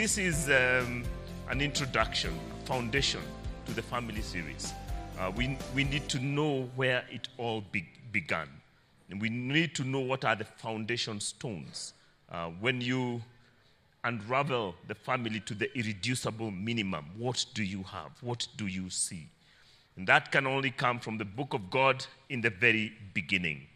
this 0.00 0.16
is 0.16 0.48
um, 0.48 1.04
an 1.50 1.60
introduction, 1.60 2.32
a 2.58 2.66
foundation 2.66 3.20
to 3.66 3.74
the 3.74 3.82
family 3.82 4.22
series. 4.22 4.72
Uh, 5.18 5.30
we, 5.36 5.58
we 5.74 5.84
need 5.84 6.08
to 6.08 6.18
know 6.18 6.66
where 6.74 7.04
it 7.10 7.28
all 7.36 7.62
be- 7.70 7.86
began. 8.10 8.48
And 9.10 9.20
we 9.20 9.28
need 9.28 9.74
to 9.74 9.84
know 9.84 10.00
what 10.00 10.24
are 10.24 10.34
the 10.34 10.46
foundation 10.46 11.20
stones. 11.20 11.92
Uh, 12.32 12.46
when 12.60 12.80
you 12.80 13.20
unravel 14.02 14.74
the 14.88 14.94
family 14.94 15.38
to 15.40 15.52
the 15.52 15.70
irreducible 15.78 16.50
minimum, 16.50 17.04
what 17.18 17.44
do 17.52 17.62
you 17.62 17.82
have? 17.82 18.12
What 18.22 18.48
do 18.56 18.68
you 18.68 18.88
see? 18.88 19.28
And 19.98 20.06
that 20.06 20.32
can 20.32 20.46
only 20.46 20.70
come 20.70 20.98
from 20.98 21.18
the 21.18 21.26
book 21.26 21.52
of 21.52 21.68
God 21.68 22.06
in 22.30 22.40
the 22.40 22.48
very 22.48 22.94
beginning. 23.12 23.66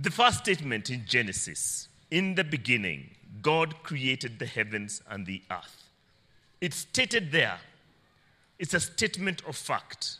The 0.00 0.10
first 0.10 0.38
statement 0.38 0.88
in 0.88 1.04
Genesis 1.06 1.88
in 2.10 2.34
the 2.34 2.44
beginning, 2.44 3.10
God 3.42 3.82
created 3.82 4.38
the 4.38 4.46
heavens 4.46 5.02
and 5.08 5.26
the 5.26 5.42
earth. 5.50 5.84
It's 6.60 6.76
stated 6.76 7.32
there. 7.32 7.58
It's 8.58 8.74
a 8.74 8.80
statement 8.80 9.42
of 9.46 9.56
fact. 9.56 10.16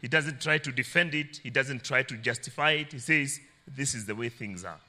He 0.00 0.08
doesn't 0.08 0.40
try 0.40 0.58
to 0.58 0.72
defend 0.72 1.14
it, 1.14 1.40
he 1.42 1.50
doesn't 1.50 1.84
try 1.84 2.02
to 2.04 2.16
justify 2.16 2.72
it. 2.72 2.92
He 2.92 2.98
says, 2.98 3.40
This 3.66 3.94
is 3.94 4.06
the 4.06 4.14
way 4.14 4.28
things 4.28 4.64
are. 4.64 4.80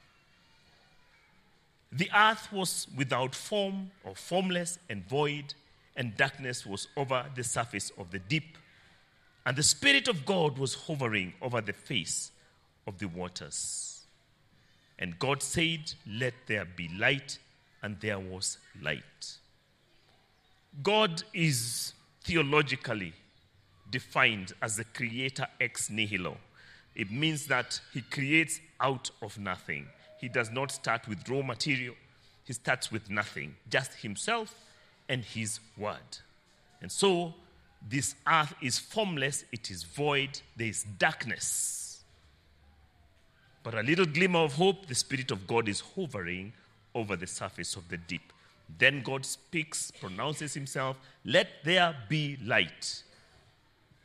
The 1.91 2.09
earth 2.15 2.51
was 2.51 2.87
without 2.95 3.33
form 3.33 3.91
or 4.03 4.15
formless 4.15 4.77
and 4.89 5.07
void, 5.09 5.55
and 5.95 6.15
darkness 6.15 6.65
was 6.65 6.87
over 6.95 7.25
the 7.35 7.43
surface 7.43 7.91
of 7.97 8.11
the 8.11 8.19
deep. 8.19 8.57
And 9.45 9.57
the 9.57 9.63
Spirit 9.63 10.07
of 10.07 10.25
God 10.25 10.59
was 10.59 10.75
hovering 10.75 11.33
over 11.41 11.61
the 11.61 11.73
face 11.73 12.31
of 12.85 12.99
the 12.99 13.07
waters. 13.07 14.03
And 14.99 15.17
God 15.17 15.41
said, 15.41 15.93
Let 16.07 16.33
there 16.45 16.65
be 16.65 16.89
light, 16.89 17.39
and 17.81 17.99
there 17.99 18.19
was 18.19 18.57
light. 18.81 19.37
God 20.83 21.23
is 21.33 21.93
theologically 22.23 23.13
defined 23.89 24.53
as 24.61 24.75
the 24.75 24.83
creator 24.83 25.47
ex 25.59 25.89
nihilo. 25.89 26.37
It 26.95 27.11
means 27.11 27.47
that 27.47 27.79
he 27.93 28.01
creates 28.01 28.59
out 28.79 29.09
of 29.21 29.37
nothing. 29.37 29.87
He 30.19 30.27
does 30.27 30.51
not 30.51 30.71
start 30.71 31.07
with 31.07 31.27
raw 31.29 31.41
material, 31.41 31.95
he 32.43 32.53
starts 32.53 32.91
with 32.91 33.09
nothing, 33.09 33.55
just 33.69 33.93
himself 33.93 34.53
and 35.07 35.23
his 35.23 35.59
word. 35.77 36.17
And 36.81 36.91
so, 36.91 37.33
this 37.87 38.15
earth 38.27 38.53
is 38.61 38.77
formless, 38.77 39.45
it 39.51 39.71
is 39.71 39.83
void, 39.83 40.41
there 40.57 40.67
is 40.67 40.83
darkness. 40.97 42.03
But 43.63 43.75
a 43.75 43.81
little 43.81 44.05
glimmer 44.05 44.39
of 44.39 44.53
hope, 44.53 44.87
the 44.87 44.95
Spirit 44.95 45.31
of 45.31 45.47
God 45.47 45.69
is 45.69 45.81
hovering 45.95 46.53
over 46.99 47.15
the 47.15 47.27
surface 47.27 47.75
of 47.75 47.87
the 47.89 47.97
deep. 47.97 48.33
Then 48.77 49.01
God 49.01 49.25
speaks, 49.25 49.91
pronounces 49.91 50.53
himself, 50.53 50.97
Let 51.25 51.47
there 51.63 51.95
be 52.07 52.37
light. 52.43 53.03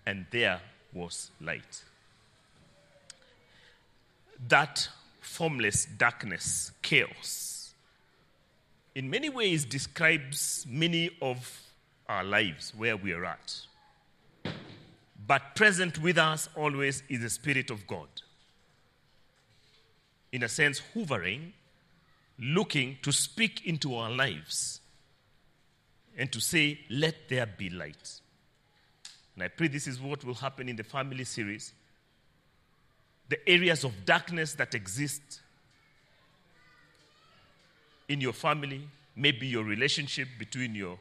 And 0.06 0.26
there 0.30 0.60
was 0.92 1.30
light. 1.40 1.82
That 4.48 4.88
formless 5.20 5.86
darkness, 5.86 6.72
chaos, 6.82 7.74
in 8.94 9.10
many 9.10 9.28
ways 9.28 9.64
describes 9.64 10.64
many 10.68 11.10
of 11.20 11.60
our 12.08 12.22
lives 12.22 12.72
where 12.76 12.96
we 12.96 13.12
are 13.12 13.24
at. 13.24 13.60
But 15.26 15.56
present 15.56 15.98
with 15.98 16.18
us 16.18 16.48
always 16.54 17.02
is 17.08 17.20
the 17.20 17.30
Spirit 17.30 17.70
of 17.70 17.86
God. 17.86 18.08
In 20.32 20.42
a 20.42 20.48
sense, 20.48 20.80
hovering, 20.92 21.54
looking 22.38 22.98
to 23.02 23.12
speak 23.12 23.66
into 23.66 23.94
our 23.96 24.10
lives 24.10 24.80
and 26.16 26.30
to 26.32 26.40
say, 26.40 26.78
Let 26.90 27.28
there 27.28 27.46
be 27.46 27.70
light. 27.70 28.20
And 29.34 29.42
I 29.44 29.48
pray 29.48 29.68
this 29.68 29.86
is 29.86 30.00
what 30.00 30.24
will 30.24 30.34
happen 30.34 30.68
in 30.68 30.76
the 30.76 30.84
family 30.84 31.24
series. 31.24 31.72
The 33.28 33.48
areas 33.48 33.84
of 33.84 34.04
darkness 34.04 34.54
that 34.54 34.74
exist 34.74 35.40
in 38.08 38.20
your 38.20 38.32
family, 38.32 38.86
maybe 39.16 39.46
your 39.46 39.64
relationship 39.64 40.28
between 40.38 40.74
your, 40.74 40.98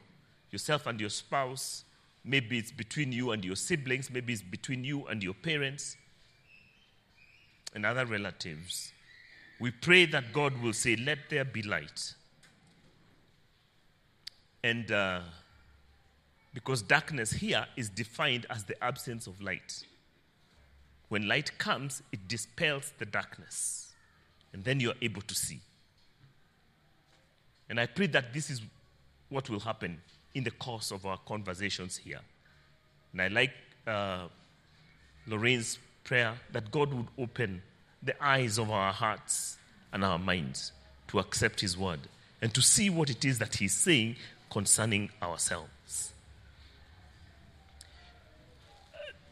yourself 0.50 0.86
and 0.86 1.00
your 1.00 1.10
spouse, 1.10 1.84
maybe 2.24 2.58
it's 2.58 2.72
between 2.72 3.12
you 3.12 3.30
and 3.30 3.44
your 3.44 3.56
siblings, 3.56 4.10
maybe 4.10 4.32
it's 4.32 4.42
between 4.42 4.84
you 4.84 5.06
and 5.06 5.22
your 5.22 5.34
parents 5.34 5.96
and 7.74 7.84
other 7.84 8.06
relatives. 8.06 8.93
We 9.64 9.70
pray 9.70 10.04
that 10.04 10.34
God 10.34 10.60
will 10.60 10.74
say, 10.74 10.94
Let 10.94 11.30
there 11.30 11.42
be 11.42 11.62
light. 11.62 12.12
And 14.62 14.92
uh, 14.92 15.20
because 16.52 16.82
darkness 16.82 17.32
here 17.32 17.64
is 17.74 17.88
defined 17.88 18.44
as 18.50 18.64
the 18.64 18.84
absence 18.84 19.26
of 19.26 19.40
light. 19.40 19.82
When 21.08 21.26
light 21.26 21.56
comes, 21.56 22.02
it 22.12 22.28
dispels 22.28 22.92
the 22.98 23.06
darkness, 23.06 23.94
and 24.52 24.62
then 24.62 24.80
you're 24.80 25.00
able 25.00 25.22
to 25.22 25.34
see. 25.34 25.62
And 27.70 27.80
I 27.80 27.86
pray 27.86 28.08
that 28.08 28.34
this 28.34 28.50
is 28.50 28.60
what 29.30 29.48
will 29.48 29.60
happen 29.60 29.98
in 30.34 30.44
the 30.44 30.50
course 30.50 30.90
of 30.90 31.06
our 31.06 31.16
conversations 31.26 31.96
here. 31.96 32.20
And 33.12 33.22
I 33.22 33.28
like 33.28 33.54
uh, 33.86 34.26
Lorraine's 35.26 35.78
prayer 36.04 36.34
that 36.52 36.70
God 36.70 36.92
would 36.92 37.08
open 37.16 37.62
the 38.04 38.22
eyes 38.24 38.58
of 38.58 38.70
our 38.70 38.92
hearts 38.92 39.56
and 39.92 40.04
our 40.04 40.18
minds 40.18 40.72
to 41.08 41.18
accept 41.18 41.60
His 41.60 41.76
word 41.76 42.00
and 42.42 42.52
to 42.54 42.60
see 42.60 42.90
what 42.90 43.10
it 43.10 43.24
is 43.24 43.38
that 43.38 43.56
He's 43.56 43.74
saying 43.74 44.16
concerning 44.50 45.10
ourselves. 45.22 46.12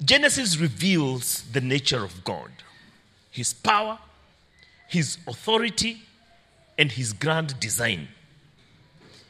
Genesis 0.04 0.58
reveals 0.58 1.42
the 1.52 1.60
nature 1.60 2.02
of 2.02 2.24
God, 2.24 2.50
His 3.30 3.52
power, 3.52 3.98
His 4.88 5.18
authority, 5.28 6.02
and 6.78 6.90
His 6.90 7.12
grand 7.12 7.58
design. 7.60 8.08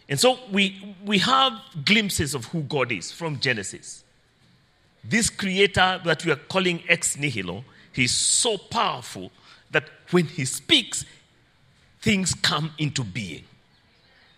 And 0.09 0.19
so 0.19 0.39
we, 0.51 0.95
we 1.05 1.19
have 1.19 1.53
glimpses 1.85 2.35
of 2.35 2.47
who 2.47 2.63
God 2.63 2.93
is 2.93 3.11
from 3.13 3.41
Genesis. 3.41 4.05
This 5.05 5.31
creator 5.31 6.01
that 6.05 6.25
we 6.25 6.33
are 6.33 6.37
calling 6.37 6.83
ex 6.89 7.17
nihilo, 7.17 7.65
he's 7.93 8.13
so 8.13 8.59
powerful 8.59 9.31
that 9.71 9.89
when 10.11 10.27
he 10.27 10.45
speaks, 10.45 11.05
things 12.01 12.35
come 12.35 12.73
into 12.79 13.05
being. 13.05 13.45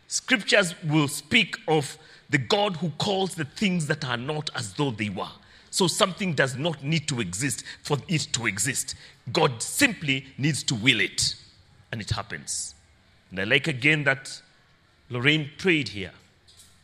Scriptures 0.07 0.75
will 0.85 1.09
speak 1.09 1.57
of 1.67 1.99
the 2.31 2.39
God 2.39 2.77
who 2.77 2.91
calls 2.99 3.35
the 3.35 3.45
things 3.45 3.87
that 3.87 4.05
are 4.05 4.17
not 4.17 4.51
as 4.55 4.75
though 4.75 4.91
they 4.91 5.09
were. 5.09 5.31
So 5.71 5.89
something 5.89 6.35
does 6.35 6.57
not 6.57 6.85
need 6.85 7.09
to 7.09 7.21
exist 7.21 7.65
for 7.83 7.99
it 8.07 8.29
to 8.33 8.47
exist. 8.47 8.95
God 9.33 9.61
simply 9.61 10.27
needs 10.39 10.63
to 10.65 10.75
will 10.75 11.01
it, 11.01 11.35
and 11.91 12.01
it 12.01 12.11
happens. 12.11 12.75
And 13.31 13.41
I 13.41 13.45
like 13.45 13.67
again 13.67 14.05
that 14.05 14.41
Lorraine 15.11 15.51
prayed 15.59 15.89
here 15.89 16.13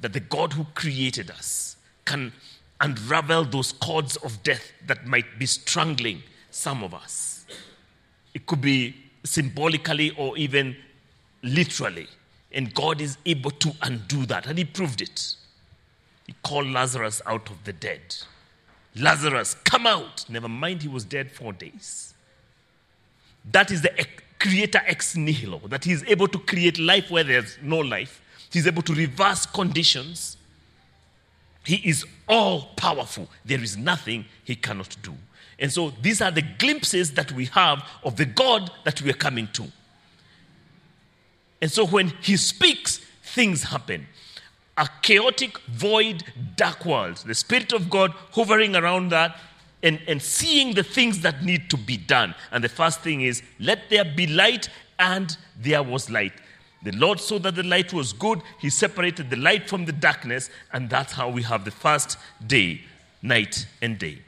that 0.00 0.12
the 0.12 0.20
God 0.20 0.54
who 0.54 0.66
created 0.75 1.31
us 1.31 1.76
can 2.04 2.32
unravel 2.81 3.44
those 3.44 3.72
cords 3.72 4.16
of 4.16 4.42
death 4.42 4.72
that 4.87 5.06
might 5.06 5.38
be 5.38 5.47
strangling 5.47 6.22
some 6.50 6.83
of 6.83 6.94
us. 6.94 7.47
It 8.34 8.47
could 8.47 8.61
be 8.61 8.94
symbolically 9.25 10.11
or 10.16 10.37
even 10.37 10.77
literally. 11.43 12.09
And 12.53 12.75
God 12.75 13.00
is 13.00 13.16
able 13.27 13.50
to 13.53 13.72
undo 13.83 14.27
that. 14.27 14.47
And 14.47 14.59
He 14.59 14.65
proved 14.65 15.00
it. 15.00 15.37
He 16.27 16.34
called 16.43 16.69
Lazarus 16.69 17.21
out 17.27 17.50
of 17.50 17.65
the 17.65 17.72
dead. 17.72 18.00
Lazarus, 18.97 19.55
come 19.65 19.87
out. 19.87 20.25
Never 20.28 20.49
mind, 20.49 20.83
he 20.83 20.88
was 20.88 21.05
dead 21.05 21.31
four 21.31 21.53
days. 21.53 22.15
That 23.50 23.71
is 23.71 23.82
the 23.82 23.91
creator 24.38 24.81
ex 24.87 25.17
nihilo, 25.17 25.61
that 25.67 25.85
he 25.85 25.93
is 25.93 26.05
able 26.05 26.29
to 26.29 26.38
create 26.38 26.79
life 26.79 27.11
where 27.11 27.25
there's 27.25 27.58
no 27.62 27.79
life. 27.79 28.20
He's 28.50 28.67
able 28.67 28.82
to 28.82 28.94
reverse 28.94 29.46
conditions. 29.46 30.37
He 31.64 31.76
is 31.88 32.05
all 32.29 32.70
powerful. 32.76 33.29
There 33.44 33.61
is 33.62 33.76
nothing 33.76 34.25
he 34.44 34.56
cannot 34.56 34.96
do. 35.03 35.14
And 35.60 35.70
so 35.70 35.90
these 36.02 36.22
are 36.22 36.30
the 36.30 36.42
glimpses 36.58 37.12
that 37.12 37.30
we 37.32 37.44
have 37.46 37.86
of 38.02 38.16
the 38.16 38.24
God 38.24 38.70
that 38.84 39.00
we 39.02 39.10
are 39.10 39.14
coming 39.14 39.48
to. 39.52 39.64
And 41.60 41.70
so 41.70 41.86
when 41.86 42.08
he 42.22 42.36
speaks, 42.36 42.98
things 43.22 43.64
happen. 43.64 44.06
A 44.78 44.88
chaotic, 45.02 45.58
void, 45.68 46.24
dark 46.56 46.86
world. 46.86 47.18
The 47.18 47.34
Spirit 47.34 47.74
of 47.74 47.90
God 47.90 48.12
hovering 48.32 48.74
around 48.74 49.10
that 49.10 49.38
and, 49.82 50.00
and 50.08 50.22
seeing 50.22 50.74
the 50.74 50.82
things 50.82 51.20
that 51.20 51.44
need 51.44 51.68
to 51.70 51.76
be 51.76 51.96
done. 51.96 52.34
And 52.50 52.64
the 52.64 52.68
first 52.68 53.00
thing 53.00 53.20
is, 53.20 53.42
let 53.58 53.90
there 53.90 54.04
be 54.04 54.26
light, 54.26 54.68
and 54.98 55.36
there 55.58 55.82
was 55.82 56.10
light. 56.10 56.32
The 56.82 56.92
Lord 56.92 57.20
saw 57.20 57.38
that 57.40 57.56
the 57.56 57.62
light 57.62 57.92
was 57.92 58.12
good. 58.12 58.40
He 58.58 58.70
separated 58.70 59.28
the 59.30 59.36
light 59.36 59.68
from 59.68 59.84
the 59.84 59.92
darkness, 59.92 60.50
and 60.72 60.88
that's 60.88 61.12
how 61.12 61.28
we 61.28 61.42
have 61.42 61.64
the 61.64 61.70
first 61.70 62.18
day, 62.46 62.82
night, 63.22 63.66
and 63.82 63.98
day. 63.98 64.18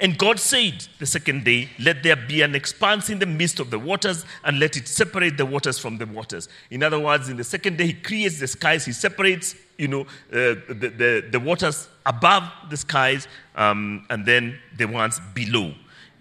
And 0.00 0.18
God 0.18 0.38
said 0.38 0.86
the 0.98 1.06
second 1.06 1.44
day, 1.44 1.70
Let 1.78 2.02
there 2.02 2.16
be 2.16 2.42
an 2.42 2.54
expanse 2.54 3.08
in 3.08 3.18
the 3.18 3.26
midst 3.26 3.60
of 3.60 3.70
the 3.70 3.78
waters, 3.78 4.24
and 4.44 4.58
let 4.58 4.76
it 4.76 4.88
separate 4.88 5.36
the 5.36 5.46
waters 5.46 5.78
from 5.78 5.98
the 5.98 6.06
waters. 6.06 6.48
In 6.70 6.82
other 6.82 6.98
words, 6.98 7.28
in 7.28 7.36
the 7.36 7.44
second 7.44 7.78
day, 7.78 7.86
He 7.86 7.92
creates 7.94 8.38
the 8.38 8.46
skies, 8.46 8.84
He 8.84 8.92
separates, 8.92 9.54
you 9.78 9.88
know, 9.88 10.02
uh, 10.02 10.56
the, 10.68 10.92
the, 10.96 11.28
the, 11.30 11.40
waters 11.40 11.88
above 12.04 12.44
the 12.70 12.76
skies, 12.76 13.28
um, 13.54 14.04
and 14.10 14.26
then 14.26 14.58
the 14.76 14.86
ones 14.86 15.20
below. 15.34 15.72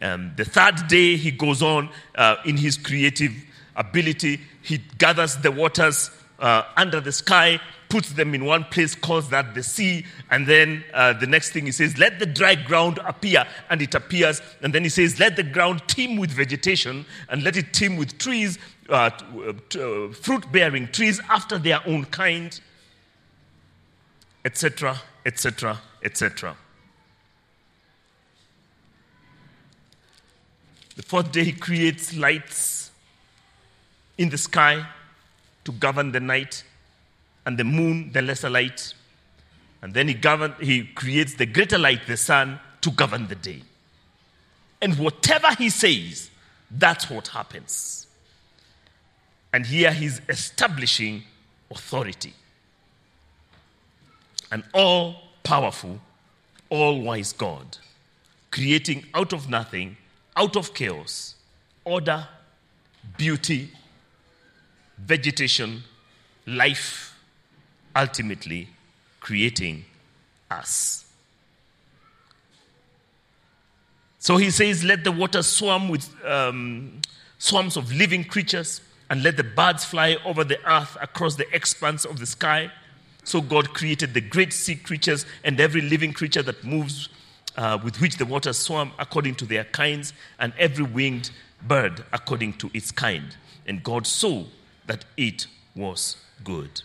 Um, 0.02 0.34
the 0.36 0.46
third 0.46 0.88
day, 0.88 1.16
He 1.18 1.32
goes 1.32 1.62
on 1.62 1.90
uh, 2.16 2.38
in 2.46 2.58
His 2.58 2.78
creative 2.78 3.34
ability, 3.76 4.42
He 4.62 4.80
gathers 4.98 5.38
the 5.38 5.52
waters 5.52 6.12
uh, 6.40 6.64
under 6.76 7.00
the 7.00 7.12
sky 7.12 7.60
puts 7.90 8.14
them 8.14 8.34
in 8.36 8.46
one 8.46 8.64
place, 8.66 8.96
calls 8.96 9.30
that 9.30 9.54
the 9.56 9.64
sea. 9.64 10.06
And 10.32 10.48
then 10.48 10.84
uh, 10.94 11.14
the 11.14 11.28
next 11.28 11.52
thing 11.52 11.66
he 11.66 11.72
says, 11.72 11.98
let 11.98 12.20
the 12.20 12.26
dry 12.26 12.56
ground 12.56 13.00
appear, 13.06 13.46
and 13.70 13.82
it 13.82 13.96
appears. 13.96 14.42
And 14.62 14.74
then 14.74 14.84
he 14.84 14.90
says, 14.90 15.20
let 15.20 15.36
the 15.36 15.44
ground 15.44 15.82
teem 15.88 16.18
with 16.18 16.32
vegetation, 16.32 17.06
and 17.30 17.44
let 17.44 17.58
it 17.58 17.74
teem 17.74 17.98
with 17.98 18.18
trees, 18.18 18.58
uh, 18.90 19.12
uh, 19.80 20.10
fruit 20.14 20.52
bearing 20.52 20.88
trees 20.90 21.22
after 21.30 21.58
their 21.58 21.80
own 21.88 22.06
kind, 22.06 22.60
etc., 24.44 25.00
etc., 25.26 25.80
etc. 26.04 26.56
The 30.96 31.04
fourth 31.04 31.32
day, 31.32 31.44
he 31.44 31.52
creates 31.52 32.16
lights 32.16 32.92
in 34.18 34.30
the 34.30 34.38
sky 34.38 34.86
to 35.66 35.72
govern 35.74 36.12
the 36.12 36.20
night 36.20 36.64
and 37.46 37.58
the 37.58 37.64
moon, 37.64 38.12
the 38.12 38.22
lesser 38.22 38.50
light. 38.50 38.94
And 39.82 39.94
then 39.94 40.08
he, 40.08 40.14
govern, 40.14 40.56
he 40.60 40.84
creates 40.84 41.36
the 41.36 41.46
greater 41.46 41.78
light, 41.78 42.08
the 42.08 42.18
sun, 42.18 42.60
to 42.82 42.92
govern 42.92 43.28
the 43.28 43.36
day. 43.36 43.62
And 44.82 44.98
whatever 44.98 45.54
he 45.56 45.70
says, 45.70 46.30
that's 46.72 47.10
what 47.10 47.28
happens. 47.30 48.08
And 49.54 49.66
here 49.66 49.92
he's 49.92 50.22
establishing 50.28 51.24
authority. 51.72 52.34
An 54.52 54.64
all 54.74 55.16
powerful, 55.44 56.00
all 56.70 57.02
wise 57.02 57.34
God, 57.34 57.78
creating 58.52 59.06
out 59.14 59.34
of 59.34 59.50
nothing, 59.50 59.98
out 60.36 60.56
of 60.56 60.74
chaos, 60.74 61.36
order, 61.84 62.28
beauty, 63.18 63.72
vegetation, 64.98 65.84
life, 66.46 67.18
ultimately 67.96 68.70
creating 69.20 69.86
us. 70.52 71.06
So 74.20 74.38
he 74.38 74.50
says, 74.50 74.84
Let 74.84 75.04
the 75.04 75.12
waters 75.12 75.48
swarm 75.48 75.88
with 75.88 76.10
um, 76.26 77.02
swarms 77.38 77.78
of 77.78 77.94
living 77.94 78.24
creatures, 78.24 78.82
and 79.10 79.22
let 79.22 79.38
the 79.38 79.44
birds 79.44 79.86
fly 79.86 80.18
over 80.26 80.44
the 80.44 80.58
earth 80.68 80.98
across 81.00 81.36
the 81.36 81.46
expanse 81.56 82.06
of 82.06 82.20
the 82.20 82.26
sky. 82.26 82.72
So 83.24 83.42
God 83.42 83.74
created 83.74 84.14
the 84.14 84.22
great 84.22 84.52
sea 84.52 84.76
creatures 84.76 85.26
and 85.44 85.60
every 85.60 85.82
living 85.82 86.14
creature 86.14 86.42
that 86.44 86.64
moves 86.64 87.10
uh, 87.58 87.78
with 87.84 88.02
which 88.02 88.18
the 88.18 88.26
waters 88.26 88.58
swarm 88.58 88.92
according 89.00 89.36
to 89.36 89.46
their 89.46 89.64
kinds, 89.66 90.14
and 90.40 90.54
every 90.58 90.86
winged 90.86 91.32
bird 91.68 92.04
according 92.12 92.54
to 92.54 92.70
its 92.74 92.92
kind. 92.92 93.36
And 93.68 93.84
God 93.84 94.06
saw 94.06 94.44
that 94.88 95.06
it 95.18 95.48
was 95.76 96.18
good. 96.44 96.82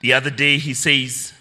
The 0.00 0.12
other 0.12 0.28
day 0.28 0.58
he 0.58 0.74
says, 0.74 1.32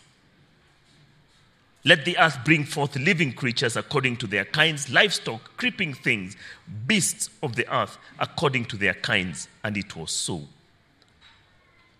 Let 1.83 2.05
the 2.05 2.17
earth 2.17 2.39
bring 2.45 2.63
forth 2.63 2.95
living 2.95 3.33
creatures 3.33 3.75
according 3.75 4.15
to 4.17 4.27
their 4.27 4.45
kinds, 4.45 4.89
livestock, 4.89 5.57
creeping 5.57 5.93
things, 5.93 6.37
beasts 6.87 7.29
of 7.41 7.57
the 7.57 7.67
earth 7.75 7.97
according 8.19 8.65
to 8.65 8.77
their 8.77 8.93
kinds. 8.93 9.49
And 9.65 9.75
it 9.75 9.95
was 9.97 10.11
so. 10.11 10.43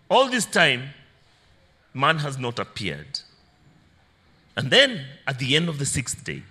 All 0.08 0.28
this 0.28 0.46
time, 0.46 0.90
man 1.92 2.16
has 2.18 2.38
not 2.38 2.58
appeared. 2.58 3.20
And 4.56 4.70
then 4.70 5.04
at 5.26 5.38
the 5.38 5.56
end 5.56 5.68
of 5.68 5.78
the 5.78 5.86
sixth 5.86 6.24
day, 6.24 6.42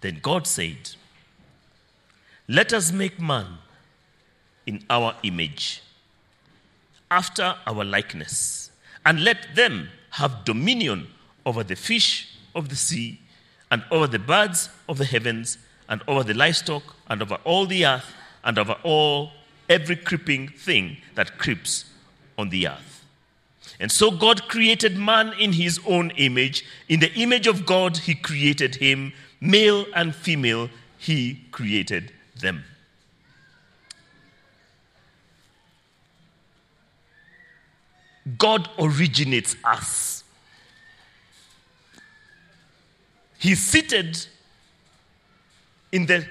then 0.00 0.20
God 0.22 0.46
said, 0.46 0.90
Let 2.46 2.72
us 2.72 2.92
make 2.92 3.20
man 3.20 3.58
in 4.66 4.84
our 4.90 5.14
image 5.22 5.82
after 7.10 7.54
our 7.66 7.84
likeness, 7.84 8.70
and 9.04 9.24
let 9.24 9.54
them 9.54 9.88
have 10.10 10.44
dominion 10.44 11.08
over 11.46 11.64
the 11.64 11.76
fish 11.76 12.36
of 12.54 12.68
the 12.68 12.76
sea, 12.76 13.20
and 13.70 13.82
over 13.90 14.06
the 14.06 14.18
birds 14.18 14.68
of 14.88 14.98
the 14.98 15.04
heavens, 15.04 15.58
and 15.88 16.02
over 16.06 16.22
the 16.22 16.34
livestock, 16.34 16.82
and 17.08 17.22
over 17.22 17.38
all 17.44 17.66
the 17.66 17.86
earth, 17.86 18.14
and 18.44 18.58
over 18.58 18.76
all 18.82 19.32
every 19.68 19.96
creeping 19.96 20.48
thing 20.48 20.98
that 21.14 21.38
creeps 21.38 21.86
on 22.36 22.50
the 22.50 22.68
earth. 22.68 23.04
And 23.80 23.92
so 23.92 24.10
God 24.10 24.48
created 24.48 24.96
man 24.96 25.32
in 25.38 25.52
his 25.52 25.80
own 25.86 26.10
image. 26.16 26.64
In 26.88 27.00
the 27.00 27.12
image 27.14 27.46
of 27.46 27.64
God, 27.64 27.96
he 27.98 28.14
created 28.14 28.76
him. 28.76 29.12
Male 29.40 29.86
and 29.94 30.14
female, 30.14 30.68
he 30.98 31.44
created 31.52 32.12
them. 32.40 32.64
God 38.36 38.68
originates 38.78 39.56
us. 39.64 40.24
He's 43.38 43.62
seated 43.62 44.26
in 45.92 46.06
the 46.06 46.26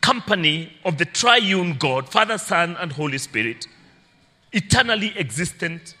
company 0.00 0.72
of 0.84 0.98
the 0.98 1.04
triune 1.04 1.74
God, 1.74 2.08
Father, 2.08 2.38
Son, 2.38 2.76
and 2.80 2.90
Holy 2.92 3.18
Spirit, 3.18 3.66
eternally 4.52 5.12
existent, 5.16 5.94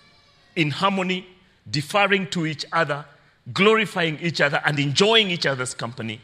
in 0.56 0.70
harmony, 0.70 1.26
deferring 1.70 2.28
to 2.28 2.46
each 2.46 2.64
other, 2.72 3.04
glorifying 3.52 4.18
each 4.20 4.40
other, 4.40 4.62
and 4.64 4.78
enjoying 4.78 5.30
each 5.30 5.46
other's 5.46 5.74
company. 5.74 6.20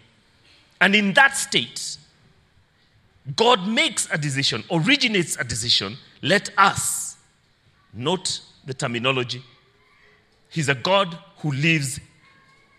And 0.80 0.94
in 0.94 1.12
that 1.14 1.36
state, 1.36 1.98
God 3.36 3.68
makes 3.68 4.08
a 4.10 4.16
decision, 4.16 4.64
originates 4.70 5.36
a 5.36 5.44
decision. 5.44 5.96
Let 6.22 6.50
us, 6.56 7.16
note 7.92 8.40
the 8.64 8.74
terminology. 8.74 9.42
He's 10.48 10.68
a 10.68 10.74
God 10.74 11.18
who 11.38 11.52
lives 11.52 12.00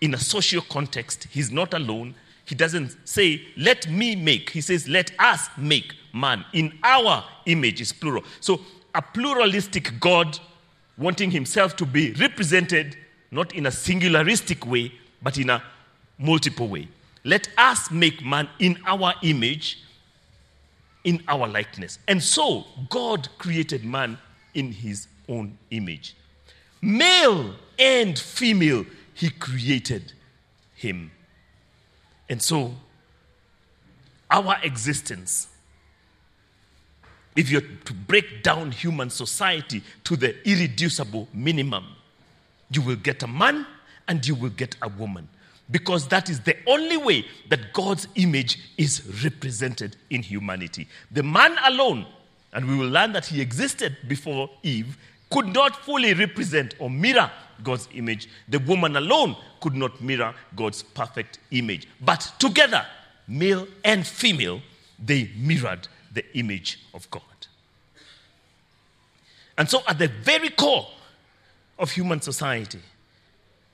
in 0.02 0.14
a 0.16 0.18
social 0.18 0.62
context. 0.64 1.28
He's 1.30 1.52
not 1.52 1.74
alone. 1.74 2.16
He 2.46 2.56
doesn't 2.56 2.98
say, 3.08 3.44
let 3.56 3.88
me 3.90 4.16
make. 4.16 4.50
He 4.50 4.62
says, 4.62 4.90
let 4.90 5.12
us 5.20 5.48
make 5.58 5.94
man. 6.14 6.44
In 6.54 6.78
our 6.84 7.24
image 7.46 7.80
is 7.80 7.94
plural. 7.94 8.24
So 8.40 8.62
a 8.96 9.02
pluralistic 9.02 10.00
God 10.00 10.40
wanting 10.98 11.32
himself 11.32 11.76
to 11.78 11.86
be 11.86 12.12
represented 12.14 12.98
not 13.32 13.56
in 13.56 13.66
a 13.66 13.70
singularistic 13.70 14.66
way, 14.66 14.92
but 15.22 15.38
in 15.38 15.50
a 15.50 15.64
multiple 16.20 16.68
way. 16.68 16.88
Let 17.24 17.48
us 17.58 17.90
make 17.90 18.24
man 18.24 18.50
in 18.60 18.78
our 18.86 19.14
image, 19.24 19.80
in 21.04 21.24
our 21.28 21.48
likeness. 21.48 21.98
And 22.08 22.22
so 22.22 22.66
God 22.90 23.30
created 23.38 23.86
man 23.86 24.18
in 24.54 24.72
his 24.72 25.08
own 25.30 25.58
image. 25.70 26.16
Male 26.82 27.56
and 27.80 28.18
female, 28.20 28.86
he 29.14 29.30
created 29.30 30.14
him. 30.76 31.12
And 32.28 32.42
so, 32.42 32.74
our 34.30 34.58
existence, 34.64 35.48
if 37.36 37.52
you're 37.52 37.62
to 37.62 37.94
break 37.94 38.42
down 38.42 38.72
human 38.72 39.10
society 39.10 39.84
to 40.06 40.16
the 40.16 40.36
irreducible 40.50 41.28
minimum, 41.34 41.86
you 42.72 42.82
will 42.82 42.96
get 42.96 43.24
a 43.24 43.28
man 43.28 43.66
and 44.08 44.26
you 44.26 44.36
will 44.36 44.50
get 44.50 44.76
a 44.82 44.90
woman. 44.90 45.28
Because 45.70 46.08
that 46.10 46.30
is 46.30 46.42
the 46.42 46.56
only 46.68 46.98
way 46.98 47.26
that 47.50 47.72
God's 47.74 48.08
image 48.16 48.60
is 48.78 49.24
represented 49.24 49.96
in 50.10 50.22
humanity. 50.22 50.88
The 51.12 51.24
man 51.24 51.56
alone, 51.66 52.06
and 52.52 52.68
we 52.68 52.76
will 52.76 52.90
learn 52.90 53.14
that 53.14 53.26
he 53.26 53.40
existed 53.40 53.96
before 54.08 54.50
Eve, 54.64 54.98
could 55.30 55.48
not 55.48 55.78
fully 55.86 56.14
represent 56.14 56.76
or 56.80 56.90
mirror 56.90 57.32
God's 57.64 57.88
image. 57.94 58.28
The 58.50 58.60
woman 58.60 58.98
alone 58.98 59.38
could 59.62 59.76
not 59.76 60.02
mirror 60.02 60.34
God's 60.56 60.84
perfect 60.84 61.40
image. 61.52 61.88
But 62.02 62.34
together, 62.38 62.86
male 63.28 63.68
and 63.86 64.06
female, 64.06 64.62
they 65.00 65.30
mirrored 65.38 65.88
the 66.14 66.26
image 66.38 66.80
of 66.94 67.10
God. 67.12 67.22
And 69.58 69.70
so, 69.70 69.82
at 69.88 70.00
the 70.00 70.08
very 70.08 70.50
core 70.50 70.88
of 71.82 71.92
human 71.92 72.22
society 72.22 72.80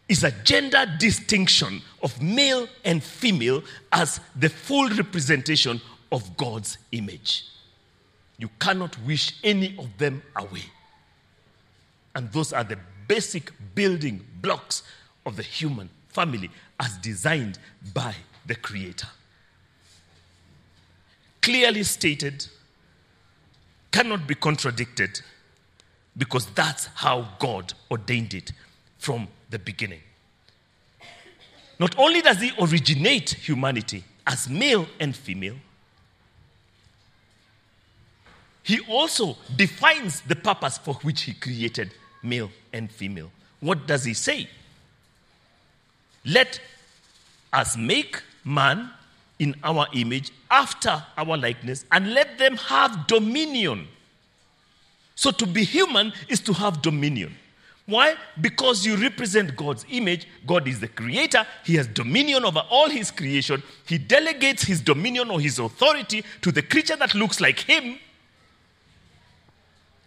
is 0.08 0.24
a 0.24 0.32
gender 0.44 0.86
distinction 0.98 1.82
of 2.02 2.20
male 2.22 2.68
and 2.86 3.04
female 3.04 3.62
as 3.92 4.22
the 4.38 4.50
full 4.50 4.90
representation 4.90 5.82
of 6.12 6.38
God's 6.38 6.78
image. 6.94 7.44
You 8.40 8.50
cannot 8.60 8.98
wish 9.06 9.34
any 9.44 9.76
of 9.78 9.90
them 9.98 10.24
away. 10.38 10.64
And 12.16 12.32
those 12.32 12.54
are 12.54 12.64
the 12.64 12.80
basic 13.08 13.52
building 13.76 14.26
blocks 14.42 14.84
of 15.26 15.36
the 15.36 15.44
human 15.44 15.90
family 16.08 16.50
as 16.80 16.98
designed 17.00 17.60
by 17.94 18.16
the 18.46 18.56
Creator. 18.56 19.08
Clearly 21.42 21.84
stated, 21.84 22.48
cannot 23.92 24.26
be 24.26 24.36
contradicted 24.36 25.22
because 26.18 26.48
that's 26.48 26.88
how 26.96 27.28
God 27.40 27.74
ordained 27.92 28.34
it 28.34 28.52
from 28.98 29.28
the 29.50 29.60
beginning. 29.60 30.02
Not 31.80 31.98
only 31.98 32.22
does 32.22 32.42
He 32.42 32.52
originate 32.60 33.30
humanity 33.32 34.04
as 34.26 34.50
male 34.50 34.88
and 35.00 35.16
female, 35.16 35.56
He 38.64 38.80
also 38.90 39.38
defines 39.56 40.22
the 40.22 40.36
purpose 40.36 40.78
for 40.78 40.96
which 40.96 41.22
He 41.22 41.34
created 41.34 41.94
male 42.24 42.50
and 42.74 42.92
female. 42.92 43.32
What 43.60 43.88
does 43.88 44.04
He 44.04 44.14
say? 44.14 44.50
Let 46.26 46.60
us 47.54 47.78
make 47.78 48.22
man 48.44 48.90
in 49.40 49.56
our 49.64 49.88
image, 49.94 50.32
after 50.50 51.04
our 51.16 51.38
likeness, 51.38 51.86
and 51.92 52.14
let 52.14 52.40
them 52.40 52.58
have 52.58 53.06
dominion. 53.06 53.88
So 55.18 55.32
to 55.32 55.48
be 55.48 55.64
human 55.64 56.14
is 56.30 56.40
to 56.42 56.54
have 56.54 56.84
dominion. 56.84 57.36
Why? 57.88 58.16
Because 58.40 58.86
you 58.86 58.96
represent 58.98 59.56
God's 59.56 59.84
image. 59.90 60.28
God 60.46 60.68
is 60.68 60.80
the 60.80 60.88
creator. 60.88 61.44
He 61.66 61.76
has 61.76 61.88
dominion 61.88 62.46
over 62.46 62.64
all 62.70 62.88
his 62.88 63.10
creation. 63.10 63.64
He 63.88 63.98
delegates 63.98 64.62
his 64.62 64.80
dominion 64.80 65.32
or 65.32 65.42
his 65.42 65.58
authority 65.58 66.24
to 66.42 66.52
the 66.52 66.62
creature 66.62 66.96
that 66.98 67.16
looks 67.16 67.42
like 67.42 67.60
him 67.62 67.98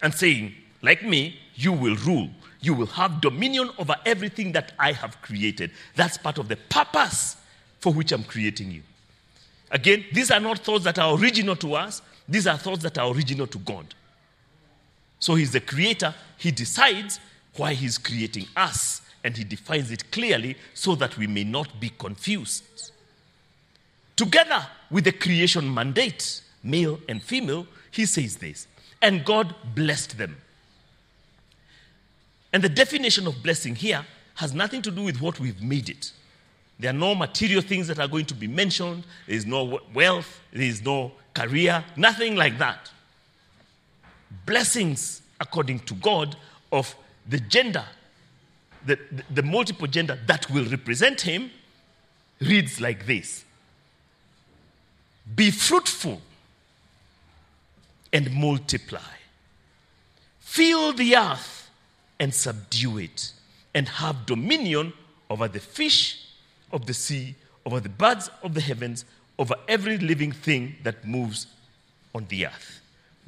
and 0.01 0.15
saying, 0.15 0.55
like 0.81 1.03
me, 1.03 1.41
you 1.57 1.73
will 1.73 1.97
rule. 1.97 2.31
You 2.61 2.75
will 2.75 2.87
have 2.87 3.21
dominion 3.21 3.71
over 3.79 3.97
everything 4.07 4.53
that 4.53 4.75
I 4.79 4.93
have 4.93 5.21
created. 5.23 5.73
That's 5.97 6.19
part 6.19 6.39
of 6.39 6.47
the 6.47 6.57
purpose 6.57 7.37
for 7.81 7.93
which 7.93 8.13
I'm 8.13 8.23
creating 8.23 8.71
you. 8.71 8.83
Again, 9.73 10.05
these 10.13 10.31
are 10.31 10.41
not 10.41 10.61
thoughts 10.61 10.85
that 10.85 11.01
are 11.01 11.19
original 11.19 11.57
to 11.57 11.75
us, 11.75 12.01
these 12.29 12.47
are 12.47 12.57
thoughts 12.57 12.85
that 12.85 12.97
are 12.97 13.13
original 13.13 13.49
to 13.49 13.59
God. 13.59 13.93
So 15.21 15.37
He's 15.37 15.53
the 15.53 15.61
creator, 15.61 16.13
He 16.37 16.51
decides 16.51 17.21
why 17.57 17.75
He's 17.75 17.99
creating 17.99 18.47
us, 18.57 19.03
and 19.23 19.37
He 19.37 19.45
defines 19.45 19.93
it 19.93 20.11
clearly 20.11 20.57
so 20.75 20.97
that 20.97 21.17
we 21.17 21.27
may 21.29 21.45
not 21.45 21.79
be 21.79 21.91
confused. 21.91 22.91
Together 24.17 24.67
with 24.91 25.05
the 25.05 25.13
creation 25.13 25.73
mandate, 25.73 26.43
male 26.65 26.99
and 27.09 27.23
female, 27.23 27.67
He 27.91 28.07
says 28.07 28.37
this, 28.37 28.67
and 29.01 29.25
God 29.25 29.55
blessed 29.75 30.19
them. 30.19 30.37
And 32.53 32.65
the 32.65 32.69
definition 32.69 33.27
of 33.27 33.43
blessing 33.43 33.77
here 33.77 34.05
has 34.35 34.55
nothing 34.55 34.83
to 34.83 34.91
do 34.91 35.03
with 35.03 35.21
what 35.21 35.39
we've 35.39 35.63
made 35.63 35.89
it. 35.89 36.13
There 36.79 36.91
are 36.91 36.95
no 36.95 37.15
material 37.15 37.61
things 37.61 37.87
that 37.89 37.99
are 37.99 38.09
going 38.09 38.25
to 38.27 38.35
be 38.35 38.49
mentioned. 38.49 39.05
There 39.27 39.37
is 39.37 39.45
no 39.45 39.81
wealth. 39.93 40.41
There 40.53 40.63
is 40.63 40.83
no 40.83 41.13
career. 41.35 41.85
Nothing 41.95 42.37
like 42.37 42.57
that. 42.59 42.91
Blessings, 44.47 45.23
according 45.41 45.81
to 45.81 45.95
God, 45.95 46.37
of 46.73 46.95
the 47.29 47.39
gender, 47.39 47.85
the, 48.87 48.99
the, 49.11 49.25
the 49.35 49.43
multiple 49.43 49.87
gender 49.87 50.19
that 50.27 50.51
will 50.51 50.65
represent 50.67 51.21
Him, 51.21 51.51
reads 52.41 52.81
like 52.81 53.07
this 53.07 53.45
Be 55.35 55.51
fruitful 55.51 56.21
and 58.13 58.33
multiply. 58.33 59.01
Fill 60.39 60.93
the 60.93 61.17
earth 61.17 61.71
and 62.19 62.35
subdue 62.35 62.99
it, 62.99 63.33
and 63.75 63.89
have 63.89 64.27
dominion 64.27 64.93
over 65.29 65.49
the 65.49 65.61
fish 65.61 66.27
of 66.73 66.87
the 66.87 66.95
sea, 66.95 67.35
over 67.65 67.81
the 67.81 67.89
birds 67.89 68.31
of 68.43 68.55
the 68.55 68.61
heavens, 68.61 69.05
over 69.39 69.55
every 69.69 69.97
living 69.97 70.33
thing 70.33 70.77
that 70.83 71.07
moves 71.07 71.47
on 72.15 72.27
the 72.29 72.47
earth. 72.47 72.80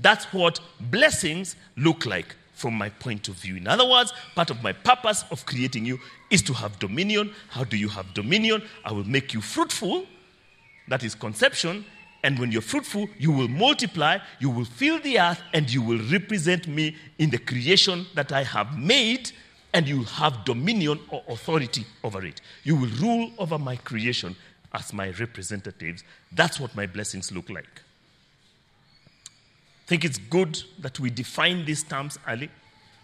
That's 0.03 0.27
what 0.33 0.61
blessings 0.81 1.57
look 1.77 2.05
like 2.07 2.37
from 2.53 2.75
my 2.75 2.91
point 2.91 3.29
of 3.29 3.35
view. 3.35 3.57
In 3.57 3.67
other 3.67 3.89
words, 3.89 4.13
part 4.35 4.51
of 4.51 4.63
my 4.63 4.73
purpose 4.73 5.25
of 5.31 5.47
creating 5.47 5.85
you 5.85 5.99
is 6.31 6.43
to 6.43 6.53
have 6.53 6.79
dominion. 6.79 7.33
How 7.49 7.65
do 7.65 7.77
you 7.77 7.89
have 7.89 8.13
dominion? 8.15 8.63
I 8.85 8.93
will 8.93 9.05
make 9.05 9.33
you 9.33 9.41
fruitful. 9.41 10.07
That 10.89 11.03
is 11.03 11.15
conception. 11.15 11.85
And 12.25 12.39
when 12.39 12.53
you're 12.53 12.63
fruitful, 12.63 13.09
you 13.19 13.33
will 13.33 13.49
multiply, 13.49 14.19
you 14.39 14.51
will 14.51 14.65
fill 14.65 15.01
the 15.01 15.19
earth, 15.19 15.41
and 15.55 15.73
you 15.73 15.83
will 15.83 15.99
represent 16.11 16.69
me 16.69 16.97
in 17.19 17.31
the 17.31 17.39
creation 17.39 18.07
that 18.15 18.31
I 18.31 18.45
have 18.45 18.79
made 18.79 19.33
and 19.75 19.89
you 19.89 19.99
will 19.99 20.05
have 20.05 20.45
dominion 20.45 21.01
or 21.09 21.23
authority 21.29 21.87
over 22.05 22.25
it. 22.25 22.41
You 22.63 22.77
will 22.77 22.91
rule 23.01 23.33
over 23.39 23.59
my 23.59 23.77
creation 23.77 24.37
as 24.75 24.93
my 24.93 25.11
representatives. 25.11 26.05
That's 26.33 26.61
what 26.61 26.75
my 26.77 26.87
blessings 26.87 27.33
look 27.33 27.49
like. 27.49 27.83
Think 29.87 30.05
it's 30.05 30.19
good 30.19 30.63
that 30.79 30.99
we 31.01 31.11
define 31.11 31.65
these 31.65 31.83
terms 31.83 32.19
early 32.29 32.51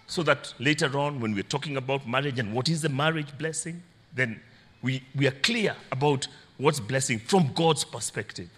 so 0.06 0.22
that 0.22 0.54
later 0.58 0.98
on, 0.98 1.20
when 1.20 1.34
we're 1.34 1.42
talking 1.42 1.76
about 1.76 2.08
marriage 2.08 2.38
and 2.38 2.54
what 2.54 2.68
is 2.68 2.82
the 2.82 2.88
marriage 2.88 3.36
blessing, 3.36 3.82
then 4.14 4.40
we, 4.80 5.02
we 5.14 5.26
are 5.26 5.32
clear 5.42 5.76
about 5.92 6.28
what's 6.56 6.80
blessing 6.80 7.18
from 7.18 7.52
God's 7.54 7.84
perspective. 7.84 8.48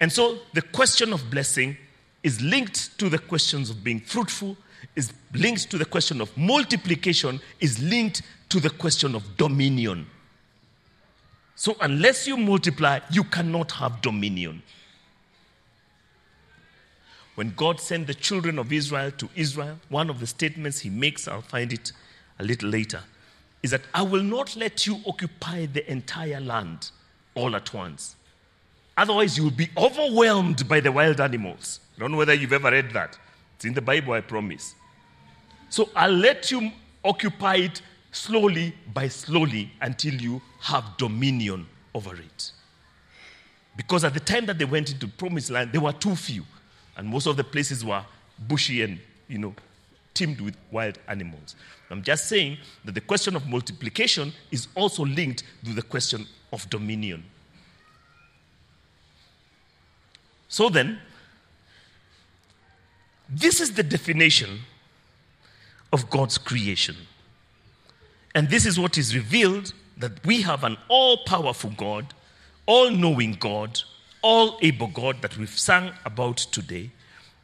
And 0.00 0.12
so 0.12 0.38
the 0.52 0.62
question 0.62 1.12
of 1.12 1.30
blessing 1.30 1.76
is 2.22 2.40
linked 2.40 2.98
to 2.98 3.08
the 3.08 3.18
questions 3.18 3.70
of 3.70 3.84
being 3.84 4.00
fruitful 4.00 4.56
is 4.96 5.12
linked 5.34 5.70
to 5.70 5.78
the 5.78 5.84
question 5.84 6.20
of 6.20 6.36
multiplication, 6.36 7.40
is 7.60 7.80
linked 7.82 8.22
to 8.48 8.60
the 8.60 8.70
question 8.70 9.14
of 9.14 9.36
dominion. 9.36 10.06
So, 11.54 11.76
unless 11.80 12.26
you 12.26 12.36
multiply, 12.36 13.00
you 13.10 13.24
cannot 13.24 13.72
have 13.72 14.00
dominion. 14.00 14.62
When 17.38 17.54
God 17.54 17.78
sent 17.78 18.08
the 18.08 18.14
children 18.14 18.58
of 18.58 18.72
Israel 18.72 19.12
to 19.12 19.28
Israel, 19.36 19.78
one 19.90 20.10
of 20.10 20.18
the 20.18 20.26
statements 20.26 20.80
he 20.80 20.90
makes, 20.90 21.28
I'll 21.28 21.40
find 21.40 21.72
it 21.72 21.92
a 22.40 22.42
little 22.42 22.68
later, 22.68 23.00
is 23.62 23.70
that 23.70 23.82
I 23.94 24.02
will 24.02 24.24
not 24.24 24.56
let 24.56 24.88
you 24.88 24.98
occupy 25.06 25.66
the 25.66 25.88
entire 25.88 26.40
land 26.40 26.90
all 27.36 27.54
at 27.54 27.72
once. 27.72 28.16
Otherwise, 28.96 29.36
you 29.36 29.44
will 29.44 29.52
be 29.52 29.68
overwhelmed 29.76 30.68
by 30.68 30.80
the 30.80 30.90
wild 30.90 31.20
animals. 31.20 31.78
I 31.96 32.00
don't 32.00 32.10
know 32.10 32.18
whether 32.18 32.34
you've 32.34 32.52
ever 32.52 32.72
read 32.72 32.90
that. 32.90 33.16
It's 33.54 33.64
in 33.64 33.72
the 33.72 33.82
Bible, 33.82 34.14
I 34.14 34.20
promise. 34.20 34.74
So 35.70 35.90
I'll 35.94 36.10
let 36.10 36.50
you 36.50 36.72
occupy 37.04 37.54
it 37.58 37.82
slowly 38.10 38.74
by 38.92 39.06
slowly 39.06 39.70
until 39.80 40.14
you 40.14 40.42
have 40.62 40.96
dominion 40.96 41.68
over 41.94 42.16
it. 42.16 42.50
Because 43.76 44.02
at 44.02 44.14
the 44.14 44.18
time 44.18 44.46
that 44.46 44.58
they 44.58 44.64
went 44.64 44.90
into 44.90 45.06
promised 45.06 45.50
land, 45.50 45.70
there 45.70 45.80
were 45.80 45.92
too 45.92 46.16
few. 46.16 46.42
And 46.98 47.08
most 47.08 47.26
of 47.26 47.36
the 47.36 47.44
places 47.44 47.84
were 47.84 48.04
bushy 48.46 48.82
and, 48.82 48.98
you 49.28 49.38
know, 49.38 49.54
teemed 50.12 50.40
with 50.40 50.56
wild 50.72 50.98
animals. 51.08 51.54
I'm 51.90 52.02
just 52.02 52.28
saying 52.28 52.58
that 52.84 52.94
the 52.94 53.00
question 53.00 53.36
of 53.36 53.46
multiplication 53.46 54.32
is 54.50 54.68
also 54.74 55.04
linked 55.04 55.44
to 55.64 55.72
the 55.72 55.82
question 55.82 56.26
of 56.52 56.68
dominion. 56.68 57.24
So 60.48 60.68
then, 60.68 60.98
this 63.28 63.60
is 63.60 63.74
the 63.74 63.82
definition 63.82 64.60
of 65.92 66.10
God's 66.10 66.36
creation. 66.36 66.96
And 68.34 68.48
this 68.48 68.66
is 68.66 68.78
what 68.78 68.98
is 68.98 69.14
revealed 69.14 69.72
that 69.98 70.24
we 70.26 70.42
have 70.42 70.64
an 70.64 70.76
all 70.88 71.18
powerful 71.18 71.70
God, 71.76 72.12
all 72.66 72.90
knowing 72.90 73.32
God, 73.34 73.80
all 74.22 74.58
able 74.62 74.88
God 74.88 75.22
that 75.22 75.36
we've 75.36 75.48
sung 75.48 75.92
about 76.04 76.38
today. 76.38 76.90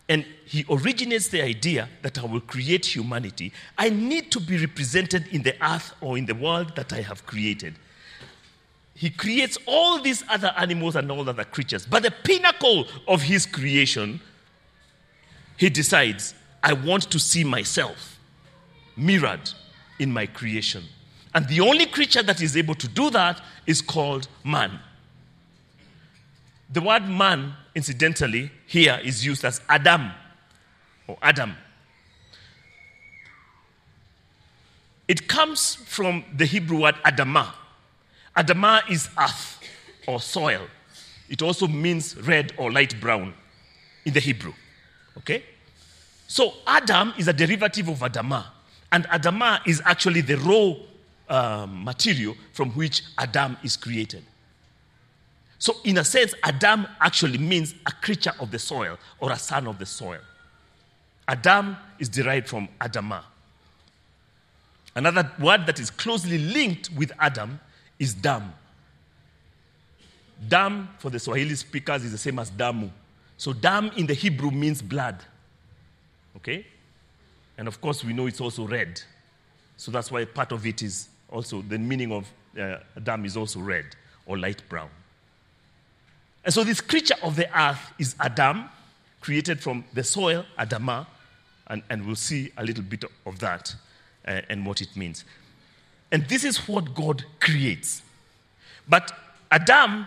And 0.08 0.26
he 0.44 0.66
originates 0.68 1.28
the 1.28 1.42
idea 1.42 1.88
that 2.02 2.18
I 2.18 2.26
will 2.26 2.40
create 2.40 2.84
humanity. 2.84 3.52
I 3.78 3.88
need 3.88 4.30
to 4.32 4.40
be 4.40 4.58
represented 4.58 5.26
in 5.28 5.42
the 5.42 5.54
earth 5.64 5.94
or 6.00 6.18
in 6.18 6.26
the 6.26 6.34
world 6.34 6.76
that 6.76 6.92
I 6.92 7.00
have 7.00 7.24
created. 7.24 7.74
He 8.94 9.10
creates 9.10 9.58
all 9.66 10.00
these 10.00 10.22
other 10.28 10.52
animals 10.56 10.94
and 10.94 11.10
all 11.10 11.28
other 11.28 11.44
creatures. 11.44 11.86
But 11.86 12.02
the 12.02 12.10
pinnacle 12.10 12.86
of 13.08 13.22
his 13.22 13.46
creation 13.46 14.20
he 15.56 15.70
decides, 15.70 16.34
I 16.62 16.72
want 16.72 17.10
to 17.10 17.18
see 17.18 17.44
myself 17.44 18.18
mirrored 18.96 19.50
in 19.98 20.12
my 20.12 20.26
creation. 20.26 20.84
And 21.34 21.46
the 21.48 21.60
only 21.60 21.86
creature 21.86 22.22
that 22.22 22.40
is 22.40 22.56
able 22.56 22.74
to 22.76 22.88
do 22.88 23.10
that 23.10 23.40
is 23.66 23.80
called 23.82 24.28
man. 24.44 24.78
The 26.70 26.80
word 26.80 27.08
man, 27.08 27.54
incidentally, 27.74 28.50
here 28.66 29.00
is 29.02 29.24
used 29.24 29.44
as 29.44 29.60
Adam 29.68 30.10
or 31.06 31.18
Adam. 31.22 31.54
It 35.06 35.28
comes 35.28 35.74
from 35.74 36.24
the 36.34 36.46
Hebrew 36.46 36.80
word 36.80 36.94
Adamah. 37.04 37.52
Adamah 38.36 38.90
is 38.90 39.08
earth 39.18 39.60
or 40.08 40.20
soil. 40.20 40.62
It 41.28 41.42
also 41.42 41.66
means 41.66 42.16
red 42.16 42.52
or 42.56 42.72
light 42.72 43.00
brown 43.00 43.34
in 44.04 44.12
the 44.12 44.20
Hebrew. 44.20 44.52
Okay? 45.18 45.42
So 46.26 46.54
Adam 46.66 47.12
is 47.18 47.28
a 47.28 47.32
derivative 47.32 47.88
of 47.88 47.98
Adamah. 48.00 48.46
And 48.90 49.04
Adama 49.06 49.60
is 49.66 49.82
actually 49.84 50.20
the 50.20 50.36
raw 50.36 50.74
um, 51.28 51.84
material 51.84 52.36
from 52.52 52.70
which 52.72 53.02
Adam 53.18 53.56
is 53.62 53.76
created. 53.76 54.22
So, 55.58 55.76
in 55.84 55.98
a 55.98 56.04
sense, 56.04 56.34
Adam 56.42 56.86
actually 57.00 57.38
means 57.38 57.74
a 57.86 57.92
creature 57.92 58.32
of 58.40 58.50
the 58.50 58.58
soil 58.58 58.98
or 59.20 59.32
a 59.32 59.38
son 59.38 59.66
of 59.66 59.78
the 59.78 59.86
soil. 59.86 60.20
Adam 61.26 61.76
is 61.98 62.08
derived 62.08 62.48
from 62.48 62.68
Adama. 62.80 63.22
Another 64.94 65.30
word 65.40 65.66
that 65.66 65.80
is 65.80 65.90
closely 65.90 66.38
linked 66.38 66.90
with 66.92 67.12
Adam 67.18 67.58
is 67.98 68.14
dam. 68.14 68.52
Dam 70.48 70.88
for 70.98 71.10
the 71.10 71.18
Swahili 71.18 71.54
speakers 71.54 72.04
is 72.04 72.12
the 72.12 72.18
same 72.18 72.38
as 72.38 72.50
damu. 72.50 72.90
So 73.36 73.52
dam 73.52 73.90
in 73.96 74.06
the 74.06 74.14
Hebrew 74.14 74.50
means 74.50 74.82
blood. 74.82 75.16
Okay? 76.36 76.66
And 77.56 77.66
of 77.68 77.80
course, 77.80 78.04
we 78.04 78.12
know 78.12 78.26
it's 78.26 78.40
also 78.40 78.66
red. 78.66 79.00
So 79.76 79.90
that's 79.90 80.10
why 80.10 80.24
part 80.24 80.52
of 80.52 80.66
it 80.66 80.82
is 80.82 81.08
also 81.30 81.62
the 81.62 81.78
meaning 81.78 82.12
of 82.12 82.30
uh, 82.60 82.78
dam 83.02 83.24
is 83.24 83.36
also 83.36 83.60
red 83.60 83.86
or 84.26 84.38
light 84.38 84.62
brown. 84.68 84.90
And 86.44 86.52
so 86.52 86.62
this 86.62 86.80
creature 86.80 87.14
of 87.22 87.36
the 87.36 87.48
earth 87.58 87.92
is 87.98 88.14
Adam, 88.20 88.68
created 89.20 89.60
from 89.60 89.84
the 89.94 90.04
soil, 90.04 90.44
Adama, 90.58 91.06
and, 91.68 91.82
and 91.88 92.04
we'll 92.04 92.16
see 92.16 92.52
a 92.58 92.64
little 92.64 92.84
bit 92.84 93.04
of 93.24 93.38
that 93.38 93.74
uh, 94.28 94.42
and 94.50 94.66
what 94.66 94.82
it 94.82 94.94
means. 94.96 95.24
And 96.12 96.28
this 96.28 96.44
is 96.44 96.68
what 96.68 96.94
God 96.94 97.24
creates. 97.40 98.02
But 98.86 99.10
Adam 99.50 100.06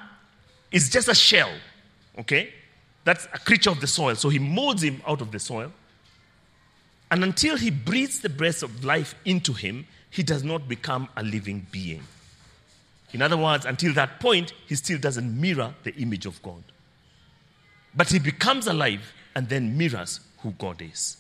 is 0.72 0.90
just 0.90 1.08
a 1.08 1.16
shell, 1.16 1.52
okay? 2.20 2.54
That's 3.04 3.26
a 3.34 3.40
creature 3.40 3.72
of 3.72 3.82
the 3.82 3.88
soil. 3.88 4.16
So 4.16 4.30
he 4.30 4.38
molds 4.38 4.84
him 4.84 5.02
out 5.08 5.22
of 5.22 5.32
the 5.32 5.40
soil. 5.40 5.72
And 7.10 7.24
until 7.24 7.58
he 7.58 7.72
breathes 7.72 8.20
the 8.20 8.30
breath 8.30 8.62
of 8.62 8.84
life 8.84 9.16
into 9.26 9.54
him, 9.54 9.88
he 10.12 10.24
does 10.24 10.44
not 10.44 10.68
become 10.68 11.08
a 11.18 11.24
living 11.24 11.66
being. 11.72 12.04
In 13.14 13.22
other 13.22 13.38
words, 13.38 13.66
until 13.66 13.94
that 13.94 14.20
point, 14.20 14.54
he 14.68 14.76
still 14.76 14.98
doesn't 14.98 15.40
mirror 15.40 15.74
the 15.84 15.96
image 15.96 16.26
of 16.26 16.42
God. 16.44 16.64
But 17.96 18.10
he 18.10 18.20
becomes 18.20 18.68
alive 18.68 19.14
and 19.36 19.48
then 19.50 19.78
mirrors 19.78 20.20
who 20.40 20.52
God 20.52 20.82
is. 20.82 21.18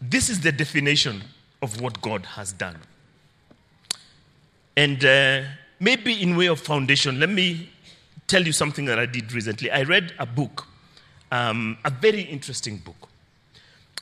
This 0.00 0.28
is 0.28 0.40
the 0.40 0.52
definition 0.52 1.22
of 1.62 1.80
what 1.80 2.00
God 2.02 2.26
has 2.26 2.52
done. 2.52 2.78
And 4.76 5.04
uh, 5.04 5.42
maybe 5.80 6.20
in 6.22 6.36
way 6.36 6.46
of 6.46 6.60
foundation, 6.60 7.20
let 7.20 7.30
me 7.30 7.70
tell 8.26 8.44
you 8.44 8.52
something 8.52 8.84
that 8.86 8.98
I 8.98 9.06
did 9.06 9.32
recently. 9.32 9.70
I 9.70 9.82
read 9.82 10.12
a 10.18 10.26
book, 10.26 10.66
um, 11.30 11.78
a 11.84 11.90
very 11.90 12.22
interesting 12.22 12.78
book. 12.78 13.08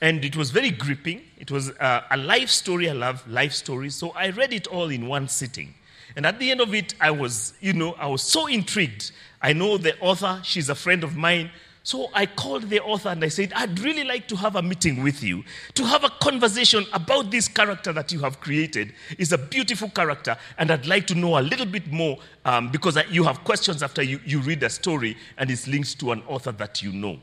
And 0.02 0.24
it 0.24 0.36
was 0.36 0.50
very 0.50 0.70
gripping. 0.70 1.22
It 1.38 1.52
was 1.52 1.70
uh, 1.70 2.02
a 2.10 2.16
life 2.16 2.50
story. 2.50 2.90
I 2.90 2.92
love 2.92 3.26
life 3.28 3.52
stories. 3.52 3.94
So 3.94 4.10
I 4.10 4.30
read 4.30 4.52
it 4.52 4.66
all 4.66 4.90
in 4.90 5.06
one 5.06 5.28
sitting. 5.28 5.74
And 6.16 6.26
at 6.26 6.40
the 6.40 6.50
end 6.50 6.60
of 6.60 6.74
it, 6.74 6.94
I 7.00 7.12
was, 7.12 7.54
you 7.60 7.72
know, 7.72 7.92
I 7.92 8.08
was 8.08 8.20
so 8.20 8.48
intrigued. 8.48 9.12
I 9.40 9.52
know 9.52 9.78
the 9.78 9.96
author, 10.00 10.40
she's 10.42 10.68
a 10.68 10.74
friend 10.74 11.04
of 11.04 11.16
mine. 11.16 11.52
So 11.84 12.10
I 12.14 12.26
called 12.26 12.68
the 12.68 12.80
author 12.80 13.10
and 13.10 13.24
I 13.24 13.28
said, 13.28 13.52
I'd 13.54 13.78
really 13.78 14.02
like 14.02 14.26
to 14.28 14.36
have 14.36 14.56
a 14.56 14.62
meeting 14.62 15.04
with 15.04 15.22
you, 15.22 15.44
to 15.74 15.84
have 15.84 16.02
a 16.02 16.10
conversation 16.20 16.84
about 16.92 17.30
this 17.30 17.46
character 17.46 17.92
that 17.92 18.10
you 18.10 18.18
have 18.20 18.40
created. 18.40 18.92
It's 19.18 19.32
a 19.32 19.38
beautiful 19.38 19.88
character, 19.88 20.36
and 20.58 20.70
I'd 20.70 20.86
like 20.86 21.08
to 21.08 21.16
know 21.16 21.38
a 21.38 21.42
little 21.42 21.66
bit 21.66 21.90
more 21.90 22.18
um, 22.44 22.70
because 22.70 22.96
you 23.10 23.24
have 23.24 23.42
questions 23.42 23.82
after 23.82 24.02
you, 24.02 24.20
you 24.24 24.40
read 24.40 24.62
a 24.62 24.70
story 24.70 25.16
and 25.38 25.50
it's 25.50 25.66
linked 25.66 25.98
to 26.00 26.12
an 26.12 26.22
author 26.28 26.52
that 26.52 26.82
you 26.82 26.92
know. 26.92 27.18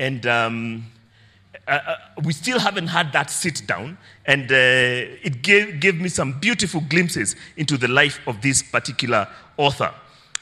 And 0.00 0.26
um, 0.26 0.86
uh, 1.66 1.70
uh, 1.70 1.96
we 2.22 2.32
still 2.32 2.58
haven't 2.58 2.88
had 2.88 3.12
that 3.12 3.30
sit 3.30 3.66
down, 3.66 3.96
and 4.26 4.50
uh, 4.50 4.54
it 4.54 5.42
gave, 5.42 5.80
gave 5.80 6.00
me 6.00 6.08
some 6.08 6.38
beautiful 6.38 6.82
glimpses 6.82 7.36
into 7.56 7.76
the 7.76 7.88
life 7.88 8.20
of 8.26 8.40
this 8.42 8.62
particular 8.62 9.28
author. 9.56 9.92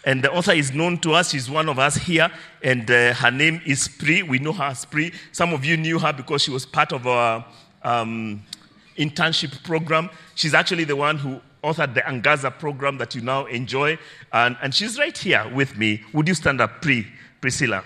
And 0.04 0.22
the 0.22 0.32
author 0.32 0.52
is 0.52 0.72
known 0.72 0.98
to 0.98 1.12
us. 1.12 1.30
She's 1.30 1.48
one 1.48 1.68
of 1.68 1.78
us 1.78 1.94
here. 1.94 2.28
And 2.62 2.90
uh, 2.90 3.14
her 3.14 3.30
name 3.30 3.60
is 3.64 3.86
Pri. 3.86 4.22
We 4.22 4.40
know 4.40 4.52
her 4.52 4.64
as 4.64 4.84
Pri. 4.84 5.12
Some 5.30 5.52
of 5.52 5.64
you 5.64 5.76
knew 5.76 5.98
her 6.00 6.12
because 6.12 6.42
she 6.42 6.50
was 6.50 6.66
part 6.66 6.92
of 6.92 7.06
our 7.06 7.44
um, 7.84 8.42
internship 8.98 9.62
program. 9.62 10.10
She's 10.34 10.54
actually 10.54 10.84
the 10.84 10.96
one 10.96 11.18
who 11.18 11.40
authored 11.62 11.94
the 11.94 12.00
Angaza 12.00 12.50
program 12.58 12.98
that 12.98 13.14
you 13.14 13.20
now 13.20 13.46
enjoy. 13.46 13.96
And, 14.32 14.56
and 14.60 14.74
she's 14.74 14.98
right 14.98 15.16
here 15.16 15.48
with 15.54 15.76
me. 15.76 16.02
Would 16.12 16.26
you 16.26 16.34
stand 16.34 16.60
up, 16.60 16.82
Pri, 16.82 17.06
Priscilla? 17.40 17.84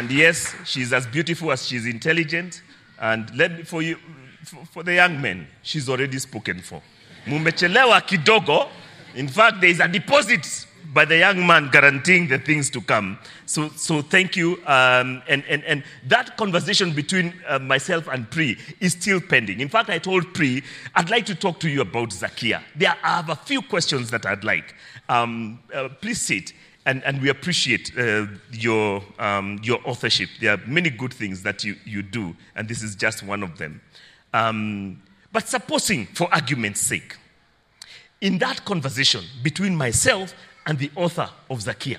And 0.00 0.10
yes, 0.10 0.54
she's 0.64 0.94
as 0.94 1.06
beautiful 1.06 1.52
as 1.52 1.66
she's 1.66 1.84
intelligent. 1.84 2.62
And 2.98 3.30
let 3.36 3.68
for 3.68 3.82
you, 3.82 3.98
for, 4.46 4.64
for 4.64 4.82
the 4.82 4.94
young 4.94 5.20
men, 5.20 5.46
she's 5.60 5.90
already 5.90 6.18
spoken 6.18 6.62
for. 6.62 6.80
Mumechelewa 7.26 8.00
kidogo. 8.00 8.68
In 9.14 9.28
fact, 9.28 9.60
there 9.60 9.68
is 9.68 9.78
a 9.78 9.86
deposit 9.86 10.66
by 10.94 11.04
the 11.04 11.18
young 11.18 11.46
man 11.46 11.68
guaranteeing 11.70 12.28
the 12.28 12.38
things 12.38 12.70
to 12.70 12.80
come. 12.80 13.18
So, 13.44 13.68
so 13.76 14.00
thank 14.00 14.36
you. 14.36 14.54
Um, 14.66 15.22
and, 15.28 15.44
and, 15.46 15.62
and 15.64 15.84
that 16.06 16.38
conversation 16.38 16.94
between 16.94 17.34
uh, 17.46 17.58
myself 17.58 18.08
and 18.08 18.30
Pri 18.30 18.56
is 18.80 18.92
still 18.92 19.20
pending. 19.20 19.60
In 19.60 19.68
fact, 19.68 19.90
I 19.90 19.98
told 19.98 20.32
Pri, 20.32 20.62
I'd 20.94 21.10
like 21.10 21.26
to 21.26 21.34
talk 21.34 21.60
to 21.60 21.68
you 21.68 21.82
about 21.82 22.08
Zakia. 22.08 22.62
There, 22.74 22.88
have 23.02 23.28
a 23.28 23.36
few 23.36 23.60
questions 23.60 24.10
that 24.12 24.24
I'd 24.24 24.44
like. 24.44 24.74
Um, 25.10 25.60
uh, 25.74 25.90
please 26.00 26.22
sit. 26.22 26.54
And, 26.86 27.04
and 27.04 27.20
we 27.20 27.28
appreciate 27.28 27.92
uh, 27.98 28.26
your, 28.52 29.02
um, 29.18 29.60
your 29.62 29.80
authorship. 29.84 30.30
There 30.40 30.54
are 30.54 30.60
many 30.66 30.90
good 30.90 31.12
things 31.12 31.42
that 31.42 31.62
you, 31.62 31.76
you 31.84 32.02
do, 32.02 32.34
and 32.56 32.68
this 32.68 32.82
is 32.82 32.96
just 32.96 33.22
one 33.22 33.42
of 33.42 33.58
them. 33.58 33.80
Um, 34.32 35.02
but 35.32 35.46
supposing, 35.46 36.06
for 36.06 36.32
argument's 36.32 36.80
sake, 36.80 37.16
in 38.20 38.38
that 38.38 38.64
conversation 38.64 39.24
between 39.42 39.76
myself 39.76 40.34
and 40.66 40.78
the 40.78 40.90
author 40.96 41.28
of 41.50 41.58
Zakia, 41.60 41.98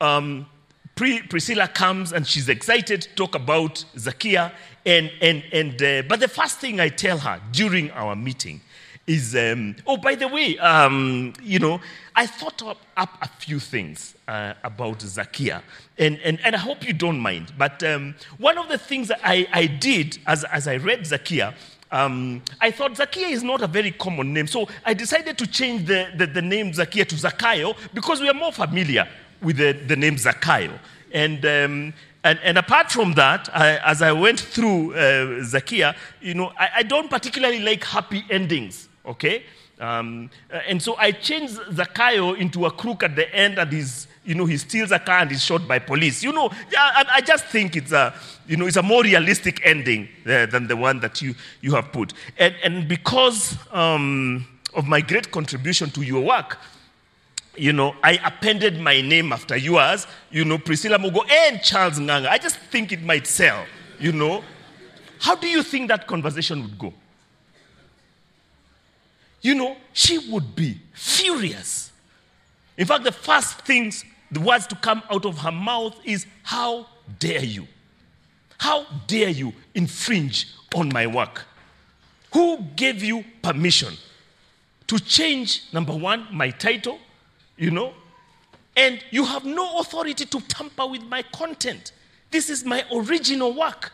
um, 0.00 0.46
Priscilla 0.94 1.66
comes 1.68 2.12
and 2.12 2.26
she's 2.26 2.48
excited 2.48 3.02
to 3.02 3.08
talk 3.14 3.34
about 3.34 3.84
Zakia. 3.96 4.52
And, 4.84 5.10
and, 5.20 5.42
and, 5.52 5.82
uh, 5.82 6.02
but 6.08 6.20
the 6.20 6.28
first 6.28 6.58
thing 6.58 6.80
I 6.80 6.88
tell 6.88 7.18
her 7.18 7.40
during 7.52 7.90
our 7.92 8.14
meeting 8.14 8.60
is 9.06 9.34
um, 9.34 9.74
oh, 9.86 9.96
by 9.96 10.14
the 10.14 10.28
way, 10.28 10.58
um, 10.58 11.32
you 11.42 11.58
know, 11.58 11.80
I 12.14 12.26
thought 12.26 12.62
up, 12.62 12.78
up 12.96 13.10
a 13.22 13.28
few 13.28 13.58
things 13.58 14.14
uh, 14.28 14.54
about 14.62 14.98
Zakia, 14.98 15.62
and, 15.98 16.18
and, 16.20 16.38
and 16.44 16.54
I 16.54 16.58
hope 16.58 16.86
you 16.86 16.92
don't 16.92 17.18
mind. 17.18 17.52
But 17.56 17.82
um, 17.82 18.14
one 18.38 18.58
of 18.58 18.68
the 18.68 18.78
things 18.78 19.10
I, 19.10 19.48
I 19.52 19.66
did 19.66 20.18
as, 20.26 20.44
as 20.44 20.68
I 20.68 20.76
read 20.76 21.00
Zakia, 21.00 21.54
um, 21.90 22.42
I 22.60 22.70
thought 22.70 22.92
Zakia 22.92 23.30
is 23.30 23.42
not 23.42 23.62
a 23.62 23.66
very 23.66 23.90
common 23.90 24.32
name. 24.32 24.46
So 24.46 24.68
I 24.84 24.94
decided 24.94 25.36
to 25.38 25.46
change 25.46 25.86
the, 25.86 26.08
the, 26.16 26.26
the 26.26 26.42
name 26.42 26.72
Zakia 26.72 27.06
to 27.06 27.14
Zakayo 27.16 27.76
because 27.92 28.20
we 28.20 28.28
are 28.28 28.34
more 28.34 28.52
familiar 28.52 29.08
with 29.42 29.56
the, 29.56 29.72
the 29.72 29.96
name 29.96 30.16
Zakayo. 30.16 30.78
And, 31.12 31.44
um, 31.44 31.94
and, 32.22 32.38
and 32.44 32.58
apart 32.58 32.92
from 32.92 33.14
that, 33.14 33.48
I, 33.52 33.78
as 33.78 34.02
I 34.02 34.12
went 34.12 34.38
through 34.38 34.94
uh, 34.94 35.42
Zakia, 35.42 35.96
you 36.20 36.34
know, 36.34 36.52
I, 36.56 36.70
I 36.76 36.82
don't 36.84 37.10
particularly 37.10 37.58
like 37.60 37.82
happy 37.82 38.24
endings 38.30 38.88
okay? 39.04 39.44
Um, 39.78 40.30
and 40.68 40.82
so 40.82 40.94
I 40.98 41.12
changed 41.12 41.56
Zakayo 41.56 42.36
into 42.36 42.66
a 42.66 42.70
crook 42.70 43.02
at 43.02 43.16
the 43.16 43.34
end, 43.34 43.58
and 43.58 43.72
he's, 43.72 44.06
you 44.26 44.34
know, 44.34 44.44
he 44.44 44.58
steals 44.58 44.92
a 44.92 44.98
car 44.98 45.20
and 45.20 45.32
is 45.32 45.42
shot 45.42 45.66
by 45.66 45.78
police. 45.78 46.22
You 46.22 46.32
know, 46.32 46.50
I, 46.76 47.06
I 47.14 47.20
just 47.22 47.46
think 47.46 47.76
it's 47.76 47.92
a, 47.92 48.12
you 48.46 48.58
know, 48.58 48.66
it's 48.66 48.76
a 48.76 48.82
more 48.82 49.02
realistic 49.02 49.64
ending 49.64 50.08
uh, 50.26 50.44
than 50.46 50.66
the 50.66 50.76
one 50.76 51.00
that 51.00 51.22
you, 51.22 51.34
you 51.62 51.74
have 51.74 51.92
put. 51.92 52.12
And, 52.38 52.54
and 52.62 52.88
because 52.88 53.56
um, 53.72 54.46
of 54.74 54.86
my 54.86 55.00
great 55.00 55.30
contribution 55.30 55.88
to 55.92 56.02
your 56.02 56.22
work, 56.22 56.58
you 57.56 57.72
know, 57.72 57.94
I 58.02 58.20
appended 58.24 58.78
my 58.78 59.00
name 59.00 59.32
after 59.32 59.56
yours, 59.56 60.06
you 60.30 60.44
know, 60.44 60.58
Priscilla 60.58 60.98
Mugo 60.98 61.28
and 61.28 61.62
Charles 61.62 61.98
Nganga. 61.98 62.28
I 62.28 62.36
just 62.36 62.56
think 62.56 62.92
it 62.92 63.02
might 63.02 63.26
sell, 63.26 63.64
you 63.98 64.12
know. 64.12 64.44
How 65.20 65.36
do 65.36 65.48
you 65.48 65.62
think 65.62 65.88
that 65.88 66.06
conversation 66.06 66.62
would 66.62 66.78
go? 66.78 66.92
You 69.42 69.54
know, 69.54 69.76
she 69.92 70.18
would 70.30 70.54
be 70.54 70.78
furious. 70.92 71.92
In 72.76 72.86
fact, 72.86 73.04
the 73.04 73.12
first 73.12 73.60
things, 73.62 74.04
the 74.30 74.40
words 74.40 74.66
to 74.68 74.76
come 74.76 75.02
out 75.10 75.24
of 75.24 75.38
her 75.38 75.52
mouth 75.52 75.96
is, 76.04 76.26
How 76.42 76.86
dare 77.18 77.44
you? 77.44 77.66
How 78.58 78.86
dare 79.06 79.30
you 79.30 79.52
infringe 79.74 80.48
on 80.74 80.90
my 80.92 81.06
work? 81.06 81.46
Who 82.32 82.58
gave 82.76 83.02
you 83.02 83.24
permission 83.42 83.94
to 84.86 84.98
change, 84.98 85.62
number 85.72 85.96
one, 85.96 86.26
my 86.30 86.50
title, 86.50 86.98
you 87.56 87.70
know? 87.70 87.94
And 88.76 89.02
you 89.10 89.24
have 89.24 89.44
no 89.44 89.78
authority 89.80 90.26
to 90.26 90.40
tamper 90.42 90.86
with 90.86 91.02
my 91.02 91.22
content. 91.22 91.92
This 92.30 92.50
is 92.50 92.64
my 92.64 92.84
original 92.92 93.52
work. 93.52 93.92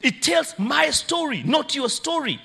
It 0.00 0.22
tells 0.22 0.58
my 0.58 0.90
story, 0.90 1.42
not 1.42 1.74
your 1.74 1.88
story. 1.88 2.40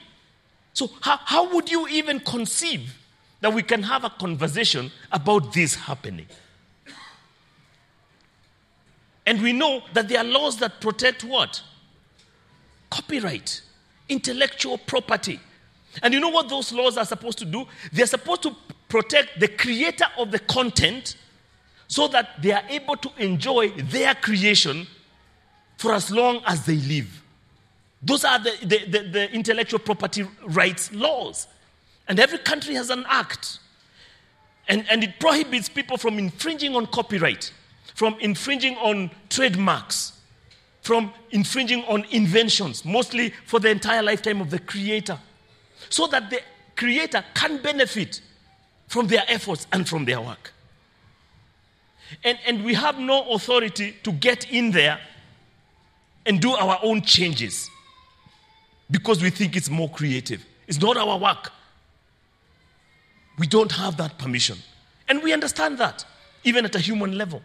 So, 0.73 0.89
how, 1.01 1.19
how 1.23 1.53
would 1.53 1.69
you 1.69 1.88
even 1.88 2.19
conceive 2.19 2.97
that 3.43 3.53
we 3.53 3.62
can 3.62 3.83
have 3.83 4.05
a 4.05 4.09
conversation 4.09 4.89
about 5.12 5.51
this 5.51 5.75
happening. 5.75 6.25
And 9.25 9.41
we 9.41 9.51
know 9.51 9.83
that 9.91 10.07
there 10.07 10.19
are 10.19 10.23
laws 10.23 10.55
that 10.59 10.79
protect 10.79 11.25
what? 11.25 11.62
Copyright, 12.89 13.62
intellectual 14.07 14.77
property. 14.77 15.41
And 16.01 16.13
you 16.13 16.21
know 16.21 16.29
what 16.29 16.47
those 16.47 16.71
laws 16.71 16.95
are 16.97 17.03
supposed 17.03 17.38
to 17.39 17.45
do? 17.45 17.67
They're 17.91 18.05
supposed 18.05 18.43
to 18.43 18.55
protect 18.88 19.41
the 19.41 19.49
creator 19.49 20.05
of 20.17 20.31
the 20.31 20.39
content 20.39 21.17
so 21.89 22.07
that 22.07 22.41
they 22.41 22.53
are 22.53 22.63
able 22.69 22.95
to 22.95 23.12
enjoy 23.17 23.71
their 23.71 24.15
creation 24.15 24.88
for 25.75 25.93
as 25.93 26.09
long 26.12 26.41
as 26.45 26.65
they 26.65 26.77
live. 26.77 27.22
Those 28.04 28.26
are 28.26 28.38
the, 28.39 28.54
the, 28.62 28.86
the, 28.86 29.00
the 29.10 29.32
intellectual 29.32 29.80
property 29.80 30.28
rights 30.46 30.92
laws. 30.92 31.48
And 32.08 32.20
every 32.20 32.38
country 32.39 32.76
has 32.76 32.89
an 32.89 33.06
act. 33.08 33.60
And, 34.68 34.86
and 34.89 35.04
it 35.04 35.20
prohibits 35.20 35.70
people 35.70 35.98
from 35.98 36.20
infringing 36.20 36.76
on 36.76 36.86
copyright, 36.88 37.54
from 37.96 38.18
infringing 38.20 38.76
on 38.78 39.10
trademarks, 39.30 40.20
from 40.82 41.13
infringing 41.32 41.84
on 41.86 42.06
inventions, 42.12 42.84
mostly 42.84 43.34
for 43.46 43.60
the 43.60 43.70
entire 43.70 44.04
lifetime 44.04 44.42
of 44.42 44.50
the 44.50 44.60
creator, 44.60 45.18
so 45.89 46.08
that 46.08 46.30
the 46.30 46.42
creator 46.76 47.24
can 47.34 47.62
benefit 47.62 48.22
from 48.88 49.08
their 49.08 49.24
efforts 49.30 49.66
and 49.72 49.88
from 49.88 50.04
their 50.04 50.20
work. 50.20 50.52
And, 52.24 52.38
and 52.46 52.66
we 52.66 52.74
have 52.74 53.00
no 53.00 53.32
authority 53.32 53.96
to 54.04 54.12
get 54.12 54.52
in 54.52 54.72
there 54.72 55.00
and 56.26 56.42
do 56.42 56.52
our 56.52 56.80
own 56.84 57.02
changes 57.02 57.70
because 58.93 59.23
we 59.23 59.32
think 59.32 59.56
it's 59.56 59.71
more 59.71 59.89
creative. 59.89 60.45
It's 60.67 60.79
not 60.79 60.97
our 60.97 61.17
work. 61.17 61.51
We 63.39 63.47
don't 63.47 63.71
have 63.71 63.97
that 63.97 64.19
permission. 64.19 64.60
And 65.10 65.23
we 65.23 65.34
understand 65.34 65.79
that, 65.79 66.06
even 66.43 66.63
at 66.63 66.75
a 66.75 66.79
human 66.79 67.17
level. 67.17 67.41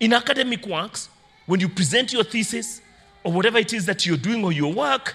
In 0.00 0.12
academic 0.12 0.66
works, 0.66 1.08
when 1.46 1.60
you 1.60 1.68
present 1.68 2.12
your 2.12 2.24
thesis 2.24 2.82
or 3.22 3.32
whatever 3.32 3.58
it 3.58 3.72
is 3.72 3.86
that 3.86 4.04
you're 4.04 4.16
doing 4.16 4.44
or 4.44 4.50
your 4.50 4.72
work, 4.72 5.14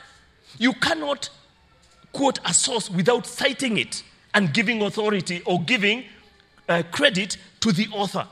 you 0.58 0.72
cannot 0.72 1.30
quote 2.14 2.40
a 2.46 2.54
source 2.54 2.90
without 2.90 3.28
citing 3.28 3.78
it 3.78 4.02
and 4.34 4.54
giving 4.54 4.82
authority 4.82 5.42
or 5.46 5.62
giving 5.64 6.06
uh, 6.70 6.84
credit 6.94 7.36
to 7.60 7.74
the 7.74 7.88
author. 7.92 8.26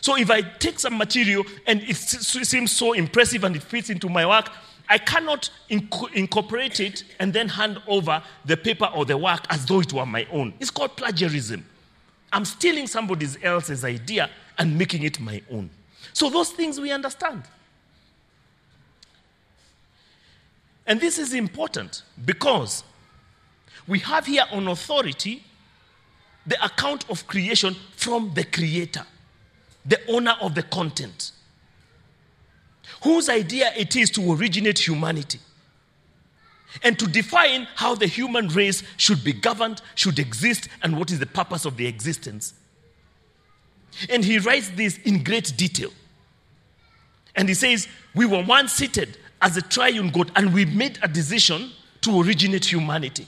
So 0.00 0.16
if 0.16 0.32
I 0.32 0.40
take 0.40 0.80
some 0.80 0.98
material 0.98 1.44
and 1.64 1.80
it 1.82 1.94
seems 1.96 2.72
so 2.72 2.92
impressive 2.92 3.44
and 3.44 3.54
it 3.54 3.62
fits 3.62 3.88
into 3.88 4.08
my 4.08 4.26
work, 4.26 4.50
I 4.90 4.98
cannot 4.98 5.50
inc- 5.70 6.12
incorporate 6.14 6.80
it 6.80 7.04
and 7.20 7.32
then 7.32 7.48
hand 7.48 7.80
over 7.86 8.20
the 8.44 8.56
paper 8.56 8.90
or 8.92 9.04
the 9.04 9.16
work 9.16 9.46
as 9.48 9.64
though 9.64 9.78
it 9.78 9.92
were 9.92 10.04
my 10.04 10.26
own. 10.32 10.52
It's 10.58 10.70
called 10.70 10.96
plagiarism. 10.96 11.64
I'm 12.32 12.44
stealing 12.44 12.88
somebody 12.88 13.28
else's 13.40 13.84
idea 13.84 14.28
and 14.58 14.76
making 14.76 15.04
it 15.04 15.20
my 15.20 15.42
own. 15.48 15.70
So 16.12 16.28
those 16.28 16.50
things 16.50 16.80
we 16.80 16.90
understand. 16.90 17.44
And 20.88 21.00
this 21.00 21.18
is 21.18 21.34
important 21.34 22.02
because 22.24 22.82
we 23.86 24.00
have 24.00 24.26
here 24.26 24.44
on 24.50 24.66
authority 24.66 25.44
the 26.46 26.62
account 26.64 27.08
of 27.08 27.28
creation 27.28 27.76
from 27.94 28.32
the 28.34 28.42
creator, 28.42 29.06
the 29.86 30.00
owner 30.08 30.34
of 30.40 30.56
the 30.56 30.64
content, 30.64 31.30
whose 33.02 33.28
idea 33.28 33.72
it 33.76 33.96
is 33.96 34.10
to 34.10 34.32
originate 34.32 34.78
humanity 34.78 35.38
and 36.82 36.98
to 36.98 37.06
define 37.06 37.66
how 37.74 37.94
the 37.94 38.06
human 38.06 38.48
race 38.48 38.82
should 38.96 39.24
be 39.24 39.32
governed, 39.32 39.82
should 39.94 40.18
exist, 40.18 40.68
and 40.82 40.96
what 40.96 41.10
is 41.10 41.18
the 41.18 41.26
purpose 41.26 41.64
of 41.64 41.76
their 41.76 41.88
existence. 41.88 42.54
And 44.08 44.24
he 44.24 44.38
writes 44.38 44.70
this 44.70 44.98
in 44.98 45.24
great 45.24 45.56
detail. 45.56 45.90
And 47.34 47.48
he 47.48 47.54
says, 47.54 47.88
We 48.14 48.26
were 48.26 48.44
once 48.44 48.72
seated 48.72 49.18
as 49.42 49.56
a 49.56 49.62
triune 49.62 50.10
God, 50.10 50.30
and 50.36 50.54
we 50.54 50.64
made 50.64 50.98
a 51.02 51.08
decision 51.08 51.70
to 52.02 52.20
originate 52.20 52.64
humanity. 52.64 53.26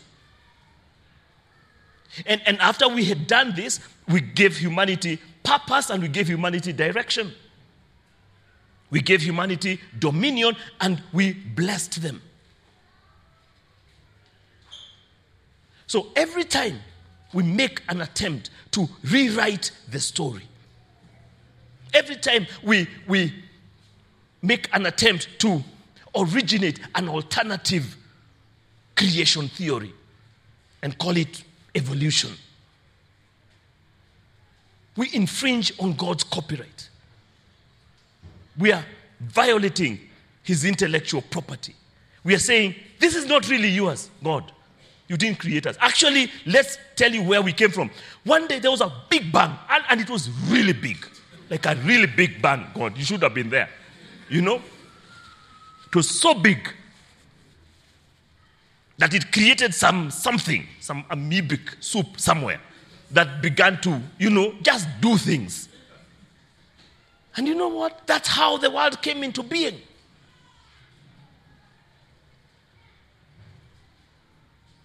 And, 2.26 2.40
and 2.46 2.58
after 2.60 2.88
we 2.88 3.04
had 3.04 3.26
done 3.26 3.54
this, 3.54 3.80
we 4.08 4.20
gave 4.20 4.56
humanity 4.56 5.18
purpose 5.42 5.90
and 5.90 6.02
we 6.02 6.08
gave 6.08 6.28
humanity 6.28 6.72
direction. 6.72 7.32
We 8.92 9.00
gave 9.00 9.22
humanity 9.22 9.80
dominion 9.98 10.54
and 10.78 11.02
we 11.14 11.32
blessed 11.32 12.02
them. 12.02 12.20
So 15.86 16.08
every 16.14 16.44
time 16.44 16.78
we 17.32 17.42
make 17.42 17.82
an 17.88 18.02
attempt 18.02 18.50
to 18.72 18.86
rewrite 19.04 19.70
the 19.90 19.98
story, 19.98 20.42
every 21.94 22.16
time 22.16 22.46
we, 22.62 22.86
we 23.08 23.32
make 24.42 24.68
an 24.74 24.84
attempt 24.84 25.38
to 25.38 25.64
originate 26.14 26.78
an 26.94 27.08
alternative 27.08 27.96
creation 28.94 29.48
theory 29.48 29.94
and 30.82 30.98
call 30.98 31.16
it 31.16 31.44
evolution. 31.74 32.32
We 34.98 35.08
infringe 35.14 35.72
on 35.80 35.94
God's 35.94 36.24
copyright. 36.24 36.90
We 38.62 38.70
are 38.70 38.84
violating 39.18 39.98
his 40.44 40.64
intellectual 40.64 41.20
property. 41.20 41.74
We 42.22 42.32
are 42.32 42.38
saying, 42.38 42.76
This 43.00 43.16
is 43.16 43.26
not 43.26 43.48
really 43.50 43.68
yours, 43.68 44.08
God. 44.22 44.52
You 45.08 45.16
didn't 45.16 45.40
create 45.40 45.66
us. 45.66 45.76
Actually, 45.80 46.30
let's 46.46 46.78
tell 46.94 47.12
you 47.12 47.24
where 47.24 47.42
we 47.42 47.52
came 47.52 47.70
from. 47.70 47.90
One 48.22 48.46
day 48.46 48.60
there 48.60 48.70
was 48.70 48.80
a 48.80 48.92
big 49.10 49.32
bang, 49.32 49.58
and, 49.68 49.84
and 49.90 50.00
it 50.00 50.08
was 50.08 50.30
really 50.46 50.74
big. 50.74 51.04
Like 51.50 51.66
a 51.66 51.74
really 51.84 52.06
big 52.06 52.40
bang. 52.40 52.64
God, 52.72 52.96
you 52.96 53.04
should 53.04 53.20
have 53.22 53.34
been 53.34 53.50
there. 53.50 53.68
You 54.30 54.42
know? 54.42 54.62
It 55.88 55.96
was 55.96 56.08
so 56.08 56.32
big 56.32 56.72
that 58.98 59.12
it 59.12 59.32
created 59.32 59.74
some 59.74 60.08
something, 60.12 60.68
some 60.78 61.02
amoebic 61.10 61.82
soup 61.82 62.20
somewhere 62.20 62.60
that 63.10 63.42
began 63.42 63.80
to, 63.80 64.00
you 64.20 64.30
know, 64.30 64.54
just 64.62 64.86
do 65.00 65.16
things. 65.16 65.68
And 67.36 67.48
you 67.48 67.54
know 67.54 67.68
what? 67.68 68.06
That's 68.06 68.28
how 68.28 68.56
the 68.58 68.70
world 68.70 69.00
came 69.00 69.22
into 69.22 69.42
being. 69.42 69.80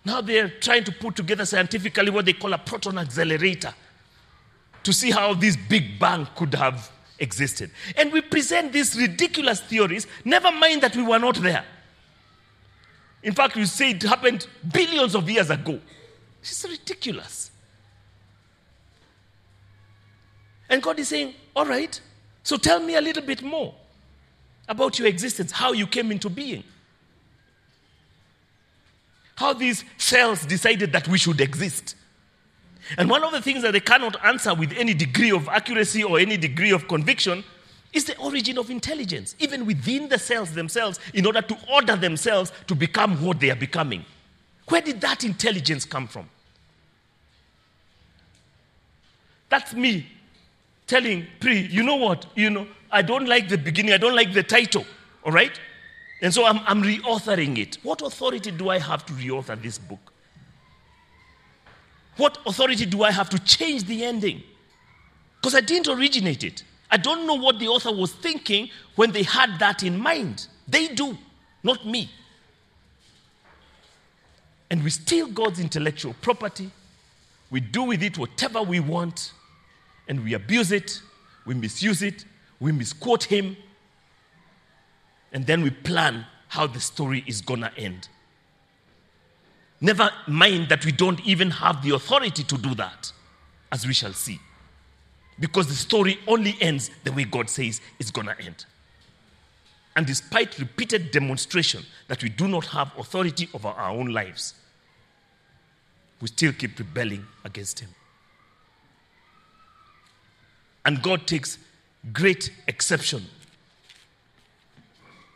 Now 0.06 0.22
they're 0.22 0.48
trying 0.48 0.86
to 0.86 0.92
put 0.94 1.18
together 1.18 1.46
scientifically 1.46 2.10
what 2.10 2.26
they 2.26 2.34
call 2.34 2.54
a 2.54 2.58
proton 2.58 2.98
accelerator 2.98 3.74
to 4.84 4.94
see 4.94 5.12
how 5.12 5.34
this 5.34 5.58
Big 5.58 6.00
Bang 6.00 6.26
could 6.34 6.56
have 6.56 6.90
existed. 7.20 7.72
And 7.98 8.14
we 8.14 8.22
present 8.22 8.72
these 8.72 8.96
ridiculous 8.98 9.60
theories, 9.60 10.08
never 10.24 10.50
mind 10.50 10.82
that 10.84 10.96
we 10.96 11.04
were 11.04 11.20
not 11.20 11.36
there. 11.36 11.66
In 13.22 13.34
fact, 13.34 13.58
we 13.58 13.66
say 13.66 13.92
it 13.92 14.04
happened 14.04 14.48
billions 14.72 15.14
of 15.14 15.30
years 15.30 15.50
ago. 15.50 15.78
It's 16.42 16.64
ridiculous. 16.64 17.52
And 20.70 20.82
God 20.82 21.00
is 21.00 21.10
saying, 21.10 21.34
All 21.54 21.66
right, 21.66 22.00
so 22.48 22.56
tell 22.56 22.80
me 22.80 22.96
a 22.96 23.02
little 23.02 23.24
bit 23.24 23.44
more 23.44 23.76
about 24.70 24.98
your 24.98 25.10
existence, 25.10 25.52
how 25.52 25.74
you 25.74 25.86
came 25.86 26.14
into 26.14 26.30
being. 26.30 26.64
How 29.36 29.52
these 29.52 29.84
cells 29.98 30.46
decided 30.46 30.94
that 30.94 31.10
we 31.10 31.18
should 31.18 31.42
exist. 31.42 31.98
And 32.98 33.10
one 33.10 33.22
of 33.26 33.34
the 33.34 33.42
things 33.42 33.64
that 33.64 33.74
they 33.74 33.82
cannot 33.82 34.24
answer 34.26 34.54
with 34.54 34.72
any 34.78 34.94
degree 34.94 35.30
of 35.30 35.50
accuracy 35.50 36.06
or 36.06 36.20
any 36.20 36.38
degree 36.38 36.72
of 36.72 36.88
conviction 36.88 37.44
is 37.92 38.06
the 38.06 38.18
origin 38.18 38.58
of 38.58 38.70
intelligence, 38.70 39.36
even 39.40 39.66
within 39.66 40.08
the 40.08 40.18
cells 40.18 40.54
themselves, 40.54 41.02
in 41.14 41.26
order 41.26 41.42
to 41.42 41.58
order 41.70 41.98
themselves 41.98 42.54
to 42.68 42.76
become 42.76 43.22
what 43.26 43.42
they 43.42 43.50
are 43.50 43.58
becoming. 43.58 44.06
Where 44.70 44.82
did 44.82 45.02
that 45.02 45.26
intelligence 45.26 45.84
come 45.84 46.08
from? 46.08 46.30
That's 49.50 49.74
me 49.74 50.08
telling 50.88 51.28
Pri, 51.39 51.67
you 51.69 51.84
know 51.84 51.95
what? 51.95 52.26
You 52.36 52.50
know, 52.50 52.67
I 52.91 53.02
don't 53.02 53.28
like 53.28 53.50
the 53.50 53.58
beginning, 53.58 53.93
I 53.93 53.97
don't 53.97 54.15
like 54.15 54.34
the 54.34 54.43
title, 54.43 54.86
all 55.23 55.32
right? 55.32 55.60
And 56.21 56.34
so 56.34 56.45
I'm, 56.45 56.60
I'm 56.65 56.82
reauthoring 56.82 57.58
it. 57.58 57.78
What 57.84 58.02
authority 58.02 58.50
do 58.50 58.69
I 58.69 58.80
have 58.80 59.06
to 59.06 59.13
reauthor 59.13 59.62
this 59.62 59.78
book? 59.78 60.13
What 62.15 62.39
authority 62.47 62.86
do 62.86 63.04
I 63.04 63.12
have 63.12 63.30
to 63.30 63.39
change 63.39 63.84
the 63.84 64.04
ending? 64.04 64.41
Because 65.39 65.54
I 65.54 65.62
didn't 65.62 65.88
originate 65.88 66.43
it. 66.43 66.63
I 66.89 66.97
don't 66.97 67.28
know 67.28 67.36
what 67.36 67.60
the 67.60 67.67
author 67.67 67.91
was 67.91 68.13
thinking 68.13 68.69
when 68.95 69.12
they 69.12 69.23
had 69.23 69.60
that 69.60 69.84
in 69.84 70.00
mind. 70.00 70.47
They 70.67 70.88
do, 70.88 71.17
not 71.62 71.86
me. 71.86 72.10
And 74.71 74.84
we 74.84 74.89
steal 74.89 75.28
God's 75.28 75.60
intellectual 75.60 76.15
property. 76.21 76.71
We 77.52 77.60
do 77.60 77.84
with 77.84 78.02
it 78.02 78.17
whatever 78.17 78.62
we 78.62 78.80
want. 78.80 79.34
And 80.08 80.24
we 80.24 80.34
abuse 80.34 80.72
it. 80.72 81.02
We 81.46 81.54
misuse 81.54 82.02
it. 82.02 82.26
We 82.60 82.72
misquote 82.72 83.24
him. 83.24 83.58
And 85.32 85.46
then 85.46 85.62
we 85.62 85.70
plan 85.70 86.26
how 86.48 86.67
the 86.67 86.80
story 86.80 87.24
is 87.28 87.41
going 87.41 87.62
to 87.62 87.78
end. 87.78 88.08
Never 89.80 90.10
mind 90.28 90.70
that 90.70 90.86
we 90.86 90.91
don't 90.91 91.24
even 91.26 91.52
have 91.52 91.84
the 91.84 91.93
authority 91.93 92.43
to 92.43 92.58
do 92.58 92.74
that, 92.76 93.12
as 93.72 93.86
we 93.86 93.93
shall 93.93 94.13
see. 94.13 94.39
Because 95.39 95.67
the 95.67 95.76
story 95.76 96.17
only 96.26 96.56
ends 96.60 96.89
the 97.04 97.12
way 97.12 97.26
God 97.26 97.50
says 97.50 97.80
it's 98.00 98.10
going 98.10 98.28
to 98.28 98.39
end. 98.41 98.65
And 99.96 100.06
despite 100.06 100.58
repeated 100.60 101.12
demonstration 101.12 101.84
that 102.08 102.24
we 102.24 102.30
do 102.30 102.48
not 102.48 102.65
have 102.67 102.91
authority 102.98 103.50
over 103.54 103.67
our 103.67 103.91
own 103.91 104.08
lives, 104.08 104.54
we 106.22 106.28
still 106.28 106.54
keep 106.54 106.78
rebelling 106.80 107.26
against 107.43 107.80
Him. 107.80 107.89
And 110.88 111.04
God 111.04 111.28
takes 111.28 111.58
great 112.13 112.50
exception 112.65 113.26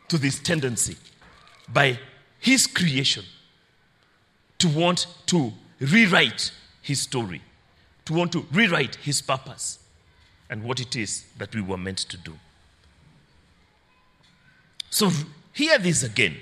to 0.08 0.16
this 0.16 0.38
tendency 0.40 0.96
by 1.68 1.98
His 2.40 2.66
creation 2.66 3.26
to 4.58 4.68
want 4.68 5.06
to 5.26 5.52
rewrite 5.78 6.52
His 6.80 7.02
story, 7.02 7.42
to 8.06 8.14
want 8.14 8.32
to 8.32 8.46
rewrite 8.50 8.94
His 8.96 9.20
purpose 9.20 9.78
and 10.48 10.64
what 10.64 10.80
it 10.80 10.96
is 10.96 11.26
that 11.36 11.54
we 11.54 11.60
were 11.60 11.76
meant 11.76 11.98
to 11.98 12.16
do. 12.16 12.32
So, 14.88 15.10
hear 15.52 15.78
this 15.78 16.02
again. 16.02 16.36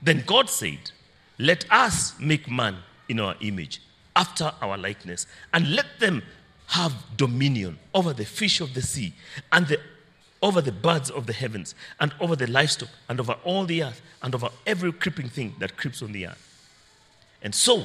Then 0.00 0.22
God 0.24 0.48
said, 0.48 0.92
Let 1.36 1.64
us 1.68 2.14
make 2.20 2.48
man 2.48 2.76
in 3.08 3.18
our 3.18 3.34
image, 3.40 3.80
after 4.14 4.52
our 4.62 4.78
likeness, 4.78 5.26
and 5.52 5.74
let 5.74 5.86
them 5.98 6.22
have 6.68 6.94
dominion 7.16 7.78
over 7.94 8.12
the 8.12 8.24
fish 8.24 8.60
of 8.60 8.74
the 8.74 8.82
sea, 8.82 9.12
and 9.52 9.66
the, 9.68 9.80
over 10.42 10.60
the 10.60 10.72
birds 10.72 11.10
of 11.10 11.26
the 11.26 11.32
heavens, 11.32 11.74
and 12.00 12.12
over 12.20 12.36
the 12.36 12.46
livestock, 12.46 12.88
and 13.08 13.20
over 13.20 13.36
all 13.44 13.64
the 13.64 13.82
earth, 13.82 14.00
and 14.22 14.34
over 14.34 14.48
every 14.66 14.92
creeping 14.92 15.28
thing 15.28 15.54
that 15.58 15.76
creeps 15.76 16.02
on 16.02 16.12
the 16.12 16.26
earth. 16.26 16.50
And 17.42 17.54
so, 17.54 17.84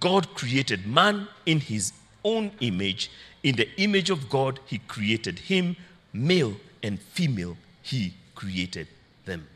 God 0.00 0.34
created 0.34 0.86
man 0.86 1.28
in 1.46 1.60
his 1.60 1.92
own 2.24 2.50
image. 2.60 3.10
In 3.42 3.56
the 3.56 3.68
image 3.80 4.10
of 4.10 4.28
God, 4.28 4.60
he 4.66 4.78
created 4.78 5.38
him, 5.38 5.76
male 6.12 6.54
and 6.82 7.00
female, 7.00 7.56
he 7.82 8.14
created 8.34 8.88
them. 9.24 9.46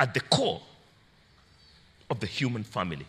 At 0.00 0.14
the 0.14 0.20
core 0.20 0.60
of 2.10 2.20
the 2.20 2.26
human 2.26 2.62
family 2.62 3.06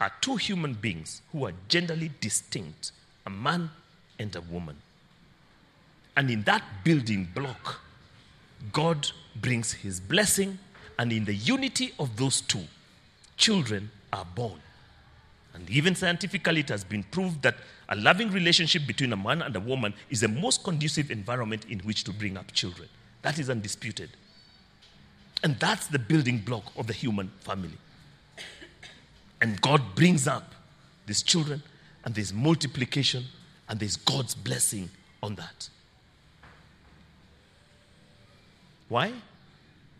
are 0.00 0.12
two 0.20 0.36
human 0.36 0.74
beings 0.74 1.22
who 1.32 1.46
are 1.46 1.52
genderly 1.68 2.10
distinct 2.20 2.92
a 3.26 3.30
man 3.30 3.70
and 4.18 4.34
a 4.36 4.40
woman. 4.40 4.76
And 6.16 6.30
in 6.30 6.42
that 6.44 6.62
building 6.82 7.28
block, 7.34 7.80
God 8.72 9.10
brings 9.36 9.72
his 9.72 10.00
blessing, 10.00 10.58
and 10.98 11.12
in 11.12 11.24
the 11.24 11.34
unity 11.34 11.92
of 11.98 12.16
those 12.16 12.40
two, 12.40 12.64
children 13.36 13.90
are 14.12 14.26
born. 14.34 14.60
And 15.54 15.68
even 15.70 15.94
scientifically, 15.94 16.60
it 16.60 16.68
has 16.68 16.84
been 16.84 17.02
proved 17.04 17.42
that 17.42 17.56
a 17.88 17.96
loving 17.96 18.30
relationship 18.30 18.86
between 18.86 19.12
a 19.12 19.16
man 19.16 19.42
and 19.42 19.54
a 19.56 19.60
woman 19.60 19.94
is 20.10 20.20
the 20.20 20.28
most 20.28 20.64
conducive 20.64 21.10
environment 21.10 21.66
in 21.68 21.78
which 21.80 22.04
to 22.04 22.12
bring 22.12 22.36
up 22.36 22.52
children. 22.52 22.88
That 23.22 23.38
is 23.38 23.50
undisputed. 23.50 24.10
And 25.42 25.58
that's 25.58 25.86
the 25.86 25.98
building 25.98 26.38
block 26.38 26.64
of 26.76 26.86
the 26.86 26.92
human 26.92 27.30
family. 27.40 27.78
And 29.40 29.60
God 29.60 29.82
brings 29.94 30.26
up 30.26 30.54
these 31.06 31.22
children, 31.22 31.62
and 32.04 32.14
there's 32.14 32.32
multiplication, 32.32 33.24
and 33.68 33.78
there's 33.78 33.96
God's 33.96 34.34
blessing 34.34 34.90
on 35.22 35.36
that. 35.36 35.68
Why? 38.88 39.12